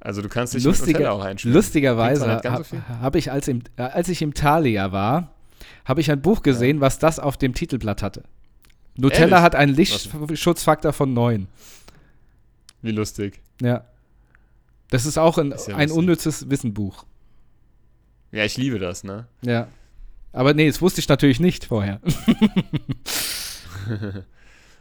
Also 0.00 0.22
du 0.22 0.28
kannst 0.28 0.54
dich 0.54 0.64
mit 0.64 0.66
Lustiger- 0.66 0.98
Nutella 0.98 1.10
auch 1.12 1.24
einschmieren. 1.24 1.56
Lustigerweise 1.56 2.20
so 2.22 2.50
habe 2.50 2.64
viel. 2.64 2.82
hab 3.00 3.16
ich, 3.16 3.32
als, 3.32 3.48
im, 3.48 3.62
äh, 3.76 3.82
als 3.82 4.08
ich 4.08 4.22
im 4.22 4.34
Thalia 4.34 4.92
war, 4.92 5.34
habe 5.84 6.00
ich 6.00 6.10
ein 6.10 6.20
Buch 6.22 6.42
gesehen, 6.42 6.80
was 6.80 6.98
das 6.98 7.18
auf 7.18 7.36
dem 7.36 7.54
Titelblatt 7.54 8.02
hatte. 8.02 8.22
Nutella 8.96 9.22
Ehrlich? 9.22 9.38
hat 9.42 9.54
einen 9.54 9.74
Lichtschutzfaktor 9.74 10.92
von 10.92 11.12
9. 11.14 11.48
Wie 12.82 12.92
lustig. 12.92 13.40
Ja. 13.60 13.84
Das 14.90 15.04
ist 15.04 15.18
auch 15.18 15.38
ein, 15.38 15.52
Ist 15.52 15.68
ja 15.68 15.76
ein 15.76 15.90
unnützes 15.90 16.48
Wissenbuch. 16.48 17.04
Ja, 18.30 18.44
ich 18.44 18.56
liebe 18.56 18.78
das, 18.78 19.04
ne? 19.04 19.26
Ja. 19.42 19.68
Aber 20.32 20.54
nee, 20.54 20.66
das 20.66 20.80
wusste 20.80 21.00
ich 21.00 21.08
natürlich 21.08 21.40
nicht 21.40 21.64
vorher. 21.64 22.00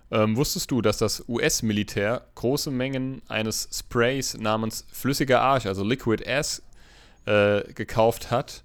Ähm, 0.09 0.37
wusstest 0.37 0.71
du, 0.71 0.81
dass 0.81 0.97
das 0.97 1.23
US-Militär 1.27 2.25
große 2.35 2.71
Mengen 2.71 3.21
eines 3.27 3.67
Sprays 3.73 4.37
namens 4.37 4.85
flüssiger 4.91 5.41
Arsch, 5.41 5.65
also 5.65 5.83
Liquid 5.83 6.25
Ass, 6.25 6.63
äh, 7.25 7.61
gekauft 7.73 8.31
hat, 8.31 8.63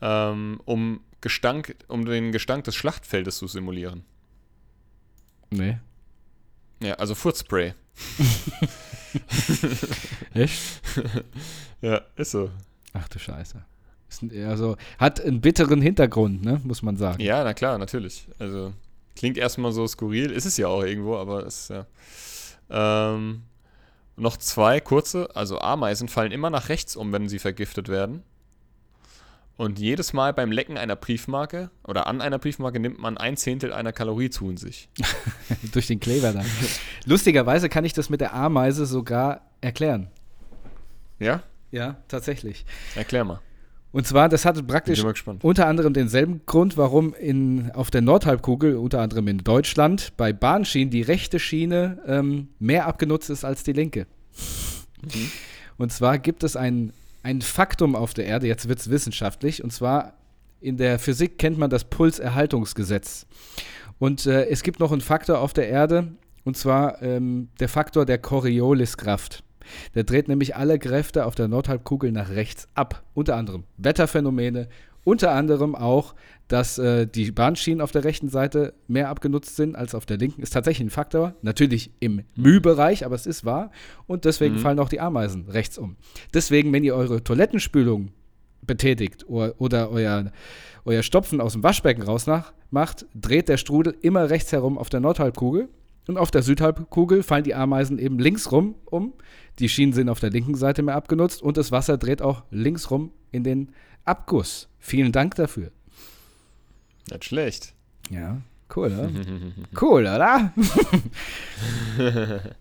ähm, 0.00 0.60
um 0.64 1.00
Gestank, 1.20 1.74
um 1.88 2.04
den 2.04 2.30
Gestank 2.30 2.64
des 2.64 2.76
Schlachtfeldes 2.76 3.38
zu 3.38 3.48
simulieren? 3.48 4.04
Nee. 5.50 5.78
Ja, 6.80 6.94
also 6.94 7.14
Furzspray. 7.14 7.74
Echt? 10.34 10.62
Ja, 11.82 12.00
ist 12.16 12.30
so. 12.30 12.50
Ach 12.94 13.06
du 13.08 13.18
Scheiße. 13.18 13.62
Ist 14.08 14.24
Also 14.46 14.78
hat 14.98 15.20
einen 15.20 15.42
bitteren 15.42 15.82
Hintergrund, 15.82 16.42
ne? 16.42 16.58
muss 16.64 16.82
man 16.82 16.96
sagen. 16.96 17.22
Ja, 17.22 17.44
na 17.44 17.52
klar, 17.52 17.76
natürlich. 17.76 18.26
Also 18.38 18.72
klingt 19.16 19.38
erstmal 19.38 19.72
so 19.72 19.86
skurril, 19.86 20.30
ist 20.30 20.44
es 20.44 20.56
ja 20.56 20.68
auch 20.68 20.82
irgendwo, 20.82 21.16
aber 21.16 21.46
es 21.46 21.62
ist 21.62 21.70
ja. 21.70 21.86
Ähm, 22.68 23.42
noch 24.16 24.36
zwei 24.36 24.80
kurze, 24.80 25.34
also 25.34 25.60
Ameisen 25.60 26.08
fallen 26.08 26.32
immer 26.32 26.50
nach 26.50 26.68
rechts 26.68 26.96
um, 26.96 27.12
wenn 27.12 27.28
sie 27.28 27.38
vergiftet 27.38 27.88
werden. 27.88 28.22
Und 29.58 29.78
jedes 29.78 30.12
Mal 30.12 30.34
beim 30.34 30.52
Lecken 30.52 30.76
einer 30.76 30.96
Briefmarke 30.96 31.70
oder 31.84 32.06
an 32.06 32.20
einer 32.20 32.38
Briefmarke 32.38 32.78
nimmt 32.78 32.98
man 32.98 33.16
ein 33.16 33.38
Zehntel 33.38 33.72
einer 33.72 33.92
Kalorie 33.92 34.28
zu 34.28 34.50
in 34.50 34.58
sich. 34.58 34.90
Durch 35.72 35.86
den 35.86 35.98
Kleber 35.98 36.32
dann. 36.32 36.44
Lustigerweise 37.06 37.70
kann 37.70 37.84
ich 37.84 37.94
das 37.94 38.10
mit 38.10 38.20
der 38.20 38.34
Ameise 38.34 38.84
sogar 38.84 39.50
erklären. 39.62 40.08
Ja? 41.18 41.42
Ja, 41.70 41.96
tatsächlich. 42.08 42.66
Erklär 42.94 43.24
mal. 43.24 43.40
Und 43.96 44.06
zwar, 44.06 44.28
das 44.28 44.44
hatte 44.44 44.62
praktisch 44.62 45.02
unter 45.40 45.66
anderem 45.66 45.94
denselben 45.94 46.42
Grund, 46.44 46.76
warum 46.76 47.14
in, 47.14 47.70
auf 47.70 47.90
der 47.90 48.02
Nordhalbkugel, 48.02 48.76
unter 48.76 49.00
anderem 49.00 49.26
in 49.26 49.38
Deutschland, 49.38 50.12
bei 50.18 50.34
Bahnschienen 50.34 50.90
die 50.90 51.00
rechte 51.00 51.38
Schiene 51.38 52.02
ähm, 52.06 52.48
mehr 52.58 52.84
abgenutzt 52.84 53.30
ist 53.30 53.42
als 53.42 53.62
die 53.62 53.72
linke. 53.72 54.06
Mhm. 55.00 55.30
Und 55.78 55.92
zwar 55.92 56.18
gibt 56.18 56.44
es 56.44 56.56
ein, 56.56 56.92
ein 57.22 57.40
Faktum 57.40 57.96
auf 57.96 58.12
der 58.12 58.26
Erde, 58.26 58.46
jetzt 58.46 58.68
wird 58.68 58.80
es 58.80 58.90
wissenschaftlich, 58.90 59.64
und 59.64 59.72
zwar 59.72 60.12
in 60.60 60.76
der 60.76 60.98
Physik 60.98 61.38
kennt 61.38 61.56
man 61.56 61.70
das 61.70 61.84
Pulserhaltungsgesetz. 61.84 63.24
Und 63.98 64.26
äh, 64.26 64.44
es 64.48 64.62
gibt 64.62 64.78
noch 64.78 64.92
einen 64.92 65.00
Faktor 65.00 65.40
auf 65.40 65.54
der 65.54 65.70
Erde, 65.70 66.08
und 66.44 66.58
zwar 66.58 67.00
ähm, 67.00 67.48
der 67.60 67.70
Faktor 67.70 68.04
der 68.04 68.18
Corioliskraft. 68.18 69.42
Der 69.94 70.04
dreht 70.04 70.28
nämlich 70.28 70.56
alle 70.56 70.78
Kräfte 70.78 71.26
auf 71.26 71.34
der 71.34 71.48
Nordhalbkugel 71.48 72.12
nach 72.12 72.30
rechts 72.30 72.68
ab. 72.74 73.02
Unter 73.14 73.36
anderem 73.36 73.64
Wetterphänomene, 73.78 74.68
unter 75.04 75.30
anderem 75.32 75.74
auch, 75.76 76.14
dass 76.48 76.78
äh, 76.78 77.06
die 77.06 77.30
Bahnschienen 77.30 77.80
auf 77.80 77.92
der 77.92 78.02
rechten 78.04 78.28
Seite 78.28 78.74
mehr 78.88 79.08
abgenutzt 79.08 79.54
sind 79.54 79.76
als 79.76 79.94
auf 79.94 80.04
der 80.04 80.16
linken. 80.16 80.42
Ist 80.42 80.52
tatsächlich 80.52 80.86
ein 80.86 80.90
Faktor. 80.90 81.34
Natürlich 81.42 81.92
im 82.00 82.22
Mühbereich, 82.34 83.04
aber 83.04 83.14
es 83.14 83.26
ist 83.26 83.44
wahr. 83.44 83.70
Und 84.08 84.24
deswegen 84.24 84.56
Mhm. 84.56 84.58
fallen 84.58 84.78
auch 84.80 84.88
die 84.88 85.00
Ameisen 85.00 85.48
rechts 85.48 85.78
um. 85.78 85.96
Deswegen, 86.34 86.72
wenn 86.72 86.82
ihr 86.82 86.94
eure 86.96 87.22
Toilettenspülung 87.22 88.08
betätigt 88.62 89.28
oder, 89.28 89.54
oder 89.58 89.90
euer, 89.90 90.32
euer 90.84 91.02
Stopfen 91.04 91.40
aus 91.40 91.52
dem 91.52 91.62
Waschbecken 91.62 92.02
raus 92.02 92.26
nach, 92.26 92.52
macht, 92.70 93.06
dreht 93.14 93.48
der 93.48 93.58
Strudel 93.58 93.96
immer 94.02 94.28
rechts 94.28 94.50
herum 94.50 94.76
auf 94.76 94.88
der 94.88 94.98
Nordhalbkugel. 95.00 95.68
Und 96.08 96.18
auf 96.18 96.30
der 96.30 96.42
Südhalbkugel 96.42 97.22
fallen 97.22 97.44
die 97.44 97.54
Ameisen 97.54 97.98
eben 97.98 98.18
links 98.18 98.52
rum 98.52 98.74
um. 98.84 99.12
Die 99.58 99.68
Schienen 99.68 99.92
sind 99.92 100.08
auf 100.08 100.20
der 100.20 100.30
linken 100.30 100.54
Seite 100.54 100.82
mehr 100.82 100.94
abgenutzt 100.94 101.42
und 101.42 101.56
das 101.56 101.72
Wasser 101.72 101.98
dreht 101.98 102.22
auch 102.22 102.44
links 102.50 102.90
rum 102.90 103.10
in 103.32 103.42
den 103.42 103.72
Abguss. 104.04 104.68
Vielen 104.78 105.10
Dank 105.12 105.34
dafür. 105.34 105.70
Nicht 107.10 107.24
schlecht. 107.24 107.72
Ja, 108.10 108.38
cool, 108.76 108.86
oder? 108.92 109.10
cool, 109.80 110.02
oder? 110.02 110.52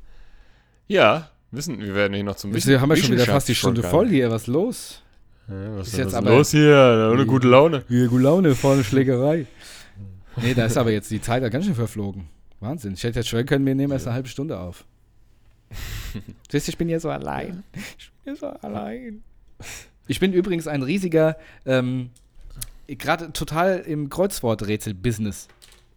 Ja, 0.88 1.30
wissen, 1.52 1.80
wir 1.80 1.96
werden 1.96 2.14
hier 2.14 2.24
noch 2.24 2.36
zum 2.36 2.54
Wir 2.54 2.82
haben 2.82 2.89
ja 2.91 2.96
schon 2.96 3.12
wieder 3.12 3.26
fast 3.26 3.48
die 3.48 3.56
Stunde 3.56 3.82
voll 3.84 4.08
hier. 4.10 4.30
Was 4.30 4.43
ist 4.43 4.48
los? 4.48 5.02
Ja, 5.48 5.78
was 5.78 5.88
Ist 5.88 5.98
jetzt 5.98 6.14
aber- 6.14 6.30
los 6.30 6.52
hier? 6.52 7.10
Ohne 7.12 7.26
gute 7.26 7.48
Laune. 7.48 7.84
Hier, 7.88 8.08
gute 8.08 8.24
Laune, 8.24 8.54
vorne 8.56 8.84
Schlägerei. 8.84 9.46
Nee, 10.38 10.54
da 10.54 10.66
ist 10.66 10.78
aber 10.78 10.91
jetzt 10.91 11.10
die 11.12 11.22
Zeit 11.22 11.41
ja 11.43 11.50
ganz 11.50 11.66
schön 11.66 11.76
verflogen. 11.76 12.28
Wahnsinn. 12.60 12.93
Ich 12.93 13.03
hätte 13.03 13.20
jetzt 13.20 13.30
schwören 13.30 13.45
können, 13.45 13.66
wir 13.66 13.76
nehmen 13.76 13.93
erst 13.93 14.08
eine 14.08 14.16
halbe 14.16 14.30
Stunde 14.30 14.60
auf. 14.60 14.86
Siehst 16.51 16.68
du, 16.68 16.72
ich 16.72 16.78
bin 16.78 16.88
hier 16.88 16.99
so 16.99 17.10
allein. 17.10 17.64
Ich 17.97 18.12
bin 18.26 18.34
hier 18.34 18.36
so 18.36 18.47
allein. 18.47 19.24
Ich 20.08 20.20
bin 20.20 20.34
übrigens 20.34 20.68
ein 20.68 20.82
riesiger, 20.82 21.38
ähm, 21.66 22.10
gerade 22.88 23.32
total 23.34 23.80
im 23.80 24.10
Kreuzworträtsel-Business. 24.10 25.47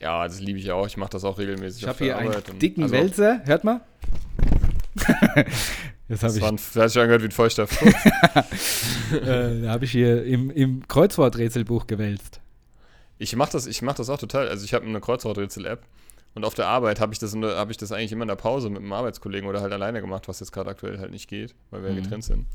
Ja, 0.00 0.24
das 0.26 0.40
liebe 0.40 0.58
ich 0.58 0.70
auch. 0.70 0.86
Ich 0.86 0.96
mache 0.96 1.10
das 1.10 1.24
auch 1.24 1.38
regelmäßig. 1.38 1.82
Ich 1.82 1.88
habe 1.88 2.04
hier 2.04 2.18
einen 2.18 2.34
dicken 2.58 2.84
also, 2.84 2.94
Wälzer. 2.94 3.40
Hört 3.44 3.64
mal. 3.64 3.80
Jetzt 6.08 6.22
habe 6.22 6.32
Das, 6.32 6.36
ich, 6.36 6.44
ein, 6.44 6.56
das 6.56 6.76
hat 6.76 6.90
sich 6.90 7.00
angehört 7.00 7.22
wie 7.22 7.26
ein 7.26 7.32
feuchter 7.32 7.64
äh, 9.12 9.62
da 9.62 9.72
hab 9.72 9.82
ich 9.82 9.90
hier 9.90 10.24
im, 10.24 10.50
im 10.50 10.86
Kreuzworträtselbuch 10.88 11.86
gewälzt. 11.86 12.40
Ich 13.18 13.34
mache 13.36 13.52
das, 13.52 13.66
ich 13.66 13.82
mach 13.82 13.94
das 13.94 14.08
auch 14.08 14.18
total. 14.18 14.48
Also 14.48 14.64
ich 14.64 14.72
habe 14.72 14.86
eine 14.86 15.00
Kreuzworträtsel-App 15.00 15.82
und 16.34 16.44
auf 16.44 16.54
der 16.54 16.66
Arbeit 16.66 17.00
habe 17.00 17.12
ich, 17.12 17.18
das 17.18 17.34
hab 17.34 17.70
ich 17.70 17.76
das 17.76 17.90
eigentlich 17.92 18.12
immer 18.12 18.22
in 18.22 18.28
der 18.28 18.36
Pause 18.36 18.70
mit 18.70 18.78
einem 18.78 18.92
Arbeitskollegen 18.92 19.48
oder 19.48 19.60
halt 19.60 19.72
alleine 19.72 20.00
gemacht, 20.00 20.28
was 20.28 20.40
jetzt 20.40 20.52
gerade 20.52 20.70
aktuell 20.70 20.98
halt 20.98 21.10
nicht 21.10 21.28
geht, 21.28 21.54
weil 21.70 21.82
wir 21.82 21.90
ja 21.90 21.96
Mhm. 21.96 22.02
getrennt 22.02 22.24
sind. 22.24 22.46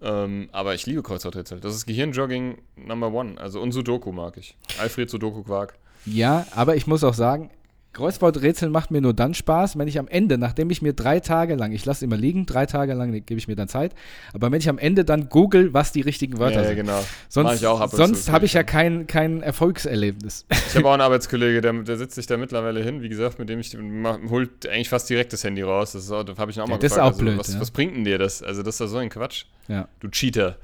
Ähm, 0.00 0.48
aber 0.52 0.74
ich 0.74 0.86
liebe 0.86 1.02
Kreuzworträtsel. 1.02 1.60
Das 1.60 1.74
ist 1.74 1.86
Gehirnjogging 1.86 2.58
Number 2.76 3.12
One. 3.12 3.40
Also 3.40 3.60
und 3.60 3.72
Sudoku 3.72 4.12
mag 4.12 4.36
ich. 4.36 4.56
Alfred 4.80 5.10
Sudoku 5.10 5.42
Quark. 5.42 5.74
Ja, 6.06 6.46
aber 6.54 6.76
ich 6.76 6.86
muss 6.86 7.02
auch 7.04 7.14
sagen, 7.14 7.50
Kreuzworträtsel 7.92 8.70
macht 8.70 8.90
mir 8.90 9.00
nur 9.00 9.14
dann 9.14 9.34
Spaß, 9.34 9.76
wenn 9.78 9.88
ich 9.88 9.98
am 9.98 10.06
Ende, 10.08 10.38
nachdem 10.38 10.70
ich 10.70 10.82
mir 10.82 10.92
drei 10.92 11.20
Tage 11.20 11.54
lang, 11.54 11.72
ich 11.72 11.84
lasse 11.84 12.04
immer 12.04 12.16
liegen, 12.16 12.46
drei 12.46 12.66
Tage 12.66 12.94
lang 12.94 13.12
gebe 13.12 13.38
ich 13.38 13.48
mir 13.48 13.56
dann 13.56 13.68
Zeit, 13.68 13.94
aber 14.32 14.52
wenn 14.52 14.60
ich 14.60 14.68
am 14.68 14.78
Ende 14.78 15.04
dann 15.04 15.28
google, 15.28 15.72
was 15.74 15.90
die 15.92 16.02
richtigen 16.02 16.38
Wörter 16.38 16.56
ja, 16.56 16.60
ja, 16.62 16.66
sind. 16.68 16.76
genau. 16.76 17.00
Mach 17.42 17.56
Sonst, 17.56 17.90
sonst 17.96 18.30
habe 18.30 18.44
ich 18.46 18.52
ja 18.52 18.62
kein, 18.62 19.06
kein 19.06 19.42
Erfolgserlebnis. 19.42 20.46
Ich 20.50 20.76
habe 20.76 20.86
auch 20.88 20.92
einen 20.92 21.02
Arbeitskollege, 21.08 21.60
der, 21.60 21.72
der 21.72 21.96
sitzt 21.96 22.14
sich 22.14 22.26
da 22.26 22.36
mittlerweile 22.36 22.82
hin, 22.82 23.02
wie 23.02 23.08
gesagt, 23.08 23.38
mit 23.38 23.48
dem 23.48 23.58
ich 23.58 23.76
mach, 23.78 24.18
holt 24.28 24.66
eigentlich 24.68 24.88
fast 24.88 25.08
direkt 25.10 25.32
das 25.32 25.42
Handy 25.44 25.62
raus. 25.62 25.92
Das, 25.92 26.04
ist 26.04 26.10
auch- 26.12 26.24
da 26.24 26.36
habe 26.36 26.50
ich 26.50 26.56
ihn 26.56 26.60
auch 26.60 26.66
Ja, 26.68 26.74
mal 26.74 26.78
das 26.78 26.92
ist 26.92 26.96
gefragt. 26.96 27.14
auch 27.14 27.18
blöd, 27.18 27.38
was, 27.38 27.54
ja. 27.54 27.60
was 27.60 27.70
bringt 27.70 27.96
denn 27.96 28.04
dir 28.04 28.18
das? 28.18 28.42
Also, 28.42 28.62
das 28.62 28.76
ist 28.76 28.80
ja 28.80 28.86
so 28.86 28.98
ein 28.98 29.08
Quatsch. 29.08 29.44
Ja. 29.66 29.88
Du 30.00 30.08
Cheater. 30.08 30.56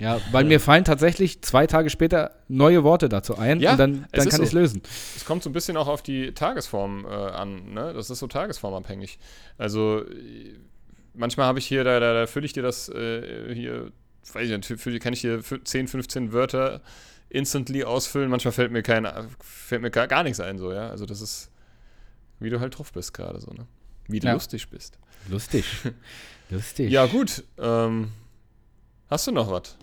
Ja, 0.00 0.20
weil 0.32 0.44
mir 0.44 0.58
fallen 0.58 0.84
tatsächlich 0.84 1.42
zwei 1.42 1.66
Tage 1.68 1.90
später 1.90 2.32
neue 2.48 2.82
Worte 2.82 3.08
dazu 3.08 3.36
ein 3.38 3.60
Ja, 3.60 3.72
und 3.72 3.78
dann, 3.78 3.92
dann 4.10 4.28
kann 4.28 4.40
ich 4.40 4.46
es 4.46 4.50
so. 4.50 4.58
lösen. 4.58 4.82
Es 5.16 5.24
kommt 5.24 5.42
so 5.44 5.50
ein 5.50 5.52
bisschen 5.52 5.76
auch 5.76 5.86
auf 5.88 6.02
die 6.02 6.32
Tagesform 6.34 7.04
äh, 7.04 7.08
an, 7.08 7.72
ne? 7.74 7.92
Das 7.94 8.10
ist 8.10 8.18
so 8.18 8.26
tagesformabhängig. 8.26 9.18
Also 9.58 10.02
manchmal 11.14 11.46
habe 11.46 11.58
ich 11.58 11.66
hier, 11.66 11.84
da, 11.84 12.00
da, 12.00 12.14
da 12.14 12.26
fülle 12.26 12.46
ich 12.46 12.52
dir 12.52 12.62
das 12.62 12.88
äh, 12.88 13.54
hier, 13.54 13.92
weiß 14.32 14.48
ich 14.48 14.70
nicht, 14.86 15.00
kann 15.02 15.12
ich 15.12 15.20
hier 15.20 15.40
fü- 15.40 15.62
10, 15.64 15.88
15 15.88 16.32
Wörter 16.32 16.80
instantly 17.28 17.84
ausfüllen. 17.84 18.30
Manchmal 18.30 18.52
fällt 18.52 18.72
mir 18.72 18.82
kein, 18.82 19.06
fällt 19.40 19.82
mir 19.82 19.90
gar, 19.90 20.08
gar 20.08 20.22
nichts 20.22 20.40
ein, 20.40 20.58
so, 20.58 20.72
ja. 20.72 20.88
Also 20.88 21.06
das 21.06 21.20
ist, 21.20 21.50
wie 22.38 22.50
du 22.50 22.58
halt 22.60 22.78
drauf 22.78 22.92
bist 22.92 23.12
gerade 23.14 23.40
so, 23.40 23.50
ne? 23.52 23.66
Wie 24.08 24.18
du 24.18 24.26
Ja. 24.26 24.32
lustig 24.32 24.68
bist. 24.70 24.98
Lustig. 25.28 25.64
Lustig. 26.50 26.90
Ja, 26.90 27.06
gut. 27.06 27.44
Ähm, 27.58 28.08
hast 29.08 29.26
du 29.28 29.30
noch 29.32 29.50
was? 29.50 29.76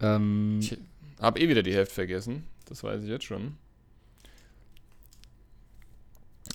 Ähm, 0.00 0.58
Ich 0.60 0.76
habe 1.20 1.40
eh 1.40 1.48
wieder 1.48 1.62
die 1.62 1.74
Hälfte 1.74 1.94
vergessen. 1.94 2.44
Das 2.66 2.82
weiß 2.82 3.02
ich 3.02 3.08
jetzt 3.08 3.24
schon. 3.24 3.56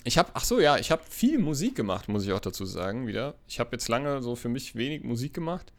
Ich 0.04 0.18
habe, 0.18 0.30
ach 0.34 0.44
so, 0.44 0.60
ja, 0.60 0.76
ich 0.76 0.90
habe 0.90 1.02
viel 1.08 1.38
Musik 1.38 1.76
gemacht, 1.76 2.08
muss 2.08 2.24
ich 2.24 2.32
auch 2.32 2.40
dazu 2.40 2.64
sagen, 2.66 3.06
wieder. 3.06 3.34
Ich 3.48 3.58
habe 3.58 3.70
jetzt 3.72 3.88
lange 3.88 4.22
so 4.22 4.36
für 4.36 4.48
mich 4.48 4.74
wenig 4.74 5.02
Musik 5.02 5.32
gemacht, 5.32 5.72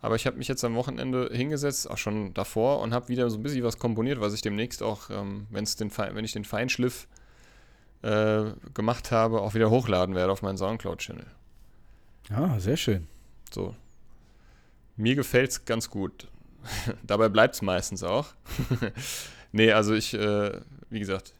aber 0.00 0.14
ich 0.14 0.26
habe 0.26 0.36
mich 0.36 0.46
jetzt 0.46 0.62
am 0.62 0.74
Wochenende 0.76 1.30
hingesetzt, 1.32 1.90
auch 1.90 1.98
schon 1.98 2.32
davor, 2.32 2.80
und 2.80 2.94
habe 2.94 3.08
wieder 3.08 3.28
so 3.28 3.38
ein 3.38 3.42
bisschen 3.42 3.64
was 3.64 3.78
komponiert, 3.78 4.20
was 4.20 4.34
ich 4.34 4.42
demnächst 4.42 4.82
auch, 4.82 5.10
ähm, 5.10 5.46
wenn's 5.50 5.74
den, 5.74 5.90
Fein- 5.90 6.14
wenn 6.14 6.24
ich 6.24 6.32
den 6.32 6.44
Feinschliff 6.44 7.08
äh, 8.02 8.44
gemacht 8.74 9.10
habe, 9.10 9.40
auch 9.40 9.54
wieder 9.54 9.70
hochladen 9.70 10.14
werde 10.14 10.30
auf 10.30 10.42
meinen 10.42 10.58
Soundcloud-Channel. 10.58 11.26
ah, 12.30 12.60
sehr 12.60 12.76
schön. 12.76 13.08
So. 13.52 13.74
Mir 14.96 15.16
gefällt 15.16 15.50
es 15.50 15.64
ganz 15.64 15.90
gut. 15.90 16.28
Dabei 17.02 17.28
bleibt 17.28 17.54
es 17.54 17.62
meistens 17.62 18.02
auch. 18.02 18.26
nee, 19.52 19.72
also 19.72 19.94
ich, 19.94 20.14
äh, 20.14 20.60
wie 20.90 21.00
gesagt, 21.00 21.34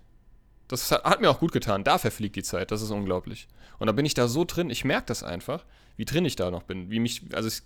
das 0.68 0.91
hat, 0.91 1.05
hat 1.05 1.20
mir 1.20 1.31
auch 1.31 1.41
gut 1.41 1.53
getan. 1.53 1.85
Da 1.85 1.99
verfliegt 1.99 2.37
die 2.37 2.43
Zeit, 2.43 2.70
das 2.70 2.83
ist 2.83 2.91
unglaublich. 2.91 3.49
Und 3.79 3.87
da 3.87 3.93
bin 3.93 4.07
ich 4.07 4.14
da 4.14 4.29
so 4.29 4.45
drin, 4.45 4.70
ich 4.70 4.85
merke 4.85 5.07
das 5.07 5.22
einfach, 5.22 5.64
wie 5.97 6.05
drin 6.05 6.24
ich 6.24 6.37
da 6.37 6.51
noch 6.51 6.62
bin. 6.62 6.91
Wie 6.91 7.01
mich, 7.01 7.22
also 7.33 7.49
ich, 7.49 7.62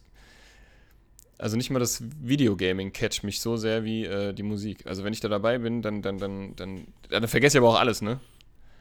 also 1.39 1.57
nicht 1.57 1.71
mal 1.71 1.79
das 1.79 2.03
Videogaming 2.21 2.93
catcht 2.93 3.25
mich 3.25 3.41
so 3.41 3.57
sehr 3.57 3.85
wie 3.85 4.05
äh, 4.05 4.33
die 4.33 4.43
Musik. 4.43 4.87
Also 4.87 5.05
wenn 5.05 5.13
ich 5.13 5.21
da 5.21 5.29
dabei 5.29 5.59
bin, 5.59 5.83
dann, 5.83 6.03
dann, 6.03 6.19
dann, 6.19 6.57
dann, 6.57 6.87
dann 7.09 7.29
vergesse 7.29 7.57
ich 7.57 7.63
aber 7.63 7.71
auch 7.71 7.81
alles, 7.81 8.03
ne? 8.03 8.21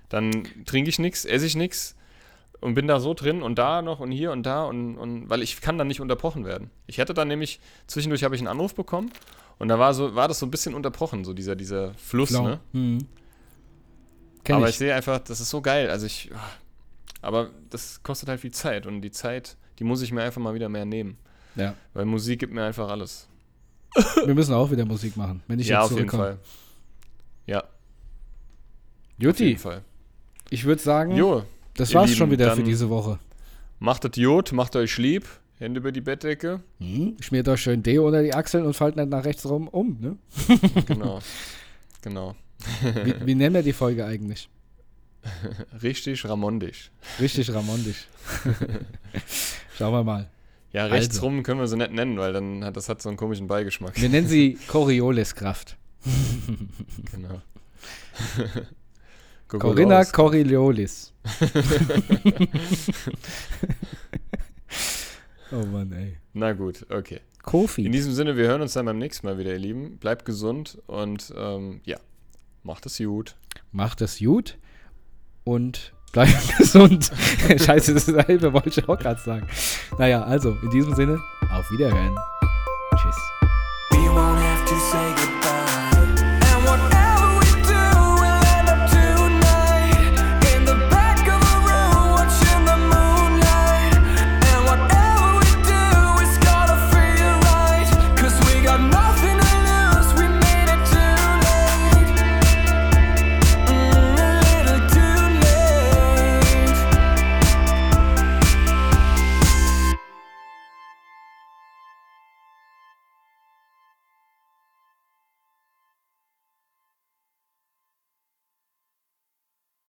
Dann 0.09 0.43
trinke 0.65 0.89
ich 0.89 0.99
nichts, 0.99 1.23
esse 1.23 1.45
ich 1.45 1.55
nichts 1.55 1.95
und 2.61 2.73
bin 2.73 2.87
da 2.87 2.99
so 2.99 3.13
drin 3.13 3.41
und 3.41 3.57
da 3.57 3.81
noch 3.81 3.99
und 3.99 4.11
hier 4.11 4.31
und 4.31 4.43
da 4.43 4.65
und, 4.65 4.97
und 4.97 5.29
weil 5.29 5.41
ich 5.41 5.61
kann 5.61 5.77
dann 5.77 5.87
nicht 5.87 6.01
unterbrochen 6.01 6.45
werden. 6.45 6.69
Ich 6.87 6.99
hatte 6.99 7.13
dann 7.13 7.27
nämlich, 7.27 7.59
zwischendurch 7.87 8.23
habe 8.23 8.35
ich 8.35 8.41
einen 8.41 8.47
Anruf 8.47 8.75
bekommen 8.75 9.11
und 9.57 9.67
da 9.67 9.79
war 9.79 9.93
so, 9.93 10.15
war 10.15 10.27
das 10.27 10.39
so 10.39 10.45
ein 10.45 10.51
bisschen 10.51 10.73
unterbrochen, 10.73 11.23
so 11.25 11.33
dieser, 11.33 11.55
dieser 11.55 11.93
Fluss, 11.95 12.29
Blau. 12.29 12.43
ne? 12.43 12.59
Mhm. 12.73 12.99
Aber 14.49 14.63
ich. 14.65 14.71
ich 14.71 14.77
sehe 14.77 14.95
einfach, 14.95 15.19
das 15.19 15.39
ist 15.39 15.49
so 15.49 15.61
geil. 15.61 15.89
Also 15.89 16.05
ich, 16.05 16.31
ah, 16.33 16.49
aber 17.21 17.51
das 17.69 18.01
kostet 18.03 18.29
halt 18.29 18.39
viel 18.39 18.51
Zeit 18.51 18.87
und 18.87 19.01
die 19.01 19.11
Zeit, 19.11 19.57
die 19.77 19.83
muss 19.83 20.01
ich 20.01 20.11
mir 20.11 20.23
einfach 20.23 20.41
mal 20.41 20.53
wieder 20.53 20.69
mehr 20.69 20.85
nehmen. 20.85 21.17
ja. 21.55 21.75
Weil 21.93 22.05
Musik 22.05 22.39
gibt 22.39 22.53
mir 22.53 22.63
einfach 22.63 22.89
alles. 22.89 23.27
Wir 24.25 24.35
müssen 24.35 24.53
auch 24.53 24.69
wieder 24.69 24.85
Musik 24.85 25.17
machen, 25.17 25.41
wenn 25.47 25.59
ich 25.59 25.67
ja, 25.67 25.81
jetzt 25.81 25.85
auf 25.91 25.97
jeden 25.97 26.09
zurückkomme. 26.09 26.37
Fall. 26.37 26.39
Ja, 27.47 27.59
auf 27.61 27.67
Juti, 29.17 29.45
jeden 29.45 29.59
Fall. 29.59 29.83
ich 30.51 30.65
würde 30.65 30.81
sagen, 30.81 31.15
Jo, 31.15 31.43
das 31.79 31.93
war's 31.93 32.11
schon 32.15 32.29
Lieben, 32.29 32.41
wieder 32.41 32.55
für 32.55 32.63
diese 32.63 32.89
Woche. 32.89 33.19
macht 33.79 34.03
das 34.03 34.11
Jod, 34.15 34.51
macht 34.51 34.75
euch 34.75 34.97
lieb. 34.97 35.25
Hände 35.57 35.79
über 35.79 35.91
die 35.91 36.01
Bettdecke. 36.01 36.61
Hm? 36.79 37.17
Schmiert 37.19 37.47
euch 37.49 37.61
schön 37.61 37.83
Deo 37.83 38.07
unter 38.07 38.23
die 38.23 38.33
Achseln 38.33 38.65
und 38.65 38.73
fallt 38.75 38.95
nicht 38.95 39.09
nach 39.09 39.25
rechts 39.25 39.45
rum 39.45 39.67
um, 39.67 39.97
ne? 39.99 40.17
Genau. 40.85 41.19
genau. 42.01 42.35
Wie, 43.03 43.15
wie 43.25 43.35
nennen 43.35 43.55
wir 43.55 43.63
die 43.63 43.73
Folge 43.73 44.05
eigentlich? 44.05 44.49
Richtig 45.83 46.23
ramondisch. 46.25 46.91
Richtig 47.19 47.53
ramondisch. 47.53 48.07
Schauen 49.77 49.93
wir 49.93 50.03
mal. 50.03 50.29
Ja, 50.71 50.85
rechts 50.85 51.15
Also. 51.15 51.25
rum 51.27 51.43
können 51.43 51.59
wir 51.59 51.67
sie 51.67 51.75
nicht 51.77 51.91
nennen, 51.91 52.17
weil 52.19 52.31
dann 52.31 52.63
hat 52.63 52.77
das 52.77 52.87
hat 52.87 53.01
so 53.01 53.09
einen 53.09 53.17
komischen 53.17 53.47
Beigeschmack. 53.47 53.99
Wir 53.99 54.07
nennen 54.07 54.27
sie 54.27 54.57
Corioliskraft. 54.67 55.75
Genau. 57.11 57.41
Guck 59.49 59.59
Corinna 59.61 59.97
raus. 59.97 60.13
Coriolis. 60.13 61.11
oh 65.51 65.65
Mann, 65.65 65.91
ey. 65.91 66.15
Na 66.33 66.53
gut, 66.53 66.85
okay. 66.89 67.15
In 67.15 67.21
Kofi. 67.41 67.89
diesem 67.89 68.13
Sinne, 68.13 68.37
wir 68.37 68.47
hören 68.47 68.61
uns 68.61 68.73
dann 68.73 68.85
beim 68.85 68.99
nächsten 68.99 69.25
Mal 69.25 69.39
wieder, 69.39 69.51
ihr 69.51 69.57
Lieben. 69.57 69.97
Bleibt 69.97 70.23
gesund 70.23 70.77
und 70.85 71.33
ähm, 71.35 71.81
ja, 71.83 71.97
macht 72.61 72.85
es 72.85 72.99
gut. 72.99 73.35
Macht 73.71 74.01
es 74.01 74.19
gut 74.19 74.59
und 75.45 75.93
bleibt 76.11 76.47
gesund. 76.57 77.11
Scheiße, 77.47 77.95
das 77.95 78.07
ist 78.07 78.15
dasselbe, 78.15 78.53
wollte 78.53 78.69
ich 78.69 78.87
auch 78.87 78.99
gerade 78.99 79.19
sagen. 79.19 79.47
Naja, 79.97 80.21
also, 80.23 80.55
in 80.61 80.69
diesem 80.69 80.93
Sinne, 80.93 81.19
auf 81.51 81.71
Wiederhören. 81.71 82.15
Tschüss. 82.95 83.17